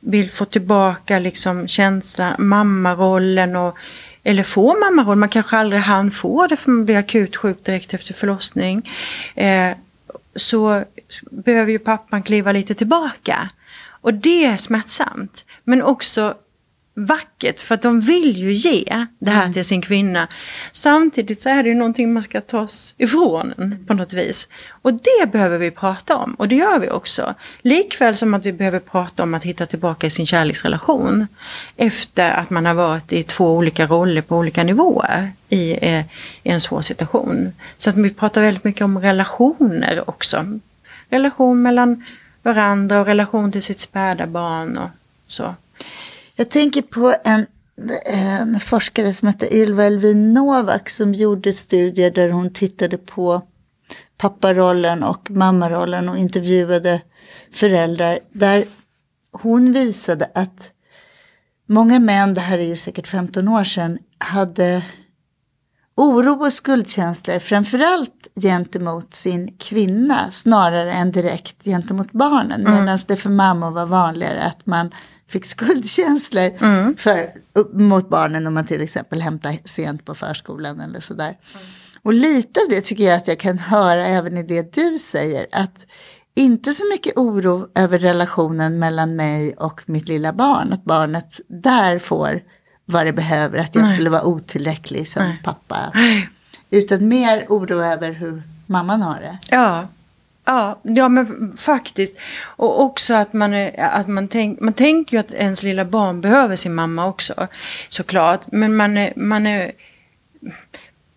vill 0.00 0.30
få 0.30 0.44
tillbaka 0.44 1.18
liksom 1.18 1.68
känslan, 1.68 2.34
mammarollen 2.38 3.56
och 3.56 3.76
eller 4.26 4.42
får 4.42 4.80
mammaroll, 4.80 5.18
man 5.18 5.28
kanske 5.28 5.56
aldrig 5.56 5.80
hann 5.80 6.10
få 6.10 6.46
det 6.46 6.56
för 6.56 6.70
man 6.70 6.84
blir 6.84 6.96
akut 6.96 7.36
sjuk 7.36 7.64
direkt 7.64 7.94
efter 7.94 8.14
förlossning. 8.14 8.90
Eh, 9.34 9.76
så 10.36 10.84
behöver 11.30 11.72
ju 11.72 11.78
pappan 11.78 12.22
kliva 12.22 12.52
lite 12.52 12.74
tillbaka. 12.74 13.48
Och 13.88 14.14
det 14.14 14.44
är 14.44 14.56
smärtsamt. 14.56 15.44
Men 15.64 15.82
också 15.82 16.34
vackert 16.98 17.60
för 17.60 17.74
att 17.74 17.82
de 17.82 18.00
vill 18.00 18.36
ju 18.36 18.52
ge 18.52 19.06
det 19.18 19.30
här 19.30 19.42
mm. 19.42 19.52
till 19.52 19.64
sin 19.64 19.82
kvinna. 19.82 20.28
Samtidigt 20.72 21.42
så 21.42 21.48
är 21.48 21.62
det 21.62 21.68
ju 21.68 21.74
någonting 21.74 22.12
man 22.12 22.22
ska 22.22 22.40
tas 22.40 22.94
ifrån 22.98 23.74
på 23.86 23.94
något 23.94 24.12
vis. 24.12 24.48
Och 24.70 24.92
det 24.92 25.32
behöver 25.32 25.58
vi 25.58 25.70
prata 25.70 26.16
om 26.16 26.34
och 26.34 26.48
det 26.48 26.56
gör 26.56 26.78
vi 26.78 26.90
också. 26.90 27.34
Likväl 27.62 28.16
som 28.16 28.34
att 28.34 28.46
vi 28.46 28.52
behöver 28.52 28.78
prata 28.78 29.22
om 29.22 29.34
att 29.34 29.44
hitta 29.44 29.66
tillbaka 29.66 30.06
i 30.06 30.10
sin 30.10 30.26
kärleksrelation. 30.26 31.26
Efter 31.76 32.30
att 32.30 32.50
man 32.50 32.66
har 32.66 32.74
varit 32.74 33.12
i 33.12 33.22
två 33.22 33.56
olika 33.56 33.86
roller 33.86 34.22
på 34.22 34.36
olika 34.36 34.64
nivåer 34.64 35.32
i, 35.48 35.78
eh, 35.88 36.04
i 36.42 36.50
en 36.50 36.60
svår 36.60 36.80
situation. 36.80 37.52
Så 37.76 37.90
att 37.90 37.96
vi 37.96 38.14
pratar 38.14 38.40
väldigt 38.40 38.64
mycket 38.64 38.82
om 38.82 38.98
relationer 38.98 40.10
också. 40.10 40.58
Relation 41.10 41.62
mellan 41.62 42.04
varandra 42.42 43.00
och 43.00 43.06
relation 43.06 43.52
till 43.52 43.62
sitt 43.62 43.80
späda 43.80 44.26
barn 44.26 44.78
och 44.78 44.90
så. 45.28 45.54
Jag 46.36 46.50
tänker 46.50 46.82
på 46.82 47.14
en, 47.24 47.46
en 48.06 48.60
forskare 48.60 49.12
som 49.12 49.28
heter 49.28 49.54
Ylva 49.54 49.84
Elvin 49.84 50.32
Novak 50.32 50.90
som 50.90 51.14
gjorde 51.14 51.52
studier 51.52 52.10
där 52.10 52.30
hon 52.30 52.52
tittade 52.52 52.98
på 52.98 53.42
papparollen 54.16 55.02
och 55.02 55.30
mammarollen 55.30 56.08
och 56.08 56.18
intervjuade 56.18 57.02
föräldrar. 57.52 58.18
Där 58.32 58.64
hon 59.32 59.72
visade 59.72 60.30
att 60.34 60.70
många 61.68 61.98
män, 61.98 62.34
det 62.34 62.40
här 62.40 62.58
är 62.58 62.66
ju 62.66 62.76
säkert 62.76 63.06
15 63.06 63.48
år 63.48 63.64
sedan, 63.64 63.98
hade 64.18 64.84
oro 65.96 66.44
och 66.44 66.52
skuldkänslor 66.52 67.38
framförallt 67.38 68.28
gentemot 68.40 69.14
sin 69.14 69.56
kvinna 69.58 70.30
snarare 70.30 70.92
än 70.92 71.12
direkt 71.12 71.64
gentemot 71.64 72.12
barnen. 72.12 72.66
Mm. 72.66 72.84
Medan 72.84 72.98
det 73.08 73.16
för 73.16 73.30
mammor 73.30 73.70
var 73.70 73.86
vanligare 73.86 74.42
att 74.42 74.66
man 74.66 74.90
fick 75.28 75.46
skuldkänslor 75.46 76.50
mm. 76.60 76.96
för, 76.96 77.32
mot 77.72 78.08
barnen 78.08 78.46
om 78.46 78.54
man 78.54 78.66
till 78.66 78.82
exempel 78.82 79.20
hämtar 79.20 79.56
sent 79.64 80.04
på 80.04 80.14
förskolan 80.14 80.80
eller 80.80 81.00
sådär. 81.00 81.38
Mm. 81.54 81.66
Och 82.02 82.14
lite 82.14 82.60
av 82.60 82.66
det 82.70 82.80
tycker 82.80 83.04
jag 83.04 83.16
att 83.16 83.28
jag 83.28 83.38
kan 83.38 83.58
höra 83.58 84.06
även 84.06 84.36
i 84.38 84.42
det 84.42 84.72
du 84.72 84.98
säger. 84.98 85.46
Att 85.52 85.86
inte 86.34 86.72
så 86.72 86.84
mycket 86.92 87.16
oro 87.16 87.68
över 87.74 87.98
relationen 87.98 88.78
mellan 88.78 89.16
mig 89.16 89.54
och 89.54 89.82
mitt 89.86 90.08
lilla 90.08 90.32
barn. 90.32 90.72
Att 90.72 90.84
barnet 90.84 91.40
där 91.48 91.98
får 91.98 92.42
vad 92.84 93.06
det 93.06 93.12
behöver. 93.12 93.58
Att 93.58 93.74
jag 93.74 93.84
Nej. 93.84 93.92
skulle 93.92 94.10
vara 94.10 94.24
otillräcklig 94.24 95.08
som 95.08 95.24
Nej. 95.24 95.40
pappa. 95.44 95.92
Utan 96.70 97.08
mer 97.08 97.46
oro 97.48 97.82
över 97.82 98.12
hur 98.12 98.42
mamman 98.66 99.02
har 99.02 99.20
det. 99.20 99.38
Ja, 99.50 99.88
Ja, 100.46 100.80
ja 100.82 101.08
men 101.08 101.56
faktiskt. 101.56 102.18
Och 102.42 102.80
också 102.80 103.14
att 103.14 103.32
man, 103.32 103.70
att 103.78 104.08
man, 104.08 104.28
tänk, 104.28 104.60
man 104.60 104.72
tänker 104.72 105.16
ju 105.16 105.20
att 105.20 105.34
ens 105.34 105.62
lilla 105.62 105.84
barn 105.84 106.20
behöver 106.20 106.56
sin 106.56 106.74
mamma 106.74 107.06
också. 107.06 107.46
Såklart. 107.88 108.40
Men 108.52 108.76
man 108.76 108.96
är, 108.96 109.12
man 109.16 109.46
är, 109.46 109.72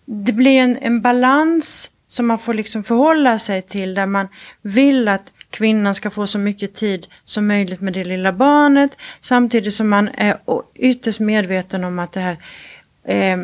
det 0.05 0.33
blir 0.33 0.59
en, 0.59 0.77
en 0.81 1.01
balans 1.01 1.91
som 2.07 2.27
man 2.27 2.39
får 2.39 2.53
liksom 2.53 2.83
förhålla 2.83 3.39
sig 3.39 3.61
till 3.61 3.93
där 3.93 4.05
man 4.05 4.27
vill 4.61 5.07
att 5.07 5.31
kvinnan 5.49 5.95
ska 5.95 6.09
få 6.09 6.27
så 6.27 6.39
mycket 6.39 6.73
tid 6.73 7.07
som 7.25 7.47
möjligt 7.47 7.81
med 7.81 7.93
det 7.93 8.03
lilla 8.03 8.33
barnet 8.33 8.91
samtidigt 9.21 9.73
som 9.73 9.89
man 9.89 10.09
är 10.17 10.37
ytterst 10.75 11.19
medveten 11.19 11.83
om 11.83 11.99
att 11.99 12.11
det 12.11 12.19
här 12.19 12.37
eh, 13.03 13.37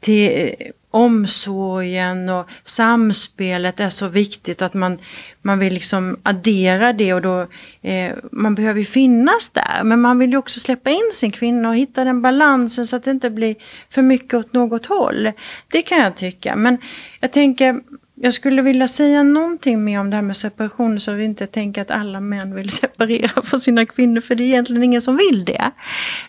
till, 0.00 0.54
omsorgen 0.94 2.28
och 2.28 2.48
samspelet 2.62 3.80
är 3.80 3.88
så 3.88 4.08
viktigt 4.08 4.62
att 4.62 4.74
man, 4.74 4.98
man 5.42 5.58
vill 5.58 5.74
liksom 5.74 6.16
addera 6.22 6.92
det 6.92 7.14
och 7.14 7.22
då 7.22 7.40
eh, 7.82 8.12
man 8.32 8.54
behöver 8.54 8.80
ju 8.80 8.86
finnas 8.86 9.50
där 9.50 9.84
men 9.84 10.00
man 10.00 10.18
vill 10.18 10.30
ju 10.30 10.36
också 10.36 10.60
släppa 10.60 10.90
in 10.90 11.12
sin 11.14 11.30
kvinna 11.30 11.68
och 11.68 11.76
hitta 11.76 12.04
den 12.04 12.22
balansen 12.22 12.86
så 12.86 12.96
att 12.96 13.04
det 13.04 13.10
inte 13.10 13.30
blir 13.30 13.56
för 13.90 14.02
mycket 14.02 14.34
åt 14.34 14.52
något 14.52 14.86
håll. 14.86 15.32
Det 15.68 15.82
kan 15.82 15.98
jag 15.98 16.16
tycka 16.16 16.56
men 16.56 16.78
jag 17.20 17.32
tänker 17.32 17.80
jag 18.14 18.32
skulle 18.32 18.62
vilja 18.62 18.88
säga 18.88 19.22
någonting 19.22 19.84
mer 19.84 20.00
om 20.00 20.10
det 20.10 20.16
här 20.16 20.22
med 20.22 20.36
separation 20.36 21.00
så 21.00 21.10
att 21.10 21.16
vi 21.16 21.24
inte 21.24 21.46
tänker 21.46 21.82
att 21.82 21.90
alla 21.90 22.20
män 22.20 22.54
vill 22.54 22.70
separera 22.80 23.42
från 23.42 23.60
sina 23.60 23.86
kvinnor 23.86 24.20
för 24.20 24.34
det 24.34 24.42
är 24.42 24.46
egentligen 24.46 24.82
ingen 24.82 25.02
som 25.02 25.16
vill 25.16 25.44
det. 25.44 25.70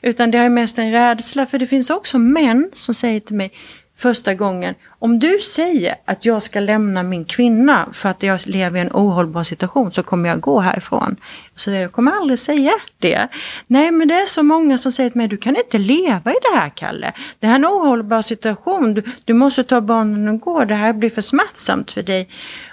Utan 0.02 0.32
det 0.32 0.38
är 0.38 0.50
mest 0.50 0.78
en 0.78 0.92
rädsla 0.92 1.46
för 1.46 1.60
det 1.60 1.68
finns 1.68 1.90
också 1.90 2.20
män 2.20 2.70
som 2.74 2.94
säger 2.94 3.20
till 3.20 3.36
mig 3.36 3.52
första 3.98 4.34
gången. 4.34 4.76
Om 5.00 5.20
du 5.20 5.40
säger 5.40 5.96
att 6.06 6.26
jag 6.26 6.44
ska 6.44 6.60
lämna 6.60 7.04
min 7.04 7.26
kvinna 7.26 7.90
för 7.92 8.10
att 8.10 8.24
jag 8.24 8.40
lever 8.46 8.78
i 8.78 8.82
en 8.82 8.92
ohållbar 8.94 9.44
situation 9.44 9.92
så 9.92 10.04
kommer 10.04 10.30
jag 10.30 10.40
gå 10.40 10.60
härifrån. 10.60 11.16
Så 11.56 11.72
jag 11.72 11.92
kommer 11.92 12.12
aldrig 12.12 12.40
säga 12.40 12.72
det. 13.00 13.28
Nej 13.68 13.92
men 13.92 14.08
det 14.08 14.14
är 14.14 14.26
så 14.26 14.44
många 14.44 14.78
som 14.78 14.92
säger 14.92 15.10
till 15.10 15.18
mig, 15.18 15.28
du 15.28 15.38
kan 15.38 15.56
inte 15.56 15.78
leva 15.78 16.32
i 16.32 16.36
det 16.52 16.58
här 16.58 16.70
Kalle. 16.70 17.12
Det 17.40 17.48
här 17.48 17.54
är 17.54 17.60
en 17.60 17.66
ohållbar 17.66 18.22
situation, 18.22 18.94
du, 18.94 19.04
du 19.26 19.34
måste 19.34 19.64
ta 19.64 19.82
barnen 19.82 20.28
och 20.28 20.40
gå, 20.40 20.66
det 20.66 20.76
här 20.76 20.94
blir 20.94 21.10
för 21.10 21.22
smärtsamt 21.22 21.92
för 21.92 22.04
dig. 22.04 22.30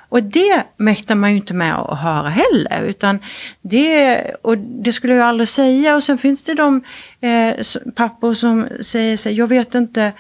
Och 0.08 0.22
det 0.22 0.64
mäktar 0.76 1.14
man 1.14 1.30
ju 1.30 1.37
inte 1.37 1.54
med 1.54 1.74
att 1.74 1.98
höra 1.98 2.28
heller. 2.28 2.82
Utan 2.82 3.18
det, 3.62 4.22
och 4.42 4.58
det 4.58 4.92
skulle 4.92 5.14
jag 5.14 5.28
aldrig 5.28 5.48
säga. 5.48 5.94
Och 5.94 6.02
sen 6.02 6.18
finns 6.18 6.42
det 6.42 6.54
de 6.54 6.82
eh, 7.20 7.54
pappor 7.94 8.35
som 8.35 8.68
säger 8.80 9.16
sig, 9.16 9.35
jag 9.35 9.46
vet 9.46 9.74
inte 9.74 10.12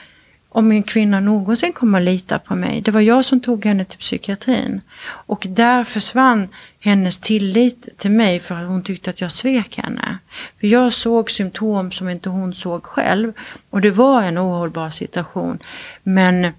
om 0.54 0.68
min 0.68 0.82
kvinna 0.82 1.20
någonsin 1.20 1.72
kommer 1.72 1.98
att 1.98 2.04
lita 2.04 2.38
på 2.38 2.54
mig. 2.54 2.80
Det 2.80 2.90
var 2.90 3.00
jag 3.00 3.24
som 3.24 3.40
tog 3.40 3.64
henne 3.64 3.84
till 3.84 3.98
psykiatrin. 3.98 4.80
Och 5.04 5.46
där 5.50 5.84
försvann 5.84 6.48
hennes 6.80 7.18
tillit 7.18 7.98
till 7.98 8.10
mig 8.10 8.40
för 8.40 8.54
att 8.54 8.68
hon 8.68 8.82
tyckte 8.82 9.10
att 9.10 9.20
jag 9.20 9.30
svek 9.30 9.78
henne. 9.78 10.18
För 10.60 10.66
jag 10.66 10.92
såg 10.92 11.30
symptom 11.30 11.90
som 11.90 12.08
inte 12.08 12.28
hon 12.28 12.54
såg 12.54 12.84
själv. 12.84 13.32
Och 13.70 13.80
det 13.80 13.90
var 13.90 14.22
en 14.22 14.38
ohållbar 14.38 14.90
situation. 14.90 15.58
Men 16.02 16.52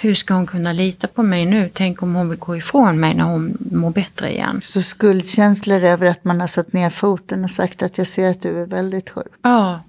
hur 0.00 0.14
ska 0.14 0.34
hon 0.34 0.46
kunna 0.46 0.72
lita 0.72 1.08
på 1.08 1.22
mig 1.22 1.46
nu? 1.46 1.70
Tänk 1.72 2.02
om 2.02 2.14
hon 2.14 2.28
vill 2.28 2.38
gå 2.38 2.56
ifrån 2.56 3.00
mig 3.00 3.14
när 3.14 3.24
hon 3.24 3.58
mår 3.72 3.90
bättre 3.90 4.32
igen. 4.32 4.60
Så 4.62 4.82
skuldkänslor 4.82 5.82
över 5.82 6.06
att 6.06 6.24
man 6.24 6.40
har 6.40 6.46
satt 6.46 6.72
ner 6.72 6.90
foten 6.90 7.44
och 7.44 7.50
sagt 7.50 7.82
att 7.82 7.98
jag 7.98 8.06
ser 8.06 8.30
att 8.30 8.42
du 8.42 8.62
är 8.62 8.66
väldigt 8.66 9.10
sjuk? 9.10 9.32
Ja, 9.42 9.80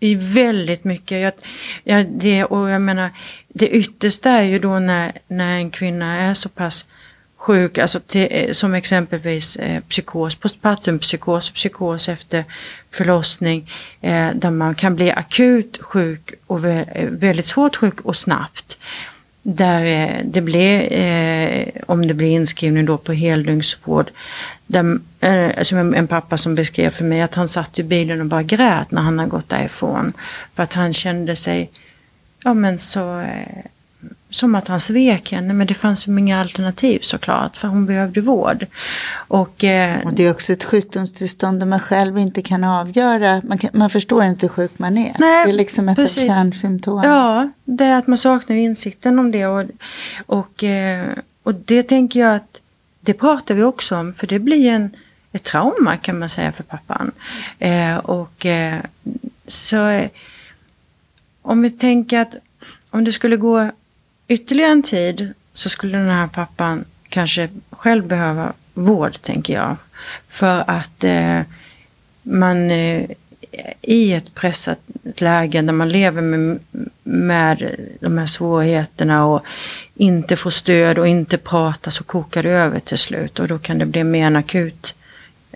i 0.00 0.14
väldigt 0.14 0.84
mycket. 0.84 1.20
Jag, 1.20 1.32
jag, 1.84 2.06
det, 2.06 2.44
och 2.44 2.70
jag 2.70 2.82
menar, 2.82 3.10
det 3.48 3.68
yttersta 3.68 4.30
är 4.30 4.42
ju 4.42 4.58
då 4.58 4.78
när, 4.78 5.12
när 5.28 5.56
en 5.56 5.70
kvinna 5.70 6.16
är 6.20 6.34
så 6.34 6.48
pass 6.48 6.86
sjuk, 7.36 7.78
alltså 7.78 8.00
till, 8.00 8.26
eh, 8.30 8.52
som 8.52 8.74
exempelvis 8.74 9.56
eh, 9.56 9.80
psykos, 9.80 10.34
postpartumpsykos, 10.34 11.50
psykos 11.50 12.08
efter 12.08 12.44
förlossning, 12.90 13.70
eh, 14.00 14.30
där 14.34 14.50
man 14.50 14.74
kan 14.74 14.96
bli 14.96 15.10
akut 15.10 15.78
sjuk 15.80 16.34
och 16.46 16.64
vä 16.64 16.84
eh, 16.94 17.08
väldigt 17.08 17.46
svårt 17.46 17.76
sjuk 17.76 18.00
och 18.00 18.16
snabbt. 18.16 18.78
Där 19.42 19.84
eh, 19.84 20.24
det 20.24 20.40
blir, 20.40 20.92
eh, 20.92 21.66
om 21.86 22.06
det 22.06 22.14
blir 22.14 22.28
inskrivning 22.28 22.84
då 22.84 22.98
på 22.98 23.12
heldygnsvård, 23.12 24.10
där, 24.66 25.00
eh, 25.20 25.58
alltså 25.58 25.76
en 25.76 26.06
pappa 26.06 26.36
som 26.36 26.54
beskrev 26.54 26.90
för 26.90 27.04
mig 27.04 27.22
att 27.22 27.34
han 27.34 27.48
satt 27.48 27.78
i 27.78 27.82
bilen 27.82 28.20
och 28.20 28.26
bara 28.26 28.42
grät 28.42 28.90
när 28.90 29.02
han 29.02 29.18
har 29.18 29.26
gått 29.26 29.48
därifrån. 29.48 30.12
För 30.54 30.62
att 30.62 30.74
han 30.74 30.92
kände 30.92 31.36
sig, 31.36 31.70
ja 32.44 32.54
men 32.54 32.78
så, 32.78 33.20
eh, 33.20 33.64
som 34.30 34.54
att 34.54 34.68
han 34.68 34.80
svek 34.80 35.32
henne. 35.32 35.54
Men 35.54 35.66
det 35.66 35.74
fanns 35.74 36.08
ju 36.08 36.18
inga 36.18 36.40
alternativ 36.40 36.98
såklart, 37.02 37.56
för 37.56 37.68
hon 37.68 37.86
behövde 37.86 38.20
vård. 38.20 38.66
Och, 39.14 39.64
eh, 39.64 40.04
och 40.04 40.14
det 40.14 40.26
är 40.26 40.30
också 40.30 40.52
ett 40.52 40.64
sjukdomstillstånd 40.64 41.60
där 41.60 41.66
man 41.66 41.80
själv 41.80 42.18
inte 42.18 42.42
kan 42.42 42.64
avgöra, 42.64 43.42
man, 43.44 43.58
kan, 43.58 43.70
man 43.72 43.90
förstår 43.90 44.24
inte 44.24 44.46
hur 44.46 44.48
sjuk 44.48 44.78
man 44.78 44.98
är. 44.98 45.12
Nej, 45.18 45.44
det 45.44 45.50
är 45.50 45.56
liksom 45.56 45.88
ett 45.88 45.96
precis. 45.96 46.26
kärnsymptom. 46.26 47.02
Ja, 47.04 47.50
det 47.64 47.84
är 47.84 47.98
att 47.98 48.06
man 48.06 48.18
saknar 48.18 48.56
insikten 48.56 49.18
om 49.18 49.30
det. 49.30 49.46
Och, 49.46 49.64
och, 50.26 50.64
eh, 50.64 51.06
och 51.42 51.54
det 51.54 51.82
tänker 51.82 52.20
jag 52.20 52.36
att 52.36 52.60
det 53.06 53.14
pratar 53.14 53.54
vi 53.54 53.62
också 53.62 53.96
om 53.96 54.12
för 54.12 54.26
det 54.26 54.38
blir 54.38 54.68
en, 54.68 54.96
ett 55.32 55.42
trauma 55.42 55.96
kan 55.96 56.18
man 56.18 56.28
säga 56.28 56.52
för 56.52 56.62
pappan. 56.62 57.12
Eh, 57.58 57.96
och 57.96 58.46
eh, 58.46 58.80
så 59.46 59.88
eh, 59.88 60.08
om 61.42 61.62
vi 61.62 61.70
tänker 61.70 62.20
att 62.20 62.36
om 62.90 63.04
det 63.04 63.12
skulle 63.12 63.36
gå 63.36 63.70
ytterligare 64.28 64.72
en 64.72 64.82
tid 64.82 65.34
så 65.52 65.68
skulle 65.68 65.98
den 65.98 66.08
här 66.08 66.26
pappan 66.26 66.84
kanske 67.08 67.48
själv 67.70 68.06
behöva 68.06 68.52
vård 68.74 69.22
tänker 69.22 69.54
jag. 69.54 69.76
För 70.28 70.64
att 70.66 71.04
eh, 71.04 71.40
man 72.22 72.70
eh, 72.70 73.10
i 73.82 74.12
ett 74.12 74.34
pressat 74.34 74.78
läge 75.16 75.62
där 75.62 75.72
man 75.72 75.88
lever 75.88 76.22
med, 76.22 76.58
med 77.02 77.76
de 78.00 78.18
här 78.18 78.26
svårigheterna 78.26 79.26
och 79.26 79.42
inte 79.96 80.36
får 80.36 80.50
stöd 80.50 80.98
och 80.98 81.08
inte 81.08 81.38
pratar 81.38 81.90
så 81.90 82.04
kokar 82.04 82.42
det 82.42 82.50
över 82.50 82.80
till 82.80 82.98
slut 82.98 83.38
och 83.38 83.48
då 83.48 83.58
kan 83.58 83.78
det 83.78 83.86
bli 83.86 84.04
mer 84.04 84.26
en 84.26 84.36
akut 84.36 84.94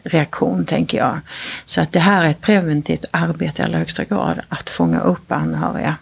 reaktion 0.02 0.64
tänker 0.64 0.98
jag. 0.98 1.20
Så 1.64 1.80
att 1.80 1.92
det 1.92 2.00
här 2.00 2.26
är 2.26 2.30
ett 2.30 2.40
preventivt 2.40 3.04
arbete 3.10 3.62
i 3.62 3.64
allra 3.64 3.78
högsta 3.78 4.04
grad, 4.04 4.40
att 4.48 4.70
fånga 4.70 5.00
upp 5.00 5.32
anhöriga. 5.32 5.96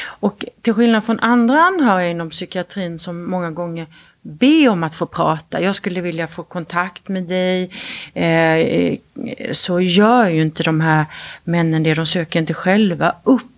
Och 0.00 0.44
till 0.62 0.74
skillnad 0.74 1.04
från 1.04 1.20
andra 1.20 1.60
anhöriga 1.60 2.08
inom 2.08 2.30
psykiatrin 2.30 2.98
som 2.98 3.30
många 3.30 3.50
gånger 3.50 3.86
be 4.22 4.68
om 4.68 4.84
att 4.84 4.94
få 4.94 5.06
prata. 5.06 5.62
Jag 5.62 5.74
skulle 5.74 6.00
vilja 6.00 6.26
få 6.26 6.42
kontakt 6.42 7.08
med 7.08 7.22
dig. 7.22 7.70
Eh, 8.14 8.96
så 9.52 9.80
gör 9.80 10.28
ju 10.28 10.42
inte 10.42 10.62
de 10.62 10.80
här 10.80 11.04
männen 11.44 11.82
det. 11.82 11.94
De 11.94 12.06
söker 12.06 12.40
inte 12.40 12.54
själva 12.54 13.14
upp 13.22 13.57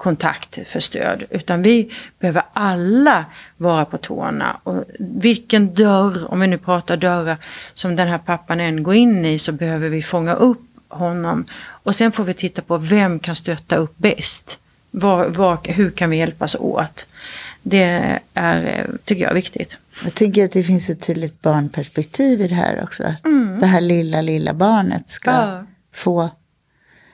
kontakt 0.00 0.58
för 0.66 0.80
stöd. 0.80 1.24
Utan 1.30 1.62
vi 1.62 1.90
behöver 2.18 2.42
alla 2.52 3.24
vara 3.56 3.84
på 3.84 3.98
tårna. 3.98 4.60
Och 4.62 4.84
vilken 4.98 5.74
dörr, 5.74 6.32
om 6.32 6.40
vi 6.40 6.46
nu 6.46 6.58
pratar 6.58 6.96
dörrar, 6.96 7.36
som 7.74 7.96
den 7.96 8.08
här 8.08 8.18
pappan 8.18 8.60
än 8.60 8.82
går 8.82 8.94
in 8.94 9.24
i 9.24 9.38
så 9.38 9.52
behöver 9.52 9.88
vi 9.88 10.02
fånga 10.02 10.34
upp 10.34 10.60
honom. 10.88 11.44
Och 11.84 11.94
sen 11.94 12.12
får 12.12 12.24
vi 12.24 12.34
titta 12.34 12.62
på 12.62 12.76
vem 12.76 13.18
kan 13.18 13.36
stötta 13.36 13.76
upp 13.76 13.98
bäst. 13.98 14.58
Var, 14.90 15.26
var, 15.26 15.58
hur 15.64 15.90
kan 15.90 16.10
vi 16.10 16.16
hjälpas 16.16 16.54
åt? 16.54 17.06
Det 17.62 18.18
är, 18.34 18.90
tycker 19.04 19.22
jag, 19.22 19.34
viktigt. 19.34 19.76
Jag 20.04 20.14
tänker 20.14 20.44
att 20.44 20.52
det 20.52 20.62
finns 20.62 20.90
ett 20.90 21.00
tydligt 21.00 21.42
barnperspektiv 21.42 22.40
i 22.40 22.48
det 22.48 22.54
här 22.54 22.82
också. 22.82 23.02
Att 23.02 23.24
mm. 23.24 23.60
det 23.60 23.66
här 23.66 23.80
lilla, 23.80 24.20
lilla 24.20 24.54
barnet 24.54 25.08
ska 25.08 25.30
ja. 25.30 25.66
få 25.94 26.30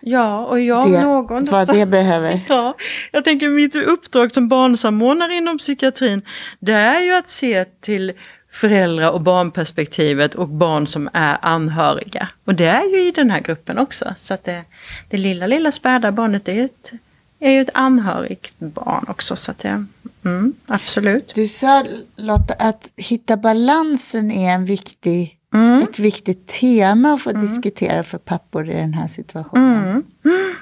Ja, 0.09 0.47
och 0.47 0.61
jag 0.61 0.92
det, 0.92 1.03
någon. 1.03 1.45
Vad 1.45 1.66
det 1.69 1.87
behöver. 1.87 2.40
Ja, 2.49 2.75
jag 3.12 3.25
tänker 3.25 3.49
mitt 3.49 3.77
uppdrag 3.77 4.35
som 4.35 4.49
barnsamordnare 4.49 5.35
inom 5.35 5.59
psykiatrin, 5.59 6.23
det 6.61 6.73
är 6.73 7.01
ju 7.01 7.14
att 7.14 7.31
se 7.31 7.64
till 7.64 8.12
föräldrar 8.53 9.11
och 9.11 9.21
barnperspektivet 9.21 10.35
och 10.35 10.49
barn 10.49 10.87
som 10.87 11.09
är 11.12 11.38
anhöriga. 11.42 12.29
Och 12.45 12.55
det 12.55 12.66
är 12.66 12.85
ju 12.85 13.09
i 13.09 13.11
den 13.11 13.31
här 13.31 13.40
gruppen 13.40 13.79
också. 13.79 14.12
Så 14.16 14.35
att 14.35 14.45
det, 14.45 14.64
det 15.09 15.16
lilla, 15.16 15.47
lilla 15.47 15.73
späda 15.73 16.12
barnet 16.12 16.49
är 16.49 16.64
ett 16.64 16.92
är 17.40 17.51
ju 17.51 17.61
ett 17.61 17.71
anhörigt 17.75 18.55
barn 18.59 19.05
också. 19.09 19.37
Så 19.37 19.51
att 19.51 19.59
det, 19.59 19.85
mm, 20.25 20.55
absolut. 20.66 21.33
Du 21.35 21.47
sa 21.47 21.85
Lotta 22.16 22.55
att 22.59 22.92
hitta 22.97 23.37
balansen 23.37 24.31
är 24.31 24.55
en 24.55 24.64
viktig, 24.64 25.38
mm. 25.55 25.83
ett 25.83 25.99
viktigt 25.99 26.47
tema 26.47 27.13
att 27.13 27.23
få 27.23 27.31
mm. 27.31 27.43
diskutera 27.43 28.03
för 28.03 28.19
pappor 28.19 28.69
i 28.69 28.75
den 28.75 28.95
här 28.95 29.09
situationen. 29.09 30.05
Mm. 30.25 30.55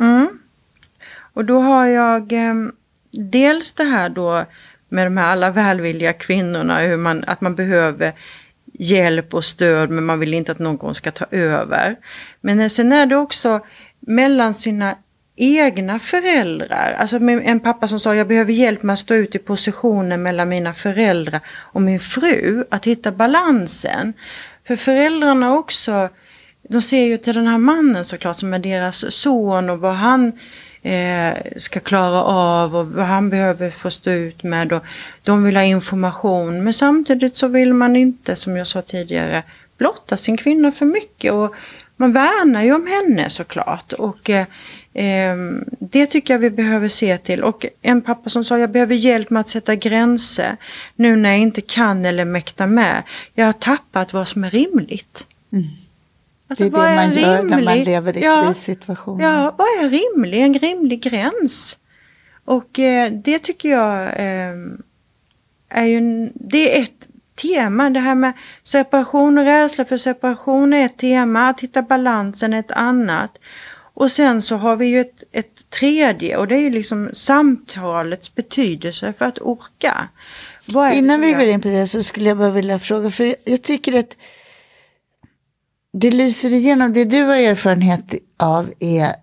Mm. 0.00 0.28
Och 1.34 1.44
då 1.44 1.58
har 1.58 1.86
jag 1.86 2.32
eh, 2.32 2.54
dels 3.10 3.72
det 3.72 3.84
här 3.84 4.08
då 4.08 4.44
med 4.88 5.06
de 5.06 5.16
här 5.16 5.28
alla 5.28 5.50
välvilliga 5.50 6.12
kvinnorna, 6.12 6.78
hur 6.78 6.96
man, 6.96 7.24
att 7.26 7.40
man 7.40 7.54
behöver 7.54 8.12
hjälp 8.72 9.34
och 9.34 9.44
stöd 9.44 9.90
men 9.90 10.04
man 10.04 10.20
vill 10.20 10.34
inte 10.34 10.52
att 10.52 10.58
någon 10.58 10.94
ska 10.94 11.10
ta 11.10 11.24
över. 11.30 11.96
Men 12.40 12.70
sen 12.70 12.92
är 12.92 13.06
det 13.06 13.16
också 13.16 13.60
mellan 14.00 14.54
sina 14.54 14.96
egna 15.36 15.98
föräldrar. 15.98 16.96
Alltså 16.98 17.16
en 17.16 17.60
pappa 17.60 17.88
som 17.88 18.00
sa 18.00 18.14
jag 18.14 18.28
behöver 18.28 18.52
hjälp 18.52 18.82
med 18.82 18.92
att 18.92 18.98
stå 18.98 19.14
ut 19.14 19.34
i 19.34 19.38
positionen 19.38 20.22
mellan 20.22 20.48
mina 20.48 20.74
föräldrar 20.74 21.40
och 21.48 21.82
min 21.82 22.00
fru. 22.00 22.64
Att 22.70 22.86
hitta 22.86 23.12
balansen. 23.12 24.12
För 24.66 24.76
föräldrarna 24.76 25.54
också, 25.54 26.08
de 26.68 26.82
ser 26.82 27.04
ju 27.04 27.16
till 27.16 27.34
den 27.34 27.46
här 27.46 27.58
mannen 27.58 28.04
såklart 28.04 28.36
som 28.36 28.54
är 28.54 28.58
deras 28.58 29.14
son 29.14 29.70
och 29.70 29.78
vad 29.78 29.94
han 29.94 30.32
eh, 30.82 31.34
ska 31.56 31.80
klara 31.80 32.22
av 32.22 32.76
och 32.76 32.86
vad 32.86 33.06
han 33.06 33.30
behöver 33.30 33.70
få 33.70 33.90
stå 33.90 34.10
ut 34.10 34.42
med. 34.42 34.72
Och 34.72 34.84
de 35.22 35.44
vill 35.44 35.56
ha 35.56 35.62
information 35.62 36.64
men 36.64 36.72
samtidigt 36.72 37.36
så 37.36 37.48
vill 37.48 37.74
man 37.74 37.96
inte, 37.96 38.36
som 38.36 38.56
jag 38.56 38.66
sa 38.66 38.82
tidigare, 38.82 39.42
blotta 39.78 40.16
sin 40.16 40.36
kvinna 40.36 40.72
för 40.72 40.86
mycket. 40.86 41.32
Och 41.32 41.54
man 41.96 42.12
värnar 42.12 42.62
ju 42.62 42.74
om 42.74 42.86
henne 42.86 43.30
såklart. 43.30 43.92
Och, 43.92 44.30
eh, 44.30 44.46
det 45.78 46.06
tycker 46.06 46.34
jag 46.34 46.38
vi 46.38 46.50
behöver 46.50 46.88
se 46.88 47.18
till. 47.18 47.42
Och 47.42 47.66
en 47.82 48.02
pappa 48.02 48.30
som 48.30 48.44
sa 48.44 48.58
jag 48.58 48.70
behöver 48.70 48.94
hjälp 48.94 49.30
med 49.30 49.40
att 49.40 49.48
sätta 49.48 49.74
gränser 49.74 50.56
nu 50.96 51.16
när 51.16 51.30
jag 51.30 51.38
inte 51.38 51.60
kan 51.60 52.04
eller 52.04 52.24
mäktar 52.24 52.66
med. 52.66 53.02
Jag 53.34 53.46
har 53.46 53.52
tappat 53.52 54.12
vad 54.12 54.28
som 54.28 54.44
är 54.44 54.50
rimligt. 54.50 55.26
Mm. 55.52 55.64
Alltså, 56.48 56.64
det 56.64 56.78
är 56.78 56.90
det 56.90 56.96
man 56.96 57.12
är 57.12 57.20
gör 57.20 57.36
rimlig? 57.36 57.56
när 57.56 57.64
man 57.64 57.84
lever 57.84 58.16
i 58.16 58.22
ja, 58.22 58.44
krissituationer. 58.46 59.24
Ja, 59.24 59.54
vad 59.58 59.66
är 59.66 59.90
rimlig? 59.90 60.40
En 60.42 60.54
rimlig 60.54 61.02
gräns. 61.02 61.78
Och 62.44 62.78
eh, 62.78 63.12
det 63.12 63.38
tycker 63.38 63.68
jag 63.68 64.02
eh, 64.02 64.54
är 65.68 65.84
ju 65.84 66.30
det 66.34 66.78
är 66.78 66.82
ett 66.82 67.08
tema. 67.34 67.90
Det 67.90 68.00
här 68.00 68.14
med 68.14 68.32
separation 68.62 69.38
och 69.38 69.44
rädsla 69.44 69.84
för 69.84 69.96
separation 69.96 70.72
är 70.72 70.84
ett 70.84 70.96
tema. 70.96 71.48
Att 71.48 71.60
hitta 71.60 71.82
balansen 71.82 72.52
är 72.52 72.60
ett 72.60 72.70
annat. 72.70 73.38
Och 73.94 74.10
sen 74.10 74.42
så 74.42 74.56
har 74.56 74.76
vi 74.76 74.86
ju 74.86 75.00
ett, 75.00 75.24
ett 75.32 75.70
tredje 75.70 76.36
och 76.36 76.48
det 76.48 76.54
är 76.54 76.60
ju 76.60 76.70
liksom 76.70 77.10
samtalets 77.12 78.34
betydelse 78.34 79.12
för 79.18 79.24
att 79.24 79.38
orka. 79.40 80.08
Innan 80.94 81.20
vi 81.20 81.32
går 81.32 81.48
in 81.48 81.60
på 81.60 81.68
det 81.68 81.86
så 81.86 82.02
skulle 82.02 82.28
jag 82.28 82.38
bara 82.38 82.50
vilja 82.50 82.78
fråga, 82.78 83.10
för 83.10 83.34
jag 83.44 83.62
tycker 83.62 83.98
att 83.98 84.16
det 85.92 86.10
lyser 86.10 86.50
igenom, 86.50 86.92
det 86.92 87.04
du 87.04 87.22
har 87.22 87.36
erfarenhet 87.36 88.14
av 88.36 88.72
är 88.78 89.14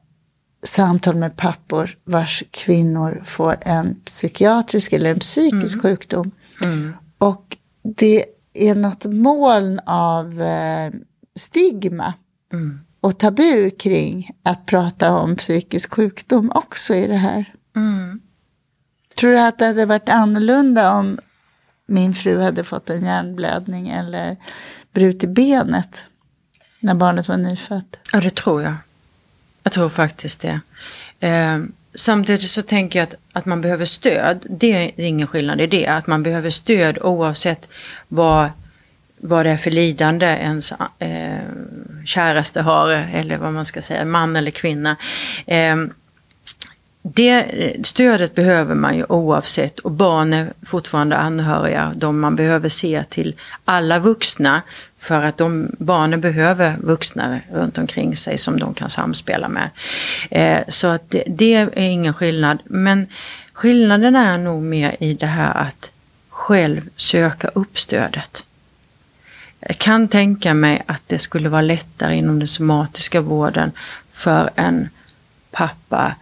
samtal 0.63 1.15
med 1.15 1.38
pappor 1.38 1.97
vars 2.03 2.43
kvinnor 2.51 3.23
får 3.25 3.58
en 3.62 3.95
psykiatrisk 4.05 4.93
eller 4.93 5.12
en 5.12 5.19
psykisk 5.19 5.75
mm. 5.75 5.82
sjukdom. 5.82 6.32
Mm. 6.63 6.93
Och 7.17 7.58
det 7.97 8.25
är 8.53 8.75
något 8.75 9.05
moln 9.05 9.79
av 9.86 10.41
eh, 10.41 10.91
stigma 11.36 12.13
mm. 12.53 12.79
Och 13.01 13.19
tabu 13.19 13.71
kring 13.71 14.29
att 14.43 14.65
prata 14.65 15.12
om 15.12 15.35
psykisk 15.35 15.93
sjukdom 15.93 16.51
också 16.55 16.93
i 16.95 17.07
det 17.07 17.15
här. 17.15 17.53
Mm. 17.75 18.19
Tror 19.15 19.31
du 19.31 19.39
att 19.39 19.59
det 19.59 19.65
hade 19.65 19.85
varit 19.85 20.09
annorlunda 20.09 20.93
om 20.93 21.19
min 21.85 22.13
fru 22.13 22.39
hade 22.39 22.63
fått 22.63 22.89
en 22.89 23.05
hjärnblödning 23.05 23.89
eller 23.89 24.38
brutit 24.93 25.29
benet? 25.29 26.05
När 26.79 26.95
barnet 26.95 27.27
var 27.27 27.38
nyfött? 27.38 27.97
Ja, 28.12 28.19
det 28.19 28.35
tror 28.35 28.63
jag. 28.63 28.75
Jag 29.63 29.73
tror 29.73 29.89
faktiskt 29.89 30.41
det. 30.41 30.59
Eh, 31.19 31.59
samtidigt 31.93 32.41
så 32.41 32.62
tänker 32.62 32.99
jag 32.99 33.03
att, 33.03 33.15
att 33.33 33.45
man 33.45 33.62
behöver 33.62 33.85
stöd. 33.85 34.45
Det 34.49 34.71
är 34.99 35.05
ingen 35.05 35.27
skillnad 35.27 35.62
i 35.62 35.67
det. 35.67 35.88
Att 35.88 36.07
man 36.07 36.23
behöver 36.23 36.49
stöd 36.49 36.97
oavsett 37.01 37.69
vad, 38.07 38.49
vad 39.17 39.45
det 39.45 39.49
är 39.49 39.57
för 39.57 39.71
lidande 39.71 40.25
ens 40.25 40.71
eh, 40.99 41.39
käraste 42.05 42.62
har. 42.62 42.89
Eller 42.89 43.38
vad 43.38 43.53
man 43.53 43.65
ska 43.65 43.81
säga, 43.81 44.05
man 44.05 44.35
eller 44.35 44.51
kvinna. 44.51 44.95
Ehm, 45.47 45.93
det 47.01 47.45
stödet 47.83 48.35
behöver 48.35 48.75
man 48.75 48.97
ju 48.97 49.05
oavsett 49.09 49.79
och 49.79 49.91
barn 49.91 50.33
är 50.33 50.53
fortfarande 50.65 51.17
anhöriga. 51.17 51.93
De 51.95 52.19
man 52.19 52.35
behöver 52.35 52.69
se 52.69 53.03
till 53.03 53.35
alla 53.65 53.99
vuxna 53.99 54.62
för 54.97 55.21
att 55.23 55.38
de 55.38 55.75
barnen 55.79 56.21
behöver 56.21 56.75
vuxna 56.77 57.39
runt 57.51 57.77
omkring 57.77 58.15
sig 58.15 58.38
som 58.38 58.59
de 58.59 58.73
kan 58.73 58.89
samspela 58.89 59.47
med. 59.47 59.69
Ehm, 60.31 60.63
så 60.67 60.88
att 60.88 61.03
det, 61.09 61.23
det, 61.27 61.53
är 61.53 61.79
ingen 61.79 62.13
skillnad. 62.13 62.59
Men 62.65 63.07
skillnaden 63.53 64.15
är 64.15 64.38
nog 64.38 64.62
mer 64.62 64.95
i 64.99 65.13
det 65.13 65.25
här 65.25 65.57
att 65.57 65.91
själv 66.29 66.89
söka 66.95 67.47
upp 67.47 67.79
stödet. 67.79 68.43
Jag 69.59 69.77
kan 69.77 70.07
tänka 70.07 70.53
mig 70.53 70.81
att 70.85 71.03
det 71.07 71.19
skulle 71.19 71.49
vara 71.49 71.61
lättare 71.61 72.15
inom 72.15 72.39
den 72.39 72.47
somatiska 72.47 73.21
vården 73.21 73.71
för 74.11 74.49
en 74.55 74.89
pappa 75.51 76.15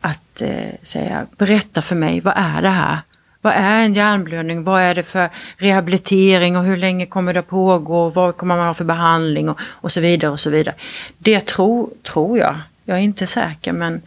att 0.00 0.40
eh, 0.40 0.74
säga 0.82 1.26
berätta 1.36 1.82
för 1.82 1.96
mig, 1.96 2.20
vad 2.20 2.34
är 2.36 2.62
det 2.62 2.68
här? 2.68 2.98
Vad 3.40 3.52
är 3.56 3.84
en 3.84 3.94
hjärnblödning? 3.94 4.64
Vad 4.64 4.82
är 4.82 4.94
det 4.94 5.02
för 5.02 5.28
rehabilitering 5.56 6.56
och 6.56 6.64
hur 6.64 6.76
länge 6.76 7.06
kommer 7.06 7.34
det 7.34 7.42
pågå? 7.42 8.08
Vad 8.08 8.36
kommer 8.36 8.56
man 8.56 8.66
ha 8.66 8.74
för 8.74 8.84
behandling 8.84 9.48
och, 9.48 9.60
och 9.62 9.92
så 9.92 10.00
vidare 10.00 10.30
och 10.30 10.40
så 10.40 10.50
vidare. 10.50 10.74
Det 11.18 11.40
tror, 11.40 11.90
tror 12.02 12.38
jag. 12.38 12.56
Jag 12.84 12.98
är 12.98 13.02
inte 13.02 13.26
säker 13.26 13.72
men 13.72 14.02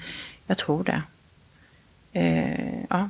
jag 0.48 0.58
tror 0.58 0.84
det. 0.84 1.02
Eh, 2.20 2.86
ja. 2.90 3.10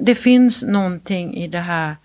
Det 0.00 0.14
finns 0.14 0.62
någonting 0.62 1.36
i 1.36 1.48
det 1.48 1.60
här. 1.60 1.96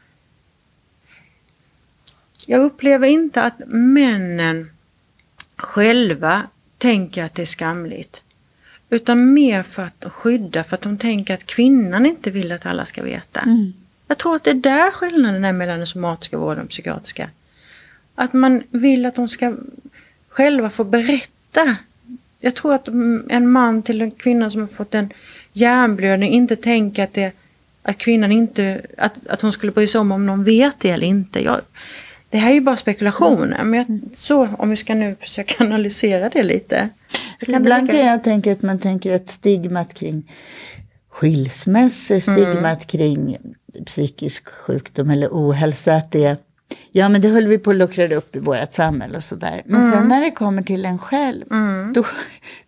Jag 2.48 2.62
upplever 2.62 3.08
inte 3.08 3.42
att 3.42 3.62
männen 3.68 4.70
själva 5.56 6.42
tänker 6.78 7.24
att 7.24 7.36
det 7.36 7.42
är 7.42 7.46
skamligt. 7.46 8.24
Utan 8.90 9.34
mer 9.34 9.64
för 9.64 9.84
att 9.84 10.06
skydda, 10.12 10.64
för 10.64 10.76
att 10.76 10.82
de 10.82 10.98
tänker 10.98 11.34
att 11.34 11.46
kvinnan 11.46 12.06
inte 12.06 12.32
vill 12.32 12.52
att 12.52 12.66
alla 12.66 12.86
ska 12.86 13.04
veta. 13.04 13.40
Mm. 13.40 13.74
Jag 14.08 14.18
tror 14.18 14.36
att 14.36 14.44
det 14.44 14.50
är 14.50 14.54
där 14.54 14.92
skillnaden 14.92 15.46
är 15.46 15.54
mellan 15.54 15.78
den 15.78 15.88
somatiska 15.88 16.38
vården 16.38 16.52
och 16.52 16.56
den 16.56 16.68
psykiatriska. 16.68 17.30
Att 18.16 18.34
man 18.34 18.64
vill 18.72 19.06
att 19.06 19.16
de 19.16 19.28
ska 19.28 19.56
själva 20.30 20.70
få 20.70 20.84
berätta. 20.84 21.76
Jag 22.40 22.56
tror 22.56 22.74
att 22.74 22.88
en 23.30 23.52
man 23.52 23.84
till 23.84 24.02
en 24.02 24.12
kvinna 24.12 24.50
som 24.50 24.62
har 24.62 24.68
fått 24.68 24.96
en 24.96 25.14
hjärnblödning 25.54 26.32
inte 26.32 26.56
tänker 26.56 27.04
att, 27.04 27.14
det, 27.14 27.32
att 27.82 27.98
kvinnan 27.98 28.32
inte, 28.32 28.82
att, 28.98 29.28
att 29.28 29.42
hon 29.42 29.52
skulle 29.52 29.72
bry 29.72 29.88
sig 29.88 30.02
om 30.02 30.12
om 30.12 30.26
någon 30.26 30.44
vet 30.44 30.80
det 30.80 30.90
eller 30.90 31.08
inte. 31.08 31.44
Jag, 31.44 31.62
det 32.34 32.40
här 32.40 32.50
är 32.50 32.54
ju 32.54 32.62
bara 32.62 32.78
spekulationer, 32.78 33.64
men 33.64 33.74
jag, 33.74 34.00
så 34.14 34.48
om 34.58 34.70
vi 34.70 34.76
ska 34.76 34.96
nu 34.96 35.16
försöka 35.16 35.54
analysera 35.64 36.30
det 36.30 36.44
lite. 36.44 36.90
Ibland 37.48 37.92
kan 37.92 38.00
jag 38.00 38.24
tänka 38.24 38.52
att 38.52 38.62
man 38.62 38.80
tänker 38.80 39.16
att 39.16 39.28
stigmat 39.28 39.94
kring 39.94 40.32
skilsmässor, 41.10 42.20
stigmat 42.20 42.58
mm. 42.64 42.80
kring 42.80 43.38
psykisk 43.86 44.50
sjukdom 44.50 45.10
eller 45.10 45.28
ohälsa, 45.32 45.94
att 45.94 46.12
det 46.12 46.42
Ja, 46.92 47.10
men 47.10 47.22
det 47.22 47.28
höll 47.28 47.48
vi 47.48 47.58
på 47.58 47.70
att 47.70 47.76
luckra 47.76 48.16
upp 48.16 48.36
i 48.36 48.40
vårt 48.40 48.72
samhälle 48.72 49.18
och 49.18 49.24
sådär. 49.24 49.62
Men 49.66 49.82
mm. 49.82 49.94
sen 49.94 50.08
när 50.08 50.22
det 50.22 50.32
kommer 50.32 50.62
till 50.62 50.86
en 50.86 51.00
själv, 51.00 51.44
mm. 51.52 51.94
då, 51.94 52.06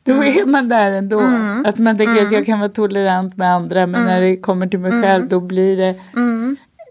då 0.04 0.14
mm. 0.14 0.24
är 0.24 0.46
man 0.46 0.68
där 0.68 0.92
ändå. 0.92 1.20
Mm. 1.20 1.66
Att 1.66 1.78
man 1.78 1.98
tänker 1.98 2.14
att 2.14 2.20
jag 2.20 2.34
mm. 2.34 2.46
kan 2.46 2.60
vara 2.60 2.70
tolerant 2.70 3.38
med 3.38 3.52
andra, 3.52 3.88
men 3.88 4.06
när 4.06 4.22
det 4.22 4.38
kommer 4.38 4.68
till 4.68 4.80
mig 4.80 5.04
själv, 5.04 5.28
då 5.28 5.40
blir 5.40 5.78
det 5.78 5.96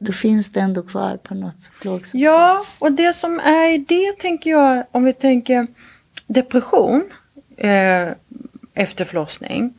då 0.01 0.13
finns 0.13 0.51
det 0.51 0.61
ändå 0.61 0.83
kvar 0.83 1.17
på 1.17 1.35
något 1.35 1.71
plågsamt 1.81 2.23
Ja, 2.23 2.65
och 2.79 2.93
det 2.93 3.13
som 3.13 3.41
är 3.41 3.75
i 3.75 3.79
det 3.79 4.19
tänker 4.19 4.51
jag, 4.51 4.85
om 4.91 5.05
vi 5.05 5.13
tänker 5.13 5.67
depression 6.27 7.05
eh, 7.57 8.09
efter 8.75 9.05
förlossning. 9.05 9.75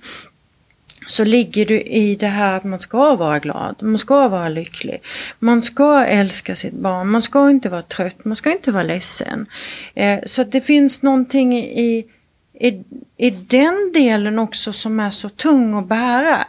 Så 1.08 1.24
ligger 1.24 1.66
du 1.66 1.82
i 1.82 2.16
det 2.16 2.28
här 2.28 2.54
att 2.54 2.64
man 2.64 2.80
ska 2.80 3.16
vara 3.16 3.40
glad, 3.40 3.76
man 3.80 3.98
ska 3.98 4.28
vara 4.28 4.50
lycklig. 4.50 5.02
Man 5.40 5.62
ska 5.62 6.06
älska 6.06 6.56
sitt 6.56 6.74
barn, 6.74 7.08
man 7.08 7.22
ska 7.22 7.50
inte 7.50 7.70
vara 7.70 7.82
trött, 7.82 8.26
man 8.26 8.36
ska 8.36 8.52
inte 8.52 8.72
vara 8.72 8.84
ledsen. 8.84 9.46
Eh, 9.94 10.20
så 10.26 10.44
det 10.44 10.62
finns 10.62 11.02
någonting 11.02 11.58
i, 11.58 12.06
i, 12.54 12.84
i 13.18 13.30
den 13.30 13.92
delen 13.94 14.40
också 14.40 14.74
som 14.74 15.00
är 15.00 15.10
så 15.10 15.30
tung 15.30 15.74
att 15.74 15.88
bära. 15.88 16.46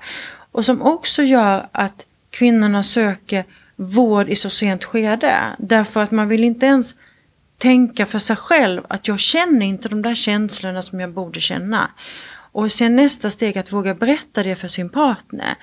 Och 0.53 0.65
som 0.65 0.83
också 0.83 1.23
gör 1.23 1.69
att 1.73 2.07
kvinnorna 2.39 2.83
söker 2.83 3.45
vård 3.77 4.29
i 4.29 4.37
så 4.37 4.51
sent 4.51 4.85
skede. 4.85 5.35
Därför 5.59 6.03
att 6.03 6.11
man 6.11 6.29
vill 6.29 6.45
inte 6.45 6.67
ens 6.67 6.97
tänka 7.59 8.07
för 8.07 8.19
sig 8.19 8.37
själv 8.37 8.83
att 8.89 9.09
jag 9.09 9.21
känner 9.21 9.67
inte 9.67 9.89
de 9.89 10.03
där 10.03 10.15
känslorna 10.15 10.83
som 10.83 11.01
jag 11.01 11.13
borde 11.13 11.41
känna. 11.41 11.91
Och 12.53 12.73
sen 12.73 12.97
nästa 12.97 13.31
steg 13.31 13.59
att 13.59 13.73
våga 13.73 13.95
berätta 13.95 14.43
det 14.43 14.57
för 14.57 14.69
sin 14.69 14.89
partner. 14.89 15.55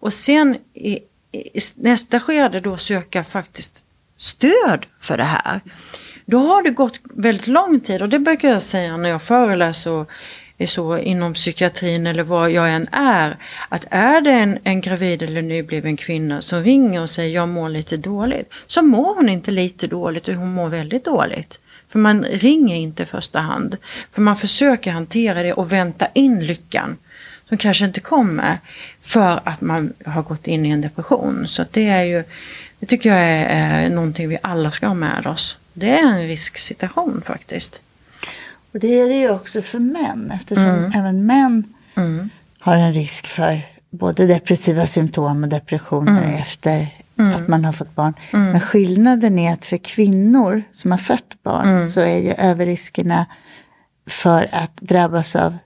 Och 0.00 0.12
sen 0.12 0.56
i, 0.74 0.98
i 1.32 1.60
nästa 1.76 2.20
skede 2.20 2.60
då 2.60 2.76
söka 2.76 3.24
faktiskt 3.24 3.84
stöd 4.16 4.86
för 5.00 5.16
det 5.16 5.24
här. 5.24 5.60
Då 6.26 6.38
har 6.38 6.62
det 6.62 6.70
gått 6.70 7.00
väldigt 7.14 7.46
lång 7.46 7.80
tid 7.80 8.02
och 8.02 8.08
det 8.08 8.18
brukar 8.18 8.48
jag 8.48 8.62
säga 8.62 8.96
när 8.96 9.08
jag 9.08 9.22
föreläser 9.22 9.90
och 9.90 10.10
så 10.66 10.98
inom 10.98 11.34
psykiatrin 11.34 12.06
eller 12.06 12.22
vad 12.22 12.50
jag 12.50 12.72
än 12.74 12.86
är. 12.92 13.36
Att 13.68 13.86
är 13.90 14.20
det 14.20 14.30
en, 14.30 14.58
en 14.64 14.80
gravid 14.80 15.22
eller 15.22 15.42
nybliven 15.42 15.96
kvinna 15.96 16.42
som 16.42 16.62
ringer 16.62 17.02
och 17.02 17.10
säger 17.10 17.34
jag 17.34 17.48
mår 17.48 17.68
lite 17.68 17.96
dåligt. 17.96 18.52
Så 18.66 18.82
mår 18.82 19.14
hon 19.14 19.28
inte 19.28 19.50
lite 19.50 19.86
dåligt 19.86 20.28
och 20.28 20.34
hon 20.34 20.52
mår 20.52 20.68
väldigt 20.68 21.04
dåligt. 21.04 21.58
För 21.88 21.98
man 21.98 22.24
ringer 22.24 22.76
inte 22.76 23.02
i 23.02 23.06
första 23.06 23.38
hand. 23.38 23.76
För 24.12 24.22
man 24.22 24.36
försöker 24.36 24.92
hantera 24.92 25.42
det 25.42 25.52
och 25.52 25.72
vänta 25.72 26.06
in 26.14 26.46
lyckan. 26.46 26.96
Som 27.48 27.58
kanske 27.58 27.84
inte 27.84 28.00
kommer 28.00 28.58
för 29.00 29.40
att 29.44 29.60
man 29.60 29.92
har 30.06 30.22
gått 30.22 30.46
in 30.46 30.66
i 30.66 30.70
en 30.70 30.80
depression. 30.80 31.48
Så 31.48 31.64
det 31.70 31.88
är 31.88 32.04
ju, 32.04 32.24
det 32.78 32.86
tycker 32.86 33.10
jag 33.10 33.18
är, 33.18 33.46
är 33.84 33.90
någonting 33.90 34.28
vi 34.28 34.38
alla 34.42 34.70
ska 34.70 34.86
ha 34.86 34.94
med 34.94 35.26
oss. 35.26 35.58
Det 35.72 35.90
är 35.90 36.06
en 36.06 36.28
risksituation 36.28 37.22
faktiskt. 37.26 37.80
Och 38.72 38.80
det 38.80 39.00
är 39.00 39.08
det 39.08 39.14
ju 39.14 39.30
också 39.30 39.62
för 39.62 39.78
män 39.78 40.32
eftersom 40.34 40.64
mm. 40.64 40.92
även 40.94 41.26
män 41.26 41.64
mm. 41.94 42.30
har 42.58 42.76
en 42.76 42.94
risk 42.94 43.26
för 43.26 43.66
både 43.90 44.26
depressiva 44.26 44.86
symptom 44.86 45.42
och 45.42 45.48
depressioner 45.48 46.22
mm. 46.22 46.34
efter 46.34 46.88
mm. 47.18 47.36
att 47.36 47.48
man 47.48 47.64
har 47.64 47.72
fått 47.72 47.94
barn. 47.94 48.14
Mm. 48.32 48.50
Men 48.50 48.60
skillnaden 48.60 49.38
är 49.38 49.52
att 49.52 49.64
för 49.64 49.76
kvinnor 49.76 50.62
som 50.72 50.90
har 50.90 50.98
fött 50.98 51.42
barn 51.42 51.68
mm. 51.68 51.88
så 51.88 52.00
är 52.00 52.18
ju 52.18 52.32
överriskerna 52.32 53.26
för 54.06 54.48
att 54.52 54.76
drabbas 54.76 55.36
av 55.36 55.56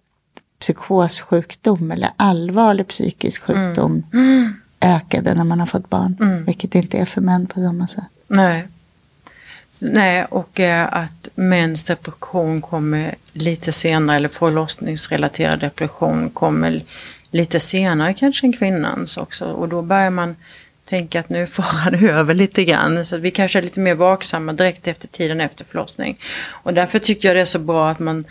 psykossjukdom 0.60 1.90
eller 1.90 2.10
allvarlig 2.16 2.88
psykisk 2.88 3.42
sjukdom 3.42 4.02
ökade 4.80 5.34
när 5.34 5.44
man 5.44 5.60
har 5.60 5.66
fått 5.66 5.90
barn. 5.90 6.44
Vilket 6.46 6.74
inte 6.74 6.98
är 6.98 7.04
för 7.04 7.20
män 7.20 7.46
på 7.46 7.60
samma 7.60 7.86
sätt. 7.86 8.04
Nej. 8.28 8.68
Nej, 9.80 10.24
och 10.24 10.60
eh, 10.60 10.88
att 10.92 11.28
mäns 11.34 11.84
depression 11.84 12.62
kommer 12.62 13.14
lite 13.32 13.72
senare, 13.72 14.16
eller 14.16 14.28
förlossningsrelaterad 14.28 15.60
depression 15.60 16.30
kommer 16.30 16.82
lite 17.30 17.60
senare 17.60 18.14
kanske 18.14 18.46
än 18.46 18.52
kvinnans 18.52 19.16
också. 19.16 19.44
Och 19.44 19.68
då 19.68 19.82
börjar 19.82 20.10
man 20.10 20.36
tänka 20.84 21.20
att 21.20 21.30
nu 21.30 21.46
far 21.46 21.90
det 21.90 22.10
över 22.10 22.34
lite 22.34 22.64
grann. 22.64 23.04
Så 23.04 23.16
vi 23.16 23.30
kanske 23.30 23.58
är 23.58 23.62
lite 23.62 23.80
mer 23.80 23.94
vaksamma 23.94 24.52
direkt 24.52 24.88
efter 24.88 25.08
tiden 25.08 25.40
efter 25.40 25.64
förlossning. 25.64 26.18
Och 26.48 26.74
därför 26.74 26.98
tycker 26.98 27.28
jag 27.28 27.36
det 27.36 27.40
är 27.40 27.44
så 27.44 27.58
bra 27.58 27.90
att 27.90 27.98
man 27.98 28.24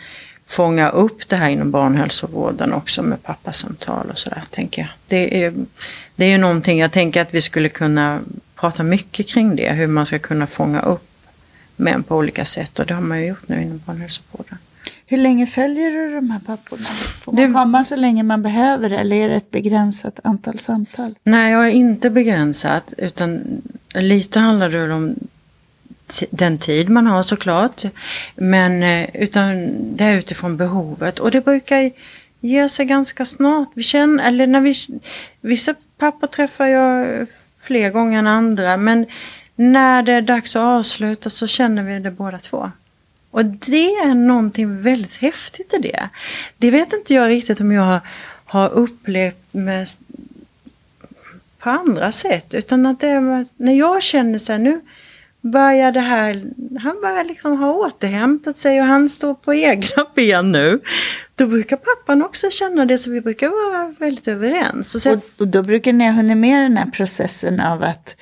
fångar 0.46 0.94
upp 0.94 1.28
det 1.28 1.36
här 1.36 1.50
inom 1.50 1.70
barnhälsovården 1.70 2.72
också 2.72 3.02
med 3.02 3.22
pappasamtal 3.22 4.10
och 4.10 4.18
sådär. 4.18 4.42
tänker 4.50 4.82
jag. 4.82 4.88
Det 5.06 5.44
är, 5.44 5.54
det 6.16 6.24
är 6.24 6.28
ju 6.28 6.38
någonting 6.38 6.78
jag 6.78 6.92
tänker 6.92 7.20
att 7.20 7.34
vi 7.34 7.40
skulle 7.40 7.68
kunna 7.68 8.20
prata 8.54 8.82
mycket 8.82 9.28
kring 9.28 9.56
det. 9.56 9.72
Hur 9.72 9.86
man 9.86 10.06
ska 10.06 10.18
kunna 10.18 10.46
fånga 10.46 10.80
upp 10.80 11.02
män 11.76 12.02
på 12.02 12.16
olika 12.16 12.44
sätt 12.44 12.78
och 12.78 12.86
det 12.86 12.94
har 12.94 13.02
man 13.02 13.20
ju 13.20 13.26
gjort 13.26 13.48
nu 13.48 13.62
inom 13.62 13.80
barnhälsovården. 13.86 14.58
Hur 15.06 15.18
länge 15.18 15.46
följer 15.46 15.90
du 15.90 16.14
de 16.14 16.30
här 16.30 16.40
papporna? 16.40 16.84
Får 17.20 17.32
man 17.32 17.54
komma 17.54 17.84
så 17.84 17.96
länge 17.96 18.22
man 18.22 18.42
behöver 18.42 18.90
eller 18.90 19.16
är 19.16 19.28
det 19.28 19.34
ett 19.34 19.50
begränsat 19.50 20.20
antal 20.24 20.58
samtal? 20.58 21.14
Nej, 21.22 21.52
jag 21.52 21.66
är 21.66 21.70
inte 21.70 22.10
begränsat 22.10 22.94
utan 22.98 23.62
lite 23.94 24.40
handlar 24.40 24.68
det 24.68 24.92
om 24.92 25.14
den 26.30 26.58
tid 26.58 26.88
man 26.88 27.06
har 27.06 27.22
såklart. 27.22 27.82
Men 28.34 28.82
eh, 28.82 29.08
utan 29.14 29.72
det 29.96 30.04
är 30.04 30.18
utifrån 30.18 30.56
behovet 30.56 31.18
och 31.18 31.30
det 31.30 31.40
brukar 31.40 31.90
ge 32.40 32.68
sig 32.68 32.86
ganska 32.86 33.24
snart. 33.24 33.68
Vi 33.74 33.82
känner, 33.82 34.28
eller 34.28 34.46
när 34.46 34.60
vi, 34.60 34.74
vissa 35.40 35.74
pappor 35.98 36.26
träffar 36.26 36.66
jag 36.66 37.26
fler 37.60 37.90
gånger 37.90 38.18
än 38.18 38.26
andra 38.26 38.76
men 38.76 39.06
när 39.56 40.02
det 40.02 40.12
är 40.12 40.22
dags 40.22 40.56
att 40.56 40.62
avsluta 40.62 41.30
så 41.30 41.46
känner 41.46 41.82
vi 41.82 41.98
det 41.98 42.10
båda 42.10 42.38
två. 42.38 42.70
Och 43.30 43.44
det 43.44 43.90
är 43.90 44.14
någonting 44.14 44.82
väldigt 44.82 45.16
häftigt 45.16 45.74
i 45.74 45.78
det. 45.78 46.08
Det 46.58 46.70
vet 46.70 46.92
inte 46.92 47.14
jag 47.14 47.28
riktigt 47.28 47.60
om 47.60 47.72
jag 47.72 48.00
har 48.44 48.68
upplevt 48.68 49.52
med 49.52 49.88
på 51.58 51.70
andra 51.70 52.12
sätt. 52.12 52.54
Utan 52.54 52.86
att 52.86 53.00
det 53.00 53.08
är, 53.08 53.46
när 53.56 53.72
jag 53.72 54.02
känner 54.02 54.38
så 54.38 54.52
här 54.52 54.58
nu 54.58 54.80
börjar 55.40 55.92
det 55.92 56.00
här, 56.00 56.42
han 56.82 57.00
börjar 57.00 57.24
liksom 57.24 57.58
ha 57.58 57.72
återhämtat 57.72 58.58
sig 58.58 58.80
och 58.80 58.86
han 58.86 59.08
står 59.08 59.34
på 59.34 59.54
egna 59.54 60.06
ben 60.14 60.52
nu. 60.52 60.80
Då 61.34 61.46
brukar 61.46 61.76
pappan 61.76 62.22
också 62.22 62.50
känna 62.50 62.84
det 62.84 62.98
så 62.98 63.10
vi 63.10 63.20
brukar 63.20 63.48
vara 63.48 63.94
väldigt 63.98 64.28
överens. 64.28 64.94
Och, 64.94 65.00
sen, 65.00 65.14
och, 65.16 65.40
och 65.40 65.48
då 65.48 65.62
brukar 65.62 65.92
ni 65.92 66.04
ha 66.04 66.12
hunnit 66.12 66.36
med 66.36 66.62
den 66.62 66.76
här 66.76 66.90
processen 66.90 67.60
av 67.60 67.82
att 67.82 68.16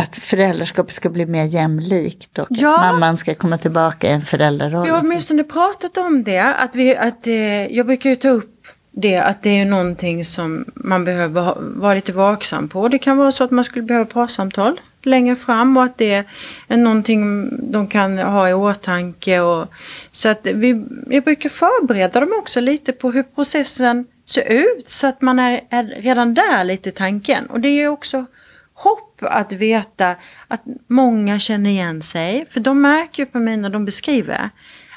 att 0.00 0.16
föräldraskapet 0.16 0.94
ska 0.94 1.10
bli 1.10 1.26
mer 1.26 1.44
jämlikt 1.44 2.38
och 2.38 2.46
ja. 2.50 2.78
att 2.78 2.80
mamman 2.80 3.16
ska 3.16 3.34
komma 3.34 3.58
tillbaka 3.58 4.06
i 4.06 4.10
en 4.10 4.22
föräldraroll. 4.22 4.84
Vi 4.84 4.90
har 4.90 5.00
åtminstone 5.00 5.44
pratat 5.44 5.96
om 5.96 6.24
det. 6.24 6.54
Att 6.54 6.76
vi, 6.76 6.96
att, 6.96 7.26
eh, 7.26 7.66
jag 7.76 7.86
brukar 7.86 8.10
ju 8.10 8.16
ta 8.16 8.28
upp 8.28 8.52
det 8.90 9.16
att 9.16 9.42
det 9.42 9.60
är 9.60 9.64
någonting 9.64 10.24
som 10.24 10.64
man 10.74 11.04
behöver 11.04 11.54
vara 11.58 11.94
lite 11.94 12.12
vaksam 12.12 12.68
på. 12.68 12.88
Det 12.88 12.98
kan 12.98 13.16
vara 13.16 13.32
så 13.32 13.44
att 13.44 13.50
man 13.50 13.64
skulle 13.64 13.82
behöva 13.82 14.06
parsamtal 14.06 14.80
längre 15.02 15.36
fram 15.36 15.76
och 15.76 15.84
att 15.84 15.98
det 15.98 16.24
är 16.68 16.76
någonting 16.76 17.48
de 17.72 17.86
kan 17.86 18.18
ha 18.18 18.48
i 18.48 18.54
åtanke. 18.54 19.40
Och, 19.40 19.68
så 20.10 20.28
att 20.28 20.46
vi, 20.46 20.84
jag 21.10 21.24
brukar 21.24 21.48
förbereda 21.48 22.20
dem 22.20 22.32
också 22.38 22.60
lite 22.60 22.92
på 22.92 23.10
hur 23.10 23.22
processen 23.22 24.06
ser 24.26 24.52
ut 24.52 24.88
så 24.88 25.06
att 25.06 25.22
man 25.22 25.38
är, 25.38 25.60
är 25.70 25.84
redan 25.84 26.34
där 26.34 26.64
lite 26.64 26.88
i 26.88 26.92
tanken. 26.92 27.46
Och 27.46 27.60
det 27.60 27.68
är 27.68 27.88
också 27.88 28.26
hopp 28.74 29.05
att 29.22 29.52
veta 29.52 30.16
att 30.48 30.62
många 30.86 31.38
känner 31.38 31.70
igen 31.70 32.02
sig. 32.02 32.46
För 32.50 32.60
de 32.60 32.80
märker 32.80 33.22
ju 33.22 33.26
på 33.26 33.38
mig 33.38 33.56
när 33.56 33.70
de 33.70 33.84
beskriver 33.84 34.50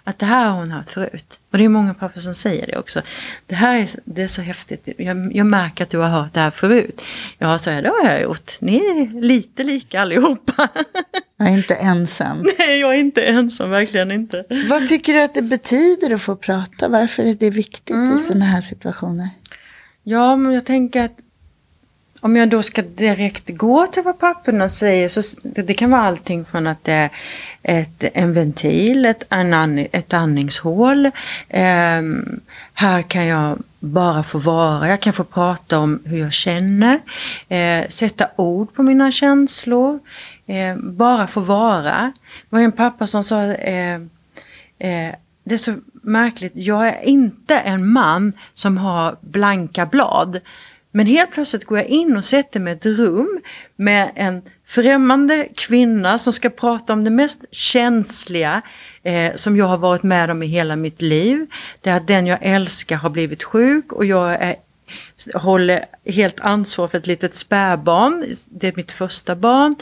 att 0.03 0.19
det 0.19 0.25
här 0.25 0.49
har 0.49 0.59
hon 0.59 0.71
hört 0.71 0.89
förut. 0.89 1.39
Och 1.51 1.57
det 1.57 1.65
är 1.65 1.69
många 1.69 1.93
pappor 1.93 2.19
som 2.19 2.33
säger 2.33 2.67
det 2.67 2.77
också. 2.77 3.01
Det 3.47 3.55
här 3.55 3.79
är, 3.79 3.89
det 4.05 4.21
är 4.21 4.27
så 4.27 4.41
häftigt. 4.41 4.89
Jag, 4.97 5.35
jag 5.35 5.45
märker 5.45 5.83
att 5.83 5.89
du 5.89 5.97
har 5.97 6.09
hört 6.09 6.33
det 6.33 6.39
här 6.39 6.51
förut. 6.51 7.03
Ja, 7.37 7.57
så 7.57 7.69
är 7.69 7.81
det 7.81 7.89
har 7.89 8.09
jag 8.11 8.21
gjort. 8.21 8.57
Ni 8.59 8.75
är 8.75 9.21
lite 9.21 9.63
lika 9.63 10.01
allihopa. 10.01 10.67
Jag 11.41 11.49
är 11.49 11.53
inte 11.53 11.75
ensam. 11.75 12.45
Nej, 12.57 12.79
jag 12.79 12.95
är 12.95 12.99
inte 12.99 13.21
ensam, 13.21 13.69
verkligen 13.69 14.11
inte. 14.11 14.45
Vad 14.69 14.87
tycker 14.87 15.13
du 15.13 15.21
att 15.21 15.33
det 15.33 15.41
betyder 15.41 16.13
att 16.13 16.21
få 16.21 16.35
prata? 16.35 16.87
Varför 16.87 17.23
är 17.23 17.33
det 17.33 17.49
viktigt 17.49 17.95
mm. 17.95 18.15
i 18.15 18.19
sådana 18.19 18.45
här 18.45 18.61
situationer? 18.61 19.29
Ja, 20.03 20.35
men 20.35 20.53
jag 20.53 20.65
tänker 20.65 21.05
att 21.05 21.17
om 22.21 22.35
jag 22.35 22.49
då 22.49 22.61
ska 22.61 22.81
direkt 22.81 23.49
gå 23.49 23.87
till 23.87 24.03
vad 24.03 24.19
papporna 24.19 24.69
säger 24.69 25.07
så 25.07 25.21
det 25.43 25.73
kan 25.73 25.91
vara 25.91 26.01
allting 26.01 26.45
från 26.45 26.67
att 26.67 26.83
det 26.83 26.93
är 26.93 27.09
ett, 27.63 28.03
en 28.13 28.33
ventil, 28.33 29.05
ett, 29.05 29.23
en, 29.29 29.79
ett 29.91 30.13
andningshål. 30.13 31.05
Eh, 31.47 32.01
här 32.73 33.01
kan 33.01 33.25
jag 33.25 33.57
bara 33.79 34.23
få 34.23 34.37
vara, 34.37 34.87
jag 34.87 34.99
kan 34.99 35.13
få 35.13 35.23
prata 35.23 35.79
om 35.79 35.99
hur 36.05 36.17
jag 36.17 36.33
känner, 36.33 36.99
eh, 37.49 37.87
sätta 37.87 38.27
ord 38.35 38.73
på 38.73 38.83
mina 38.83 39.11
känslor, 39.11 39.99
eh, 40.47 40.75
bara 40.77 41.27
få 41.27 41.39
vara. 41.39 42.13
Det 42.49 42.55
var 42.55 42.59
en 42.59 42.71
pappa 42.71 43.07
som 43.07 43.23
sa 43.23 43.43
eh, 43.43 43.95
eh, 44.79 45.13
det 45.43 45.53
är 45.53 45.57
så 45.57 45.75
märkligt, 46.01 46.51
jag 46.55 46.87
är 46.87 47.03
inte 47.03 47.57
en 47.59 47.91
man 47.91 48.33
som 48.53 48.77
har 48.77 49.17
blanka 49.21 49.85
blad. 49.85 50.39
Men 50.91 51.05
helt 51.05 51.31
plötsligt 51.31 51.65
går 51.65 51.77
jag 51.77 51.87
in 51.87 52.17
och 52.17 52.25
sätter 52.25 52.59
mig 52.59 52.73
i 52.73 52.75
ett 52.75 52.85
rum 52.85 53.41
med 53.75 54.11
en 54.15 54.41
främmande 54.65 55.47
kvinna 55.55 56.17
som 56.17 56.33
ska 56.33 56.49
prata 56.49 56.93
om 56.93 57.03
det 57.03 57.09
mest 57.09 57.45
känsliga 57.51 58.61
eh, 59.03 59.35
som 59.35 59.57
jag 59.57 59.65
har 59.65 59.77
varit 59.77 60.03
med 60.03 60.29
om 60.29 60.43
i 60.43 60.45
hela 60.45 60.75
mitt 60.75 61.01
liv. 61.01 61.47
Det 61.81 61.89
är 61.89 61.97
att 61.97 62.07
den 62.07 62.27
jag 62.27 62.39
älskar 62.41 62.95
har 62.95 63.09
blivit 63.09 63.43
sjuk 63.43 63.93
och 63.93 64.05
jag 64.05 64.33
är, 64.33 64.55
håller 65.33 65.85
helt 66.05 66.39
ansvar 66.39 66.87
för 66.87 66.97
ett 66.97 67.07
litet 67.07 67.35
spädbarn. 67.35 68.25
Det 68.47 68.67
är 68.67 68.73
mitt 68.75 68.91
första 68.91 69.35
barn. 69.35 69.75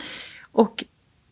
Och 0.52 0.84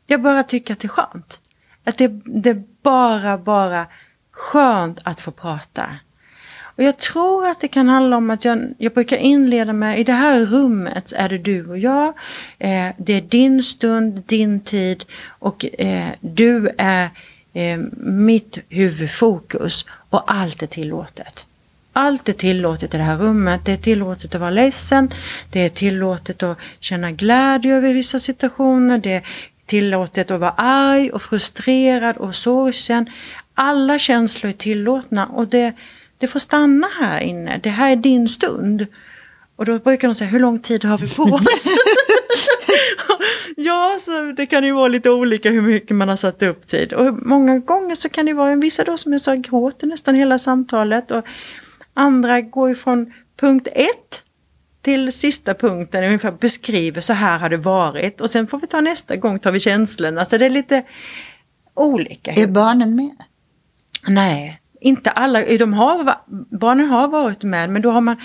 jag 0.08 0.22
bara 0.22 0.44
tycker 0.44 0.74
att 0.74 0.80
det 0.80 0.88
är 0.88 0.90
skönt. 0.90 1.40
Att 1.84 1.98
det, 1.98 2.08
det 2.26 2.50
är 2.50 2.64
bara, 2.84 3.38
bara 3.38 3.86
skönt 4.32 5.00
att 5.04 5.20
få 5.20 5.32
prata. 5.32 5.90
Och 6.76 6.84
jag 6.84 6.98
tror 6.98 7.48
att 7.48 7.62
det 7.62 7.68
kan 7.68 7.90
handla 7.90 8.18
om 8.18 8.30
att 8.30 8.46
jag, 8.46 8.74
jag 8.78 8.94
brukar 8.94 9.18
inleda 9.18 9.74
med, 9.74 10.00
i 10.00 10.04
det 10.04 10.14
här 10.14 10.46
rummet 10.46 11.14
är 11.16 11.30
det 11.30 11.38
du 11.38 11.66
och 11.66 11.78
jag. 11.78 12.08
Eh, 12.60 12.88
det 12.98 13.14
är 13.14 13.22
din 13.22 13.64
stund, 13.64 14.24
din 14.26 14.60
tid 14.60 15.06
och 15.28 15.66
eh, 15.80 16.10
du 16.20 16.70
är 16.78 17.10
eh, 17.54 17.78
mitt 18.02 18.58
huvudfokus 18.70 19.86
och 20.10 20.32
allt 20.32 20.64
är 20.64 20.68
tillåtet. 20.68 21.46
Allt 21.94 22.30
är 22.30 22.34
tillåtet 22.34 22.94
i 22.94 22.98
det 22.98 23.04
här 23.04 23.18
rummet. 23.18 23.66
Det 23.66 23.72
är 23.72 23.78
tillåtet 23.78 24.36
att 24.36 24.42
vara 24.42 24.52
ledsen. 24.52 25.10
Det 25.52 25.60
är 25.60 25.70
tillåtet 25.70 26.44
att 26.44 26.58
känna 26.80 27.12
glädje 27.12 27.76
över 27.76 27.94
vissa 27.94 28.20
situationer. 28.20 28.98
Det 28.98 29.14
är 29.14 29.28
tillåtet 29.66 30.32
att 30.32 30.40
vara 30.40 30.54
arg 30.58 31.12
och 31.12 31.22
frustrerad 31.22 32.18
och 32.18 32.36
sorgsen. 32.36 33.10
Alla 33.54 34.00
känslor 34.00 34.50
är 34.50 34.54
tillåtna 34.54 35.26
och 35.26 35.48
det 35.48 35.74
det 36.18 36.28
får 36.28 36.40
stanna 36.40 36.88
här 37.00 37.20
inne, 37.20 37.60
det 37.64 37.70
här 37.70 37.92
är 37.92 37.96
din 37.96 38.28
stund. 38.28 38.88
Och 39.56 39.66
då 39.66 39.80
brukar 39.80 40.08
de 40.08 40.16
säga, 40.16 40.30
hur 40.30 40.40
lång 40.40 40.60
tid 40.60 40.84
har 40.84 40.98
vi 40.98 41.16
på 41.16 41.24
oss? 41.24 41.68
ja, 43.56 43.98
så 44.00 44.22
det 44.38 44.46
kan 44.46 44.64
ju 44.64 44.72
vara 44.72 44.88
lite 44.88 45.10
olika 45.10 45.50
hur 45.50 45.62
mycket 45.62 45.96
man 45.98 46.10
har 46.10 46.16
satt 46.16 46.44
upp 46.44 46.68
tid. 46.68 46.94
Och 46.94 47.28
många 47.28 47.60
gånger 47.60 47.96
så 47.96 48.10
kan 48.10 48.26
det 48.26 48.34
vara, 48.34 48.50
en 48.50 48.60
vissa 48.60 48.84
då 48.84 48.98
som 48.98 49.12
jag 49.12 49.22
sa 49.22 49.36
gråter 49.36 49.88
nästan 49.88 50.16
hela 50.16 50.40
samtalet. 50.40 51.12
Och 51.12 51.26
andra 51.94 52.42
går 52.42 52.72
ifrån 52.72 53.14
punkt 53.40 53.68
ett 53.72 54.22
till 54.82 55.12
sista 55.12 55.54
punkten, 55.54 56.04
ungefär 56.04 56.32
beskriver 56.32 57.02
så 57.02 57.14
här 57.14 57.40
har 57.40 57.50
det 57.50 57.58
varit. 57.58 58.22
Och 58.22 58.30
sen 58.30 58.48
får 58.48 58.60
vi 58.60 58.68
ta 58.68 58.82
nästa 58.82 59.16
gång, 59.16 59.40
tar 59.40 59.52
vi 59.52 59.60
känslorna. 59.60 60.20
Alltså 60.20 60.38
det 60.38 60.46
är 60.46 60.50
lite 60.50 60.84
olika. 61.74 62.32
Är 62.32 62.48
barnen 62.48 62.96
med? 62.96 63.16
Nej, 64.08 64.62
inte 64.86 65.10
alla, 65.10 65.42
de 65.42 65.74
har, 65.74 66.16
barnen 66.50 66.90
har 66.90 67.08
varit 67.08 67.44
med 67.44 67.70
men 67.70 67.82
då 67.82 67.92
har 67.92 68.02
man 68.02 68.16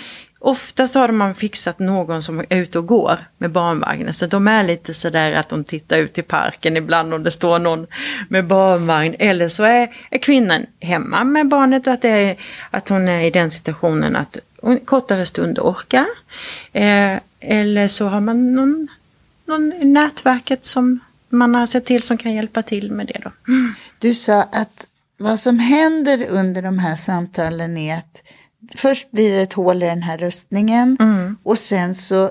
Oftast 0.43 0.95
har 0.95 1.11
man 1.11 1.35
fixat 1.35 1.79
någon 1.79 2.21
som 2.21 2.39
är 2.39 2.45
ute 2.49 2.79
och 2.79 2.85
går 2.85 3.17
med 3.37 3.51
barnvagnen. 3.51 4.13
Så 4.13 4.25
de 4.25 4.47
är 4.47 4.63
lite 4.63 4.93
sådär 4.93 5.33
att 5.33 5.49
de 5.49 5.63
tittar 5.63 5.97
ut 5.97 6.17
i 6.17 6.21
parken 6.21 6.77
ibland 6.77 7.13
om 7.13 7.23
det 7.23 7.31
står 7.31 7.59
någon 7.59 7.87
med 8.29 8.47
barnvagn. 8.47 9.15
Eller 9.19 9.47
så 9.47 9.63
är, 9.63 9.87
är 10.09 10.17
kvinnan 10.17 10.65
hemma 10.79 11.23
med 11.23 11.47
barnet 11.47 11.87
och 11.87 11.93
att, 11.93 12.01
det 12.01 12.09
är, 12.09 12.37
att 12.71 12.89
hon 12.89 13.07
är 13.07 13.21
i 13.25 13.29
den 13.29 13.51
situationen 13.51 14.15
att 14.15 14.37
hon 14.61 14.79
kortare 14.79 15.25
stund 15.25 15.59
orkar. 15.59 16.05
Eh, 16.73 17.17
eller 17.39 17.87
så 17.87 18.07
har 18.07 18.21
man 18.21 18.53
någon, 18.55 18.87
någon 19.45 19.73
i 19.73 19.85
nätverket 19.85 20.65
som 20.65 20.99
man 21.29 21.55
har 21.55 21.65
sett 21.65 21.85
till 21.85 22.03
som 22.03 22.17
kan 22.17 22.33
hjälpa 22.33 22.61
till 22.61 22.91
med 22.91 23.07
det. 23.07 23.21
Då. 23.23 23.31
Mm. 23.47 23.73
Du 23.99 24.13
sa 24.13 24.41
att 24.41 24.87
vad 25.21 25.39
som 25.39 25.59
händer 25.59 26.27
under 26.29 26.61
de 26.61 26.79
här 26.79 26.95
samtalen 26.95 27.77
är 27.77 27.97
att 27.97 28.23
först 28.75 29.11
blir 29.11 29.31
det 29.31 29.41
ett 29.41 29.53
hål 29.53 29.83
i 29.83 29.85
den 29.85 30.01
här 30.01 30.17
rustningen 30.17 30.97
mm. 30.99 31.37
och 31.43 31.57
sen 31.57 31.95
så 31.95 32.29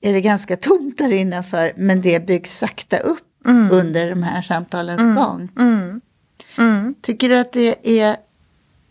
är 0.00 0.12
det 0.12 0.20
ganska 0.20 0.56
tomt 0.56 0.98
där 0.98 1.12
innanför 1.12 1.72
men 1.76 2.00
det 2.00 2.26
byggs 2.26 2.58
sakta 2.58 2.96
upp 2.96 3.46
mm. 3.46 3.70
under 3.72 4.10
de 4.10 4.22
här 4.22 4.42
samtalens 4.42 5.00
mm. 5.00 5.16
gång. 5.16 5.48
Mm. 5.58 6.00
Mm. 6.58 6.94
Tycker 7.02 7.28
du 7.28 7.38
att 7.38 7.52
det 7.52 8.00
är 8.00 8.16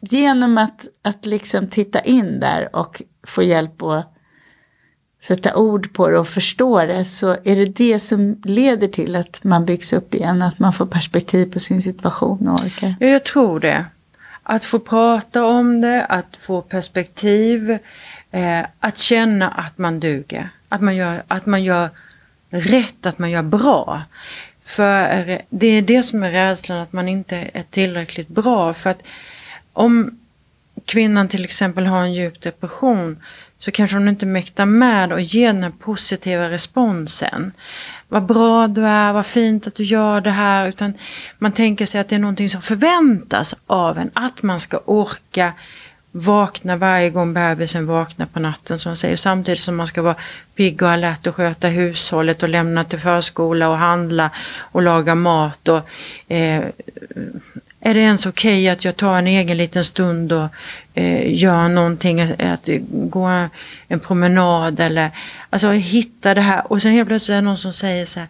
genom 0.02 0.58
att, 0.58 0.88
att 1.02 1.26
liksom 1.26 1.68
titta 1.68 2.00
in 2.00 2.40
där 2.40 2.76
och 2.76 3.02
få 3.28 3.44
hjälp 3.44 3.82
att 3.82 4.13
sätta 5.24 5.56
ord 5.56 5.94
på 5.94 6.10
det 6.10 6.20
och 6.20 6.28
förstå 6.28 6.86
det 6.86 7.06
så 7.06 7.32
är 7.44 7.56
det 7.56 7.66
det 7.66 8.00
som 8.00 8.42
leder 8.44 8.88
till 8.88 9.16
att 9.16 9.44
man 9.44 9.66
byggs 9.66 9.94
upp 9.94 10.14
igen, 10.14 10.42
att 10.42 10.60
man 10.60 10.74
får 10.74 10.86
perspektiv 10.86 11.54
på 11.54 11.60
sin 11.60 11.82
situation 11.82 12.48
och 12.48 12.60
orkar. 12.60 12.96
Ja, 13.00 13.08
jag 13.08 13.24
tror 13.24 13.60
det. 13.60 13.86
Att 14.44 14.66
få 14.66 14.80
prata 14.80 15.46
om 15.46 15.82
det, 15.82 16.06
att 16.06 16.38
få 16.40 16.62
perspektiv, 16.62 17.72
eh, 18.32 18.66
att 18.80 18.98
känna 18.98 19.50
att 19.50 19.78
man 19.78 20.00
duger, 20.00 20.50
att 20.70 20.82
man, 20.82 20.96
gör, 20.96 21.24
att 21.28 21.46
man 21.46 21.64
gör 21.64 21.90
rätt, 22.50 23.06
att 23.06 23.20
man 23.20 23.32
gör 23.32 23.42
bra. 23.42 24.02
För 24.64 25.42
det 25.50 25.68
är 25.68 25.82
det 25.82 26.04
som 26.04 26.24
är 26.24 26.32
rädslan, 26.32 26.80
att 26.80 26.94
man 26.94 27.08
inte 27.08 27.50
är 27.54 27.64
tillräckligt 27.70 28.28
bra. 28.28 28.74
För 28.74 28.90
att 28.90 29.04
om 29.74 30.20
kvinnan 30.86 31.28
till 31.28 31.44
exempel 31.44 31.86
har 31.86 32.02
en 32.02 32.14
djup 32.14 32.42
depression 32.42 33.20
så 33.64 33.72
kanske 33.72 33.98
hon 33.98 34.08
inte 34.08 34.26
mäktar 34.26 34.66
med 34.66 35.12
att 35.12 35.34
ge 35.34 35.48
den 35.48 35.64
här 35.64 35.72
positiva 35.80 36.50
responsen. 36.50 37.52
Vad 38.08 38.26
bra 38.26 38.68
du 38.68 38.86
är, 38.86 39.14
vad 39.14 39.26
fint 39.26 39.68
att 39.68 39.76
du 39.76 39.84
gör 39.84 40.22
det 40.22 40.30
här. 40.30 40.68
Utan 40.68 40.94
man 41.40 41.52
tänker 41.52 41.86
sig 41.86 42.02
att 42.02 42.10
det 42.10 42.16
är 42.16 42.20
någonting 42.20 42.50
som 42.50 42.62
förväntas 42.62 43.56
av 43.68 43.98
en. 43.98 44.12
Att 44.14 44.44
man 44.44 44.60
ska 44.60 44.78
orka 44.86 45.54
vakna 46.12 46.76
varje 46.78 47.10
gång 47.10 47.34
bebisen 47.34 47.86
vaknar 47.86 48.26
på 48.26 48.40
natten 48.40 48.80
som 48.80 48.90
man 48.90 48.96
säger. 48.96 49.16
Samtidigt 49.16 49.60
som 49.60 49.76
man 49.76 49.88
ska 49.88 50.02
vara 50.02 50.16
pigg 50.56 50.82
och 50.82 50.90
alert 50.90 51.28
och 51.28 51.36
sköta 51.36 51.68
hushållet 51.68 52.44
och 52.44 52.50
lämna 52.50 52.84
till 52.84 53.00
förskola 53.00 53.70
och 53.70 53.78
handla 53.78 54.32
och 54.58 54.82
laga 54.82 55.16
mat. 55.16 55.68
Och, 55.68 55.82
eh, 56.34 56.64
är 57.86 57.94
det 57.94 58.00
ens 58.00 58.26
okej 58.26 58.64
okay 58.64 58.70
att 58.70 58.86
jag 58.86 58.96
tar 58.96 59.18
en 59.18 59.28
egen 59.28 59.58
liten 59.58 59.84
stund 59.84 60.34
och 60.34 60.48
eh, 60.94 61.34
gör 61.34 61.70
någonting, 61.70 62.22
att 62.22 62.70
gå 62.90 63.48
en 63.88 64.00
promenad 64.00 64.80
eller 64.80 65.12
alltså 65.50 65.70
hitta 65.70 66.34
det 66.34 66.42
här 66.42 66.72
och 66.72 66.82
sen 66.82 66.92
helt 66.92 67.08
plötsligt 67.08 67.34
är 67.34 67.36
det 67.36 67.42
någon 67.42 67.58
som 67.58 67.74
säger 67.74 68.06
så 68.06 68.20
här 68.20 68.30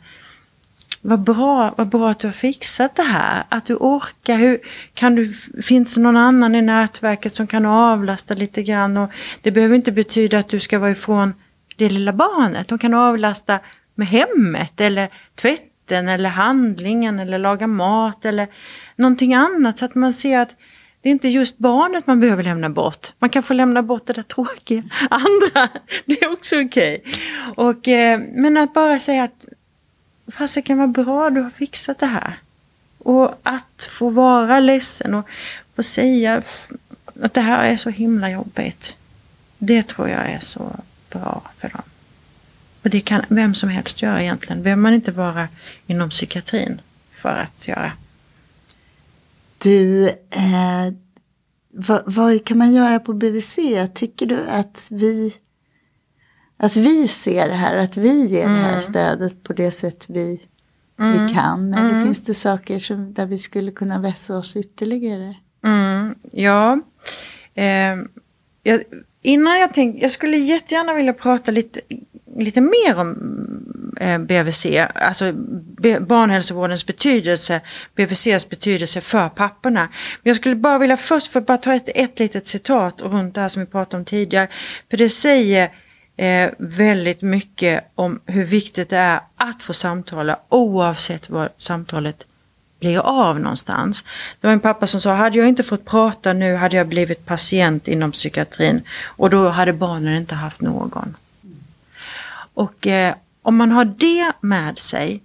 vad 1.05 1.19
bra, 1.19 1.73
vad 1.77 1.87
bra 1.87 2.09
att 2.09 2.19
du 2.19 2.27
har 2.27 2.31
fixat 2.31 2.95
det 2.95 3.03
här, 3.03 3.43
att 3.49 3.65
du 3.65 3.75
orkar. 3.75 4.37
Hur, 4.37 4.59
kan 4.93 5.15
du, 5.15 5.33
finns 5.63 5.93
det 5.93 6.01
någon 6.01 6.17
annan 6.17 6.55
i 6.55 6.61
nätverket 6.61 7.33
som 7.33 7.47
kan 7.47 7.65
avlasta 7.65 8.33
lite 8.33 8.63
grann? 8.63 8.97
Och 8.97 9.09
det 9.41 9.51
behöver 9.51 9.75
inte 9.75 9.91
betyda 9.91 10.39
att 10.39 10.49
du 10.49 10.59
ska 10.59 10.79
vara 10.79 10.91
ifrån 10.91 11.33
det 11.77 11.89
lilla 11.89 12.13
barnet. 12.13 12.67
De 12.67 12.77
kan 12.77 12.93
avlasta 12.93 13.59
med 13.95 14.07
hemmet 14.07 14.81
eller 14.81 15.09
tvätten 15.35 16.09
eller 16.09 16.29
handlingen 16.29 17.19
eller 17.19 17.37
laga 17.37 17.67
mat 17.67 18.25
eller 18.25 18.47
någonting 18.95 19.33
annat 19.33 19.77
så 19.77 19.85
att 19.85 19.95
man 19.95 20.13
ser 20.13 20.39
att 20.39 20.55
det 21.01 21.09
är 21.09 21.11
inte 21.11 21.27
just 21.27 21.57
barnet 21.57 22.07
man 22.07 22.19
behöver 22.19 22.43
lämna 22.43 22.69
bort. 22.69 23.07
Man 23.19 23.29
kan 23.29 23.43
få 23.43 23.53
lämna 23.53 23.83
bort 23.83 24.05
det 24.05 24.13
där 24.13 24.23
tråkiga 24.23 24.83
andra. 25.09 25.69
Det 26.05 26.21
är 26.21 26.31
också 26.31 26.61
okej. 26.61 27.03
Okay. 27.57 27.93
eh, 27.93 28.19
men 28.19 28.57
att 28.57 28.73
bara 28.73 28.99
säga 28.99 29.23
att 29.23 29.47
fasiken 30.31 30.77
vad 30.77 30.91
bra 30.91 31.29
du 31.29 31.41
har 31.41 31.49
fixat 31.49 31.99
det 31.99 32.05
här. 32.05 32.39
Och 32.97 33.39
att 33.43 33.87
få 33.89 34.09
vara 34.09 34.59
ledsen 34.59 35.13
och 35.13 35.27
få 35.75 35.83
säga 35.83 36.43
att 37.21 37.33
det 37.33 37.41
här 37.41 37.69
är 37.69 37.77
så 37.77 37.89
himla 37.89 38.29
jobbigt. 38.29 38.95
Det 39.57 39.83
tror 39.83 40.09
jag 40.09 40.29
är 40.29 40.39
så 40.39 40.75
bra 41.09 41.41
för 41.59 41.69
dem. 41.69 41.81
Och 42.83 42.89
det 42.89 43.01
kan 43.01 43.25
vem 43.27 43.55
som 43.55 43.69
helst 43.69 44.01
göra 44.01 44.21
egentligen. 44.21 44.63
behöver 44.63 44.81
man 44.81 44.93
inte 44.93 45.11
vara 45.11 45.47
inom 45.87 46.09
psykiatrin 46.09 46.81
för 47.11 47.29
att 47.29 47.67
göra. 47.67 47.91
Du, 49.63 50.07
eh, 50.09 50.93
vad, 51.73 52.03
vad, 52.05 52.45
kan 52.45 52.57
man 52.57 52.73
göra 52.73 52.99
på 52.99 53.13
BVC? 53.13 53.59
Tycker 53.93 54.25
du 54.25 54.47
att 54.47 54.87
vi, 54.91 55.33
att 56.57 56.75
vi 56.75 57.07
ser 57.07 57.47
det 57.47 57.55
här, 57.55 57.75
att 57.75 57.97
vi 57.97 58.27
ger 58.27 58.45
mm. 58.45 58.53
det 58.53 58.61
här 58.61 58.69
mm. 58.69 58.81
stödet 58.81 59.43
på 59.43 59.53
det 59.53 59.71
sätt 59.71 60.05
vi, 60.09 60.41
mm. 60.99 61.11
vi 61.11 61.33
kan? 61.33 61.73
Eller 61.73 61.89
mm. 61.89 62.05
finns 62.05 62.23
det 62.23 62.33
saker 62.33 62.79
som, 62.79 63.13
där 63.13 63.25
vi 63.25 63.37
skulle 63.37 63.71
kunna 63.71 63.99
vässa 63.99 64.37
oss 64.37 64.55
ytterligare? 64.55 65.35
Mm. 65.65 66.15
Ja, 66.31 66.79
eh, 67.53 67.95
jag, 68.63 68.83
innan 69.21 69.59
jag 69.59 69.73
tänkte, 69.73 70.01
jag 70.01 70.11
skulle 70.11 70.37
jättegärna 70.37 70.93
vilja 70.93 71.13
prata 71.13 71.51
lite, 71.51 71.79
lite 72.35 72.61
mer 72.61 72.95
om 72.97 73.15
Eh, 74.03 74.17
BVC, 74.19 74.65
alltså 74.95 75.33
barnhälsovårdens 75.99 76.85
betydelse, 76.85 77.61
BVCs 77.95 78.49
betydelse 78.49 79.01
för 79.01 79.29
papporna. 79.29 79.81
Men 80.23 80.29
jag 80.29 80.35
skulle 80.35 80.55
bara 80.55 80.77
vilja 80.77 80.97
först 80.97 81.27
för 81.27 81.41
bara 81.41 81.57
ta 81.57 81.73
ett, 81.73 81.89
ett 81.95 82.19
litet 82.19 82.47
citat 82.47 83.01
runt 83.01 83.35
det 83.35 83.41
här 83.41 83.47
som 83.47 83.59
vi 83.59 83.65
pratade 83.65 83.97
om 83.97 84.05
tidigare. 84.05 84.47
För 84.89 84.97
det 84.97 85.09
säger 85.09 85.69
eh, 86.17 86.49
väldigt 86.57 87.21
mycket 87.21 87.91
om 87.95 88.19
hur 88.25 88.45
viktigt 88.45 88.89
det 88.89 88.97
är 88.97 89.19
att 89.35 89.63
få 89.63 89.73
samtala 89.73 90.39
oavsett 90.49 91.29
var 91.29 91.49
samtalet 91.57 92.25
blir 92.83 92.99
av 92.99 93.39
någonstans. 93.39 94.03
Det 94.41 94.47
var 94.47 94.53
en 94.53 94.59
pappa 94.59 94.87
som 94.87 95.01
sa, 95.01 95.13
hade 95.13 95.37
jag 95.37 95.47
inte 95.47 95.63
fått 95.63 95.85
prata 95.85 96.33
nu 96.33 96.55
hade 96.55 96.75
jag 96.75 96.87
blivit 96.87 97.25
patient 97.25 97.87
inom 97.87 98.11
psykiatrin 98.11 98.81
och 99.03 99.29
då 99.29 99.49
hade 99.49 99.73
barnen 99.73 100.17
inte 100.17 100.35
haft 100.35 100.61
någon. 100.61 101.17
Och 102.53 102.87
eh, 102.87 103.15
om 103.41 103.55
man 103.55 103.71
har 103.71 103.85
det 103.85 104.31
med 104.41 104.79
sig 104.79 105.21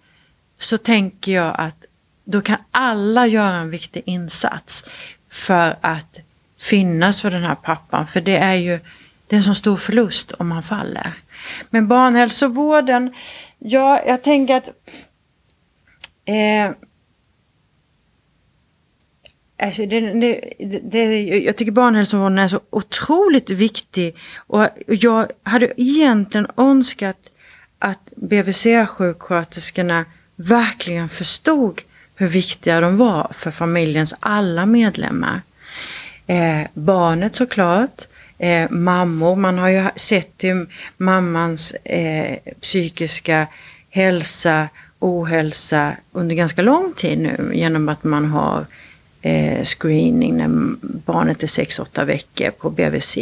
så 0.59 0.79
tänker 0.79 1.33
jag 1.33 1.55
att 1.59 1.85
då 2.25 2.41
kan 2.41 2.57
alla 2.71 3.27
göra 3.27 3.57
en 3.57 3.71
viktig 3.71 4.03
insats 4.07 4.85
för 5.29 5.77
att 5.81 6.21
finnas 6.59 7.21
för 7.21 7.31
den 7.31 7.43
här 7.43 7.55
pappan. 7.55 8.07
För 8.07 8.21
det 8.21 8.37
är 8.37 8.55
ju 8.55 8.81
det 9.27 9.37
är 9.37 9.39
en 9.39 9.43
så 9.43 9.55
stor 9.55 9.77
förlust 9.77 10.33
om 10.33 10.49
man 10.49 10.63
faller. 10.63 11.13
Men 11.71 11.89
barnhälsovården, 11.89 13.15
ja, 13.59 14.03
jag 14.07 14.23
tänker 14.23 14.57
att 14.57 14.69
eh, 16.25 16.71
Alltså 19.63 19.87
det, 19.87 20.01
det, 20.01 20.41
det, 20.83 21.23
jag 21.23 21.57
tycker 21.57 21.73
barnhälsovården 21.73 22.39
är 22.39 22.49
så 22.49 22.61
otroligt 22.71 23.51
viktig 23.51 24.17
och 24.37 24.67
jag 24.87 25.31
hade 25.43 25.81
egentligen 25.81 26.47
önskat 26.57 27.17
att 27.79 28.13
BVC-sjuksköterskorna 28.17 30.05
verkligen 30.39 31.09
förstod 31.09 31.83
hur 32.15 32.29
viktiga 32.29 32.81
de 32.81 32.97
var 32.97 33.31
för 33.35 33.51
familjens 33.51 34.15
alla 34.21 34.67
medlemmar. 34.67 35.41
Eh, 36.27 36.67
barnet 36.75 37.35
såklart, 37.35 38.03
eh, 38.39 38.71
mammor, 38.71 39.37
man 39.37 39.59
har 39.59 39.69
ju 39.69 39.85
sett 39.97 40.39
till 40.39 40.67
mammans 40.97 41.73
eh, 41.73 42.39
psykiska 42.61 43.47
hälsa, 43.91 44.69
ohälsa 44.99 45.97
under 46.13 46.37
ganska 46.37 46.63
lång 46.63 46.93
tid 46.97 47.19
nu 47.19 47.51
genom 47.55 47.89
att 47.89 48.05
man 48.05 48.25
har 48.25 48.67
eh, 49.23 49.63
screening 49.63 50.37
när 50.37 50.49
barnet 50.81 51.43
är 51.43 51.47
6-8 51.47 52.05
veckor 52.05 52.51
på 52.51 52.71
BVC. 52.71 53.19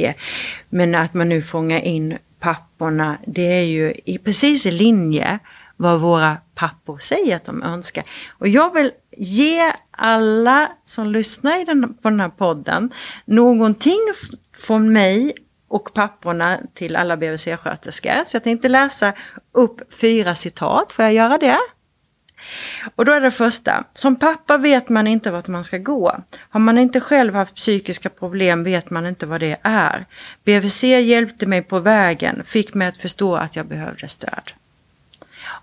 Men 0.69 0.95
att 0.95 1.15
man 1.15 1.29
nu 1.29 1.43
fångar 1.43 1.81
in 1.81 2.19
papporna, 2.41 3.19
det 3.27 3.59
är 3.59 3.65
ju 3.65 3.95
i, 4.05 4.19
precis 4.19 4.67
i 4.67 4.71
linje 4.71 5.39
vad 5.77 6.01
våra 6.01 6.37
pappor 6.55 6.99
säger 6.99 7.37
att 7.37 7.45
de 7.45 7.63
önskar. 7.63 8.05
Och 8.39 8.49
jag 8.49 8.75
vill 8.75 8.93
ge 9.17 9.73
alla 9.91 10.73
som 10.85 11.07
lyssnar 11.07 11.63
i 11.63 11.65
den, 11.65 11.95
på 11.95 12.11
den 12.11 12.21
här 12.21 12.29
podden 12.29 12.91
någonting 13.25 14.01
från 14.53 14.93
mig 14.93 15.35
och 15.69 15.95
papporna 15.95 16.59
till 16.75 16.97
alla 16.97 17.17
BVC-sköterskor. 17.17 18.25
Så 18.25 18.37
jag 18.37 18.45
tänkte 18.45 18.69
läsa 18.69 19.13
upp 19.53 19.95
fyra 19.95 20.35
citat, 20.35 20.93
får 20.93 21.05
jag 21.05 21.15
göra 21.15 21.39
det? 21.39 21.59
Och 22.95 23.05
då 23.05 23.13
är 23.13 23.21
det 23.21 23.31
första, 23.31 23.85
som 23.95 24.17
pappa 24.17 24.57
vet 24.57 24.89
man 24.89 25.07
inte 25.07 25.31
vart 25.31 25.49
man 25.49 25.65
ska 25.65 25.79
gå. 25.79 26.17
Har 26.51 26.61
man 26.61 26.79
inte 26.79 27.01
själv 27.01 27.35
haft 27.35 27.55
psykiska 27.55 28.09
problem 28.09 28.65
vet 28.65 28.91
man 28.91 29.07
inte 29.07 29.27
vad 29.27 29.41
det 29.41 29.57
är. 29.63 30.07
BVC 30.45 30.85
hjälpte 30.85 31.47
mig 31.47 31.63
på 31.63 31.79
vägen, 31.79 32.43
fick 32.45 32.75
mig 32.75 32.89
att 32.89 32.97
förstå 32.97 33.37
att 33.37 33.57
jag 33.57 33.67
behövde 33.67 34.09
stöd. 34.09 34.53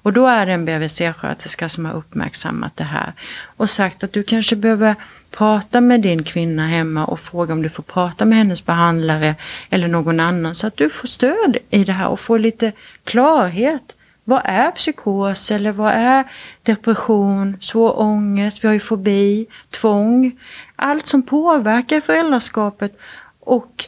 Och 0.03 0.13
då 0.13 0.27
är 0.27 0.45
det 0.45 0.51
en 0.51 0.65
BVC-sköterska 0.65 1.69
som 1.69 1.85
har 1.85 1.93
uppmärksammat 1.93 2.77
det 2.77 2.83
här 2.83 3.13
och 3.57 3.69
sagt 3.69 4.03
att 4.03 4.13
du 4.13 4.23
kanske 4.23 4.55
behöver 4.55 4.95
prata 5.31 5.81
med 5.81 6.01
din 6.01 6.23
kvinna 6.23 6.67
hemma 6.67 7.05
och 7.05 7.19
fråga 7.19 7.53
om 7.53 7.61
du 7.61 7.69
får 7.69 7.83
prata 7.83 8.25
med 8.25 8.37
hennes 8.37 8.65
behandlare 8.65 9.35
eller 9.69 9.87
någon 9.87 10.19
annan 10.19 10.55
så 10.55 10.67
att 10.67 10.77
du 10.77 10.89
får 10.89 11.07
stöd 11.07 11.57
i 11.69 11.83
det 11.83 11.91
här 11.91 12.07
och 12.07 12.19
får 12.19 12.39
lite 12.39 12.71
klarhet. 13.03 13.95
Vad 14.23 14.41
är 14.45 14.71
psykos 14.71 15.51
eller 15.51 15.71
vad 15.71 15.91
är 15.91 16.23
depression, 16.63 17.57
svår 17.61 17.99
ångest, 17.99 18.63
vi 18.63 18.67
har 18.67 18.73
ju 18.73 18.79
fobi, 18.79 19.45
tvång. 19.69 20.39
Allt 20.75 21.07
som 21.07 21.21
påverkar 21.21 22.01
föräldraskapet 22.01 22.97
och 23.39 23.85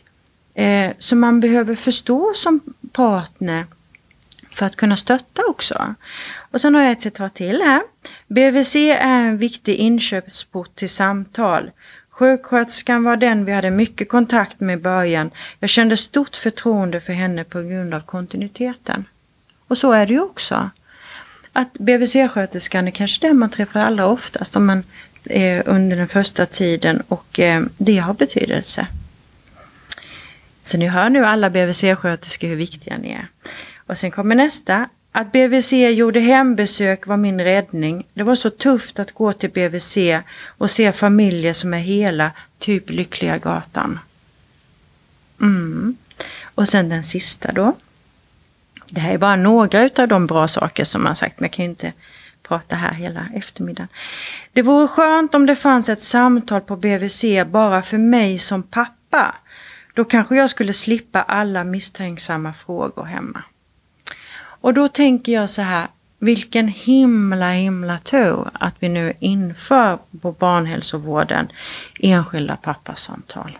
eh, 0.53 0.91
som 0.97 1.20
man 1.20 1.39
behöver 1.39 1.76
förstå 1.76 2.32
som 2.36 2.59
partner 2.91 3.66
för 4.56 4.66
att 4.66 4.76
kunna 4.76 4.97
stötta 4.97 5.41
också. 5.49 5.95
Och 6.51 6.62
sen 6.62 6.76
har 6.76 6.82
jag 6.82 6.91
ett 6.91 7.01
citat 7.01 7.36
till 7.36 7.62
här. 7.62 7.82
BVC 8.28 8.76
är 8.76 9.20
en 9.20 9.38
viktig 9.38 9.76
inköpsport 9.76 10.76
till 10.76 10.89
samtal. 10.89 11.72
Sjuksköterskan 12.10 13.03
var 13.03 13.18
den 13.18 13.45
vi 13.45 13.51
hade 13.51 13.72
mycket 13.72 14.10
kontakt 14.10 14.60
med 14.60 14.78
i 14.80 14.82
början. 14.82 15.32
Jag 15.60 15.70
kände 15.70 15.97
stort 15.97 16.36
förtroende 16.36 17.01
för 17.01 17.14
henne 17.14 17.43
på 17.43 17.62
grund 17.62 17.93
av 17.93 17.99
kontinuiteten. 17.99 19.06
Och 19.68 19.78
så 19.78 19.91
är 19.91 20.06
det 20.06 20.14
ju 20.14 20.22
också. 20.22 20.70
Att 21.53 21.74
BVC-sköterskan 21.74 22.88
är 22.88 22.91
kanske 22.91 23.28
den 23.28 23.39
man 23.39 23.49
träffar 23.49 23.80
allra 23.80 24.06
oftast 24.06 24.56
om 24.56 24.66
man 24.66 24.84
är 25.24 25.68
under 25.68 25.97
den 25.97 26.08
första 26.08 26.45
tiden 26.45 27.03
och 27.08 27.39
eh, 27.39 27.64
det 27.78 27.97
har 27.97 28.14
betydelse. 28.14 28.88
Så 30.64 30.78
ni 30.78 30.88
hör 30.88 31.10
nu 31.10 31.26
alla 31.26 31.49
BVC-sköterskor 31.49 32.47
hur 32.47 32.56
viktiga 32.56 32.97
ni 32.97 33.12
är. 33.12 33.28
Och 33.88 33.98
sen 33.98 34.12
kommer 34.12 34.36
nästa. 34.36 34.90
Att 35.12 35.32
BVC 35.32 35.74
gjorde 35.74 36.20
hembesök 36.20 37.08
var 37.08 37.18
min 37.18 37.42
räddning. 37.42 38.08
Det 38.14 38.24
var 38.24 38.36
så 38.36 38.50
tufft 38.50 39.00
att 39.00 39.12
gå 39.12 39.34
till 39.34 39.50
BVC 39.50 39.98
och 40.46 40.72
se 40.72 40.92
familjer 40.92 41.54
som 41.54 41.74
är 41.74 41.80
hela, 41.80 42.32
typ 42.60 42.90
Lyckliga 42.90 43.38
Gatan. 43.38 44.00
Mm. 45.42 45.98
Och 46.44 46.68
sen 46.68 46.90
den 46.90 47.04
sista 47.04 47.52
då. 47.52 47.74
Det 48.90 49.02
här 49.02 49.14
är 49.14 49.18
bara 49.18 49.36
några 49.36 49.90
av 49.98 50.08
de 50.08 50.28
bra 50.28 50.48
saker 50.48 50.84
som 50.84 51.04
man 51.04 51.16
sagt, 51.16 51.40
men 51.40 51.46
jag 51.46 51.54
kan 51.54 51.66
inte 51.66 51.94
prata 52.44 52.76
här 52.76 52.94
hela 52.94 53.28
eftermiddagen. 53.34 53.88
Det 54.54 54.62
vore 54.62 54.88
skönt 54.88 55.36
om 55.36 55.46
det 55.46 55.56
fanns 55.56 55.90
ett 55.90 56.02
samtal 56.02 56.62
på 56.62 56.76
BVC 56.76 57.26
bara 57.48 57.82
för 57.82 57.98
mig 57.98 58.38
som 58.38 58.64
pappa. 58.64 59.36
Då 59.94 60.06
kanske 60.06 60.36
jag 60.36 60.50
skulle 60.50 60.74
slippa 60.74 61.22
alla 61.22 61.64
misstänksamma 61.64 62.54
frågor 62.54 63.04
hemma. 63.04 63.44
Och 64.66 64.74
då 64.74 64.88
tänker 64.88 65.32
jag 65.32 65.49
så 65.49 65.61
här, 65.61 65.88
vilken 66.20 66.68
himla 66.68 67.51
himla 67.51 67.99
tur 67.99 68.49
att 68.53 68.76
vi 68.80 68.89
nu 68.89 69.13
inför 69.20 69.97
på 70.22 70.32
barnhälsovården 70.32 71.47
enskilda 71.99 72.55
pappasamtal. 72.55 73.57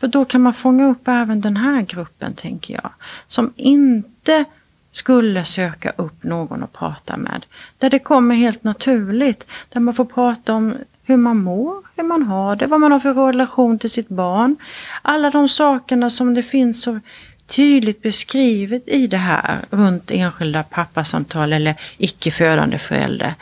För 0.00 0.06
då 0.08 0.24
kan 0.24 0.40
man 0.40 0.54
fånga 0.54 0.88
upp 0.90 1.08
även 1.08 1.40
den 1.40 1.56
här 1.56 1.82
gruppen, 1.82 2.34
tänker 2.34 2.74
jag, 2.74 2.90
som 3.26 3.52
inte 3.56 4.44
skulle 4.92 5.44
söka 5.44 5.92
upp 5.96 6.24
någon 6.24 6.62
att 6.62 6.72
prata 6.72 7.16
med. 7.16 7.46
Där 7.78 7.90
det 7.90 7.98
kommer 7.98 8.34
helt 8.34 8.64
naturligt, 8.64 9.46
där 9.68 9.80
man 9.80 9.94
får 9.94 10.04
prata 10.04 10.54
om 10.54 10.74
hur 11.02 11.16
man 11.16 11.42
mår, 11.42 11.82
hur 11.96 12.04
man 12.04 12.22
har 12.22 12.56
det, 12.56 12.66
vad 12.66 12.80
man 12.80 12.92
har 12.92 13.00
för 13.00 13.14
relation 13.14 13.78
till 13.78 13.90
sitt 13.90 14.08
barn. 14.08 14.56
Alla 15.02 15.30
de 15.30 15.48
sakerna 15.48 16.10
som 16.10 16.34
det 16.34 16.42
finns 16.42 16.82
så 16.82 17.00
tydligt 17.46 18.02
beskrivet 18.02 18.88
i 18.88 19.06
det 19.06 19.16
här 19.16 19.58
runt 19.70 20.10
enskilda 20.10 20.62
pappasamtal 20.62 21.52
eller 21.52 21.74
icke 21.98 22.30
födande 22.30 22.78
förälder. 22.78 23.34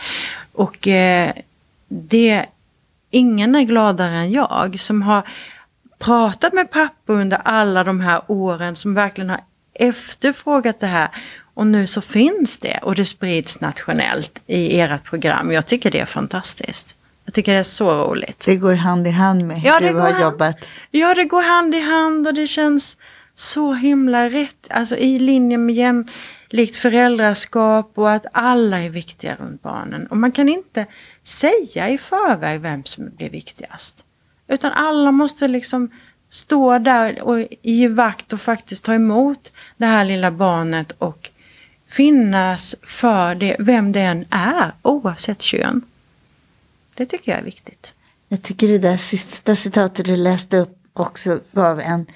Och 0.53 0.89
eh, 0.89 1.33
det, 1.89 2.47
ingen 3.11 3.55
är 3.55 3.63
gladare 3.63 4.15
än 4.15 4.33
jag 4.33 4.81
som 4.81 5.03
har 5.03 5.23
pratat 5.99 6.53
med 6.53 6.71
pappa 6.71 7.13
under 7.13 7.37
alla 7.45 7.85
de 7.85 8.01
här 8.01 8.23
åren 8.27 8.77
som 8.77 8.95
verkligen 8.95 9.31
har 9.31 9.41
efterfrågat 9.75 10.81
det 10.81 10.87
här. 10.87 11.09
Och 11.55 11.67
nu 11.67 11.87
så 11.87 12.01
finns 12.01 12.57
det 12.57 12.79
och 12.83 12.95
det 12.95 13.05
sprids 13.05 13.61
nationellt 13.61 14.41
i 14.47 14.81
ert 14.81 15.05
program. 15.05 15.53
Jag 15.53 15.67
tycker 15.67 15.91
det 15.91 16.01
är 16.01 16.07
fantastiskt. 16.07 16.97
Jag 17.25 17.35
tycker 17.35 17.53
det 17.53 17.59
är 17.59 17.63
så 17.63 18.05
roligt. 18.05 18.45
Det 18.47 18.57
går 18.57 18.75
hand 18.75 19.07
i 19.07 19.11
hand 19.11 19.47
med 19.47 19.61
hur 19.61 19.69
ja, 19.69 19.81
du 19.81 19.95
har 19.95 20.11
hand, 20.11 20.23
jobbat. 20.23 20.57
Ja, 20.91 21.15
det 21.15 21.25
går 21.25 21.43
hand 21.43 21.75
i 21.75 21.81
hand 21.81 22.27
och 22.27 22.35
det 22.35 22.47
känns 22.47 22.97
så 23.35 23.73
himla 23.73 24.29
rätt, 24.29 24.67
alltså 24.71 24.97
i 24.97 25.19
linje 25.19 25.59
med 25.59 25.75
jämlikt 25.75 26.77
föräldraskap 26.77 27.93
och 27.95 28.11
att 28.11 28.27
alla 28.33 28.81
är 28.81 28.89
viktiga 28.89 29.37
runt 29.41 29.63
barnen. 29.63 30.07
Och 30.07 30.17
man 30.17 30.33
kan 30.33 30.49
inte 30.49 30.87
säga 31.23 31.89
i 31.89 31.99
förväg 31.99 32.61
vem 32.61 32.85
som 32.85 33.11
blir 33.17 33.31
viktigast. 33.31 34.05
Utan 34.49 34.73
alla 34.73 35.13
måste 35.13 35.49
liksom 35.49 35.91
stå 36.31 36.79
där 36.79 37.23
och 37.23 37.47
ge 37.63 37.89
vakt 37.89 38.33
och 38.33 38.41
faktiskt 38.41 38.85
ta 38.85 38.95
emot 38.95 39.53
det 39.77 39.87
här 39.87 40.05
lilla 40.05 40.31
barnet 40.31 40.93
och 40.99 41.31
finnas 41.89 42.77
för 42.83 43.35
det, 43.35 43.57
vem 43.59 43.93
det 43.93 44.01
än 44.01 44.25
är, 44.31 44.73
oavsett 44.83 45.43
kön. 45.43 45.83
Det 46.95 47.07
tycker 47.07 47.33
jag 47.33 47.41
är 47.41 47.45
viktigt. 47.45 47.95
Jag 48.29 48.43
tycker 48.43 48.69
det 48.69 48.79
där 48.79 48.97
sista 48.97 49.57
citatet 49.57 50.07
du 50.07 50.17
läste 50.17 50.57
upp 50.57 50.79
också 50.93 51.41
gav 51.53 51.81
en 51.81 52.07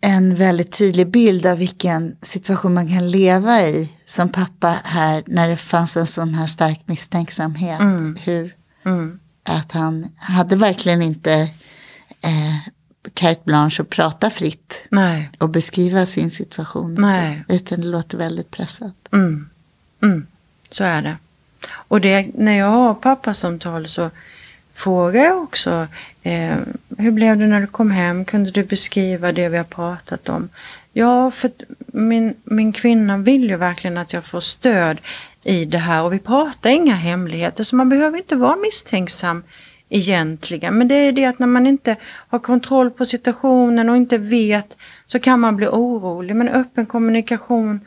en 0.00 0.34
väldigt 0.34 0.78
tydlig 0.78 1.10
bild 1.10 1.46
av 1.46 1.58
vilken 1.58 2.16
situation 2.22 2.74
man 2.74 2.88
kan 2.88 3.10
leva 3.10 3.62
i 3.62 3.92
som 4.06 4.28
pappa 4.28 4.76
här 4.84 5.24
när 5.26 5.48
det 5.48 5.56
fanns 5.56 5.96
en 5.96 6.06
sån 6.06 6.34
här 6.34 6.46
stark 6.46 6.80
misstänksamhet. 6.86 7.80
Mm. 7.80 8.16
Hur, 8.22 8.54
mm. 8.84 9.20
Att 9.42 9.72
han 9.72 10.08
hade 10.16 10.56
verkligen 10.56 11.02
inte 11.02 11.32
eh, 12.20 12.70
carte 13.14 13.40
blanche 13.44 13.82
att 13.82 13.90
prata 13.90 14.30
fritt 14.30 14.86
Nej. 14.90 15.30
och 15.38 15.48
beskriva 15.48 16.06
sin 16.06 16.30
situation. 16.30 16.96
Så, 16.96 17.54
utan 17.54 17.80
det 17.80 17.86
låter 17.86 18.18
väldigt 18.18 18.50
pressat. 18.50 18.94
Mm. 19.12 19.50
mm. 20.02 20.26
Så 20.70 20.84
är 20.84 21.02
det. 21.02 21.16
Och 21.70 22.00
det, 22.00 22.26
när 22.34 22.58
jag 22.58 22.70
har 22.70 22.94
pappasamtal 22.94 23.86
så 23.86 24.10
frågar 24.74 25.24
jag 25.24 25.42
också 25.42 25.86
eh, 26.24 26.56
hur 26.98 27.10
blev 27.10 27.38
det 27.38 27.46
när 27.46 27.60
du 27.60 27.66
kom 27.66 27.90
hem? 27.90 28.24
Kunde 28.24 28.50
du 28.50 28.64
beskriva 28.64 29.32
det 29.32 29.48
vi 29.48 29.56
har 29.56 29.64
pratat 29.64 30.28
om? 30.28 30.48
Ja, 30.92 31.30
för 31.30 31.50
min, 31.86 32.34
min 32.44 32.72
kvinna 32.72 33.18
vill 33.18 33.50
ju 33.50 33.56
verkligen 33.56 33.98
att 33.98 34.12
jag 34.12 34.24
får 34.24 34.40
stöd 34.40 35.00
i 35.44 35.64
det 35.64 35.78
här 35.78 36.02
och 36.02 36.12
vi 36.12 36.18
pratar 36.18 36.70
inga 36.70 36.94
hemligheter 36.94 37.64
så 37.64 37.76
man 37.76 37.88
behöver 37.88 38.18
inte 38.18 38.36
vara 38.36 38.56
misstänksam 38.56 39.42
egentligen. 39.88 40.78
Men 40.78 40.88
det 40.88 40.94
är 40.94 41.12
det 41.12 41.24
att 41.24 41.38
när 41.38 41.46
man 41.46 41.66
inte 41.66 41.96
har 42.02 42.38
kontroll 42.38 42.90
på 42.90 43.04
situationen 43.04 43.88
och 43.88 43.96
inte 43.96 44.18
vet 44.18 44.76
så 45.06 45.18
kan 45.18 45.40
man 45.40 45.56
bli 45.56 45.66
orolig. 45.66 46.36
Men 46.36 46.48
öppen 46.48 46.86
kommunikation 46.86 47.80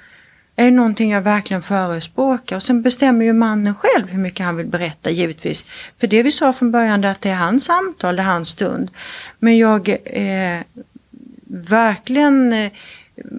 är 0.60 0.72
någonting 0.72 1.12
jag 1.12 1.22
verkligen 1.22 1.62
förespråkar. 1.62 2.56
Och 2.56 2.64
sen 2.64 2.82
bestämmer 2.82 3.26
ju 3.26 3.34
mannen 3.34 3.76
själv 3.76 4.10
hur 4.10 4.20
mycket 4.20 4.46
han 4.46 4.56
vill 4.56 4.68
berätta 4.68 5.12
givetvis. 5.12 5.68
För 6.00 6.08
det 6.08 6.24
vi 6.24 6.32
sa 6.32 6.54
från 6.54 6.72
början 6.72 7.04
är 7.04 7.12
att 7.12 7.22
det 7.22 7.30
är 7.30 7.36
hans 7.36 7.66
samtal, 7.66 8.16
det 8.16 8.22
är 8.22 8.26
hans 8.26 8.50
stund. 8.50 8.92
Men 9.40 9.58
jag 9.58 9.90
eh, 10.06 10.62
verkligen 11.48 12.54
eh, 12.54 12.72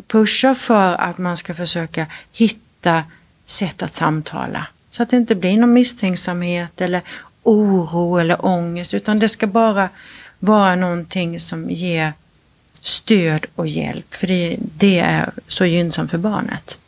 pushar 0.06 0.54
för 0.54 0.94
att 0.94 1.18
man 1.18 1.36
ska 1.36 1.54
försöka 1.54 2.06
hitta 2.32 3.04
sätt 3.46 3.82
att 3.82 3.94
samtala. 3.94 4.66
Så 4.90 5.02
att 5.02 5.10
det 5.10 5.16
inte 5.16 5.34
blir 5.34 5.56
någon 5.56 5.72
misstänksamhet 5.72 6.80
eller 6.80 7.02
oro 7.42 8.18
eller 8.18 8.46
ångest 8.46 8.94
utan 8.94 9.18
det 9.18 9.28
ska 9.28 9.46
bara 9.46 9.88
vara 10.38 10.76
någonting 10.76 11.40
som 11.40 11.70
ger 11.70 12.12
stöd 12.72 13.46
och 13.54 13.66
hjälp. 13.68 14.14
För 14.14 14.26
det, 14.26 14.56
det 14.60 14.98
är 14.98 15.30
så 15.48 15.64
gynnsamt 15.64 16.10
för 16.10 16.18
barnet. 16.18 16.78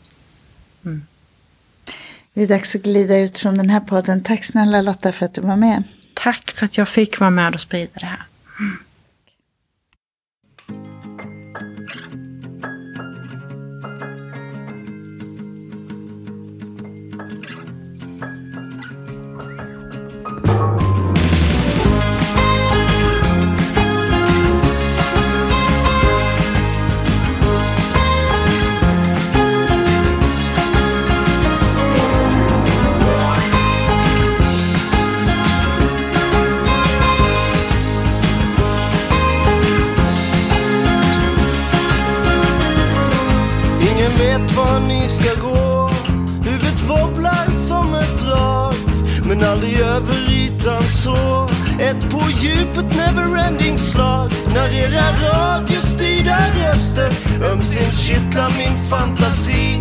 Det 2.34 2.42
är 2.42 2.48
dags 2.48 2.76
att 2.76 2.82
glida 2.82 3.18
ut 3.18 3.38
från 3.38 3.56
den 3.56 3.70
här 3.70 3.80
podden. 3.80 4.22
Tack 4.22 4.44
snälla 4.44 4.82
Lotta 4.82 5.12
för 5.12 5.26
att 5.26 5.34
du 5.34 5.40
var 5.40 5.56
med. 5.56 5.82
Tack 6.14 6.50
för 6.50 6.64
att 6.64 6.78
jag 6.78 6.88
fick 6.88 7.20
vara 7.20 7.30
med 7.30 7.54
och 7.54 7.60
sprida 7.60 7.90
det 7.94 8.06
här. 8.06 8.26
Mm. 8.60 8.76
Över 50.00 50.32
ytan 50.32 50.82
så. 50.82 51.48
Ett 51.80 52.10
på 52.10 52.22
djupet 52.40 52.96
neverending 52.96 53.78
slag. 53.78 54.30
När 54.54 54.74
era 54.74 55.06
radiostyrda 55.22 56.38
röster 56.60 57.12
ömsint 57.52 57.96
kittlar 57.96 58.50
min 58.58 58.76
fantasi. 58.90 59.80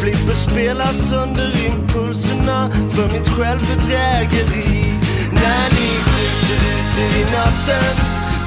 Flipper 0.00 0.34
spelar 0.34 0.92
sönder 0.92 1.66
impulserna 1.66 2.70
för 2.94 3.12
mitt 3.12 3.28
självbedrägeri. 3.28 4.94
När 5.32 5.66
ni 5.76 5.90
skjuter 6.06 6.60
ut 6.74 6.98
i 6.98 7.24
natten 7.36 7.94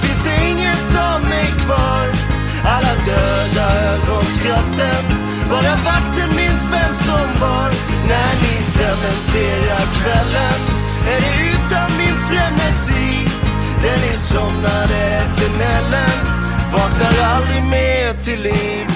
finns 0.01 0.23
det 0.23 0.49
inget 0.49 0.91
av 1.13 1.21
mig 1.21 1.47
kvar. 1.65 2.05
Alla 2.63 2.93
döda 3.05 3.67
ögonskratten 3.93 5.03
bara 5.49 5.75
vakten 5.85 6.29
minns 6.35 6.63
vem 6.71 6.95
som 6.95 7.27
var? 7.41 7.69
När 8.09 8.33
ni 8.43 8.63
cementerar 8.63 9.85
kvällen 9.97 10.78
är 11.07 11.21
det 11.21 11.35
utan 11.55 11.97
min 11.97 12.17
frenesi? 12.29 13.29
Den 13.83 14.13
insomnade 14.13 15.21
tunneln 15.37 16.19
vaknar 16.71 17.23
aldrig 17.35 17.63
mer 17.63 18.23
till 18.23 18.41
liv. 18.41 18.88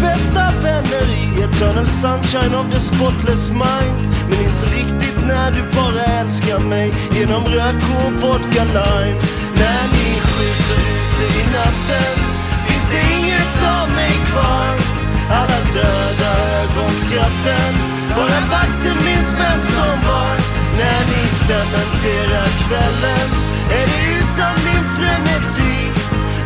Bästa 0.00 0.44
vänner 0.62 1.06
i 1.22 1.42
eternal 1.42 1.86
sunshine 1.86 2.54
of 2.54 2.66
the 2.70 2.80
spotless 2.80 3.50
mind. 3.50 3.98
Men 4.28 4.38
inte 4.48 4.66
riktigt 4.78 5.18
när 5.26 5.50
du 5.56 5.62
bara 5.76 6.04
älskar 6.20 6.58
mig. 6.58 6.92
Genom 7.12 7.44
rök 7.44 7.82
och 7.98 8.12
vodka 8.22 8.64
lime. 8.64 9.20
När 9.60 9.84
ni 9.94 10.08
skjuter 10.28 10.80
ut 10.94 11.16
i 11.36 11.42
natten 11.56 12.14
finns 12.66 12.86
det 12.92 13.02
inget 13.18 13.58
av 13.78 13.86
mig 14.00 14.14
kvar. 14.30 14.72
Alla 15.38 15.60
döda 15.74 16.30
ögonskratten. 16.60 17.72
Bara 18.16 18.38
vakten 18.54 18.98
minns 19.06 19.32
vem 19.40 19.60
som 19.76 19.96
var. 20.08 20.34
När 20.80 21.00
ni 21.12 21.22
cementerar 21.48 22.48
kvällen 22.64 23.28
är 23.78 23.86
det 23.92 24.02
utan 24.18 24.54
min 24.66 24.84
frenesi. 24.96 25.76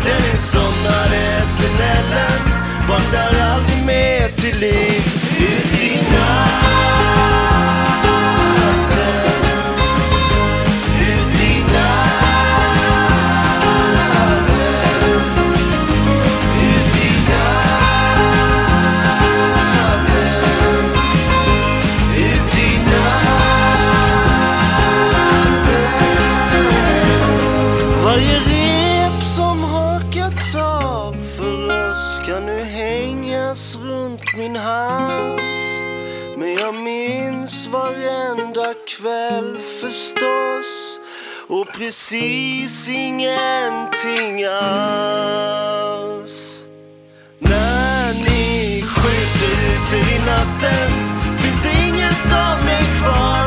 Den 0.05 0.39
somnade 0.53 1.17
eternellen. 1.41 2.62
Vandrar 2.89 3.55
aldrig 3.55 3.87
mer 3.87 4.29
till 4.29 4.61
liv. 4.61 5.03
Ut 5.39 5.83
i 5.83 5.97
natt. 5.97 6.52
Precis 41.93 42.89
ingenting 42.89 44.45
alls. 44.45 45.85
När 47.39 48.15
ni 48.15 48.83
skjuter 48.83 49.55
ut 49.73 49.93
i 49.93 50.19
natten 50.27 50.91
finns 51.39 51.63
det 51.63 51.75
inget 51.89 52.33
av 52.33 52.65
mig 52.65 52.85
kvar. 52.99 53.47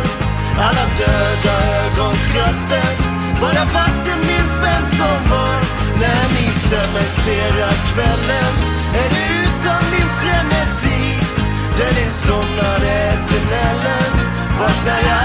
Alla 0.66 0.86
döda 0.98 1.56
ögonskratten 1.86 2.94
Bara 3.42 3.66
vakten 3.66 4.20
minns 4.30 4.56
vem 4.64 4.86
som 5.00 5.20
var. 5.32 5.60
När 6.02 6.26
ni 6.36 6.46
cementerar 6.70 7.76
kvällen 7.94 8.54
är 9.02 9.10
det 9.16 9.26
utan 9.44 9.82
min 9.92 10.10
frenesi. 10.22 11.02
Där 11.78 11.92
ni 12.00 12.08
somnar 12.26 12.80
eternellen 13.08 14.14
vaknar 14.60 15.02
jag 15.10 15.25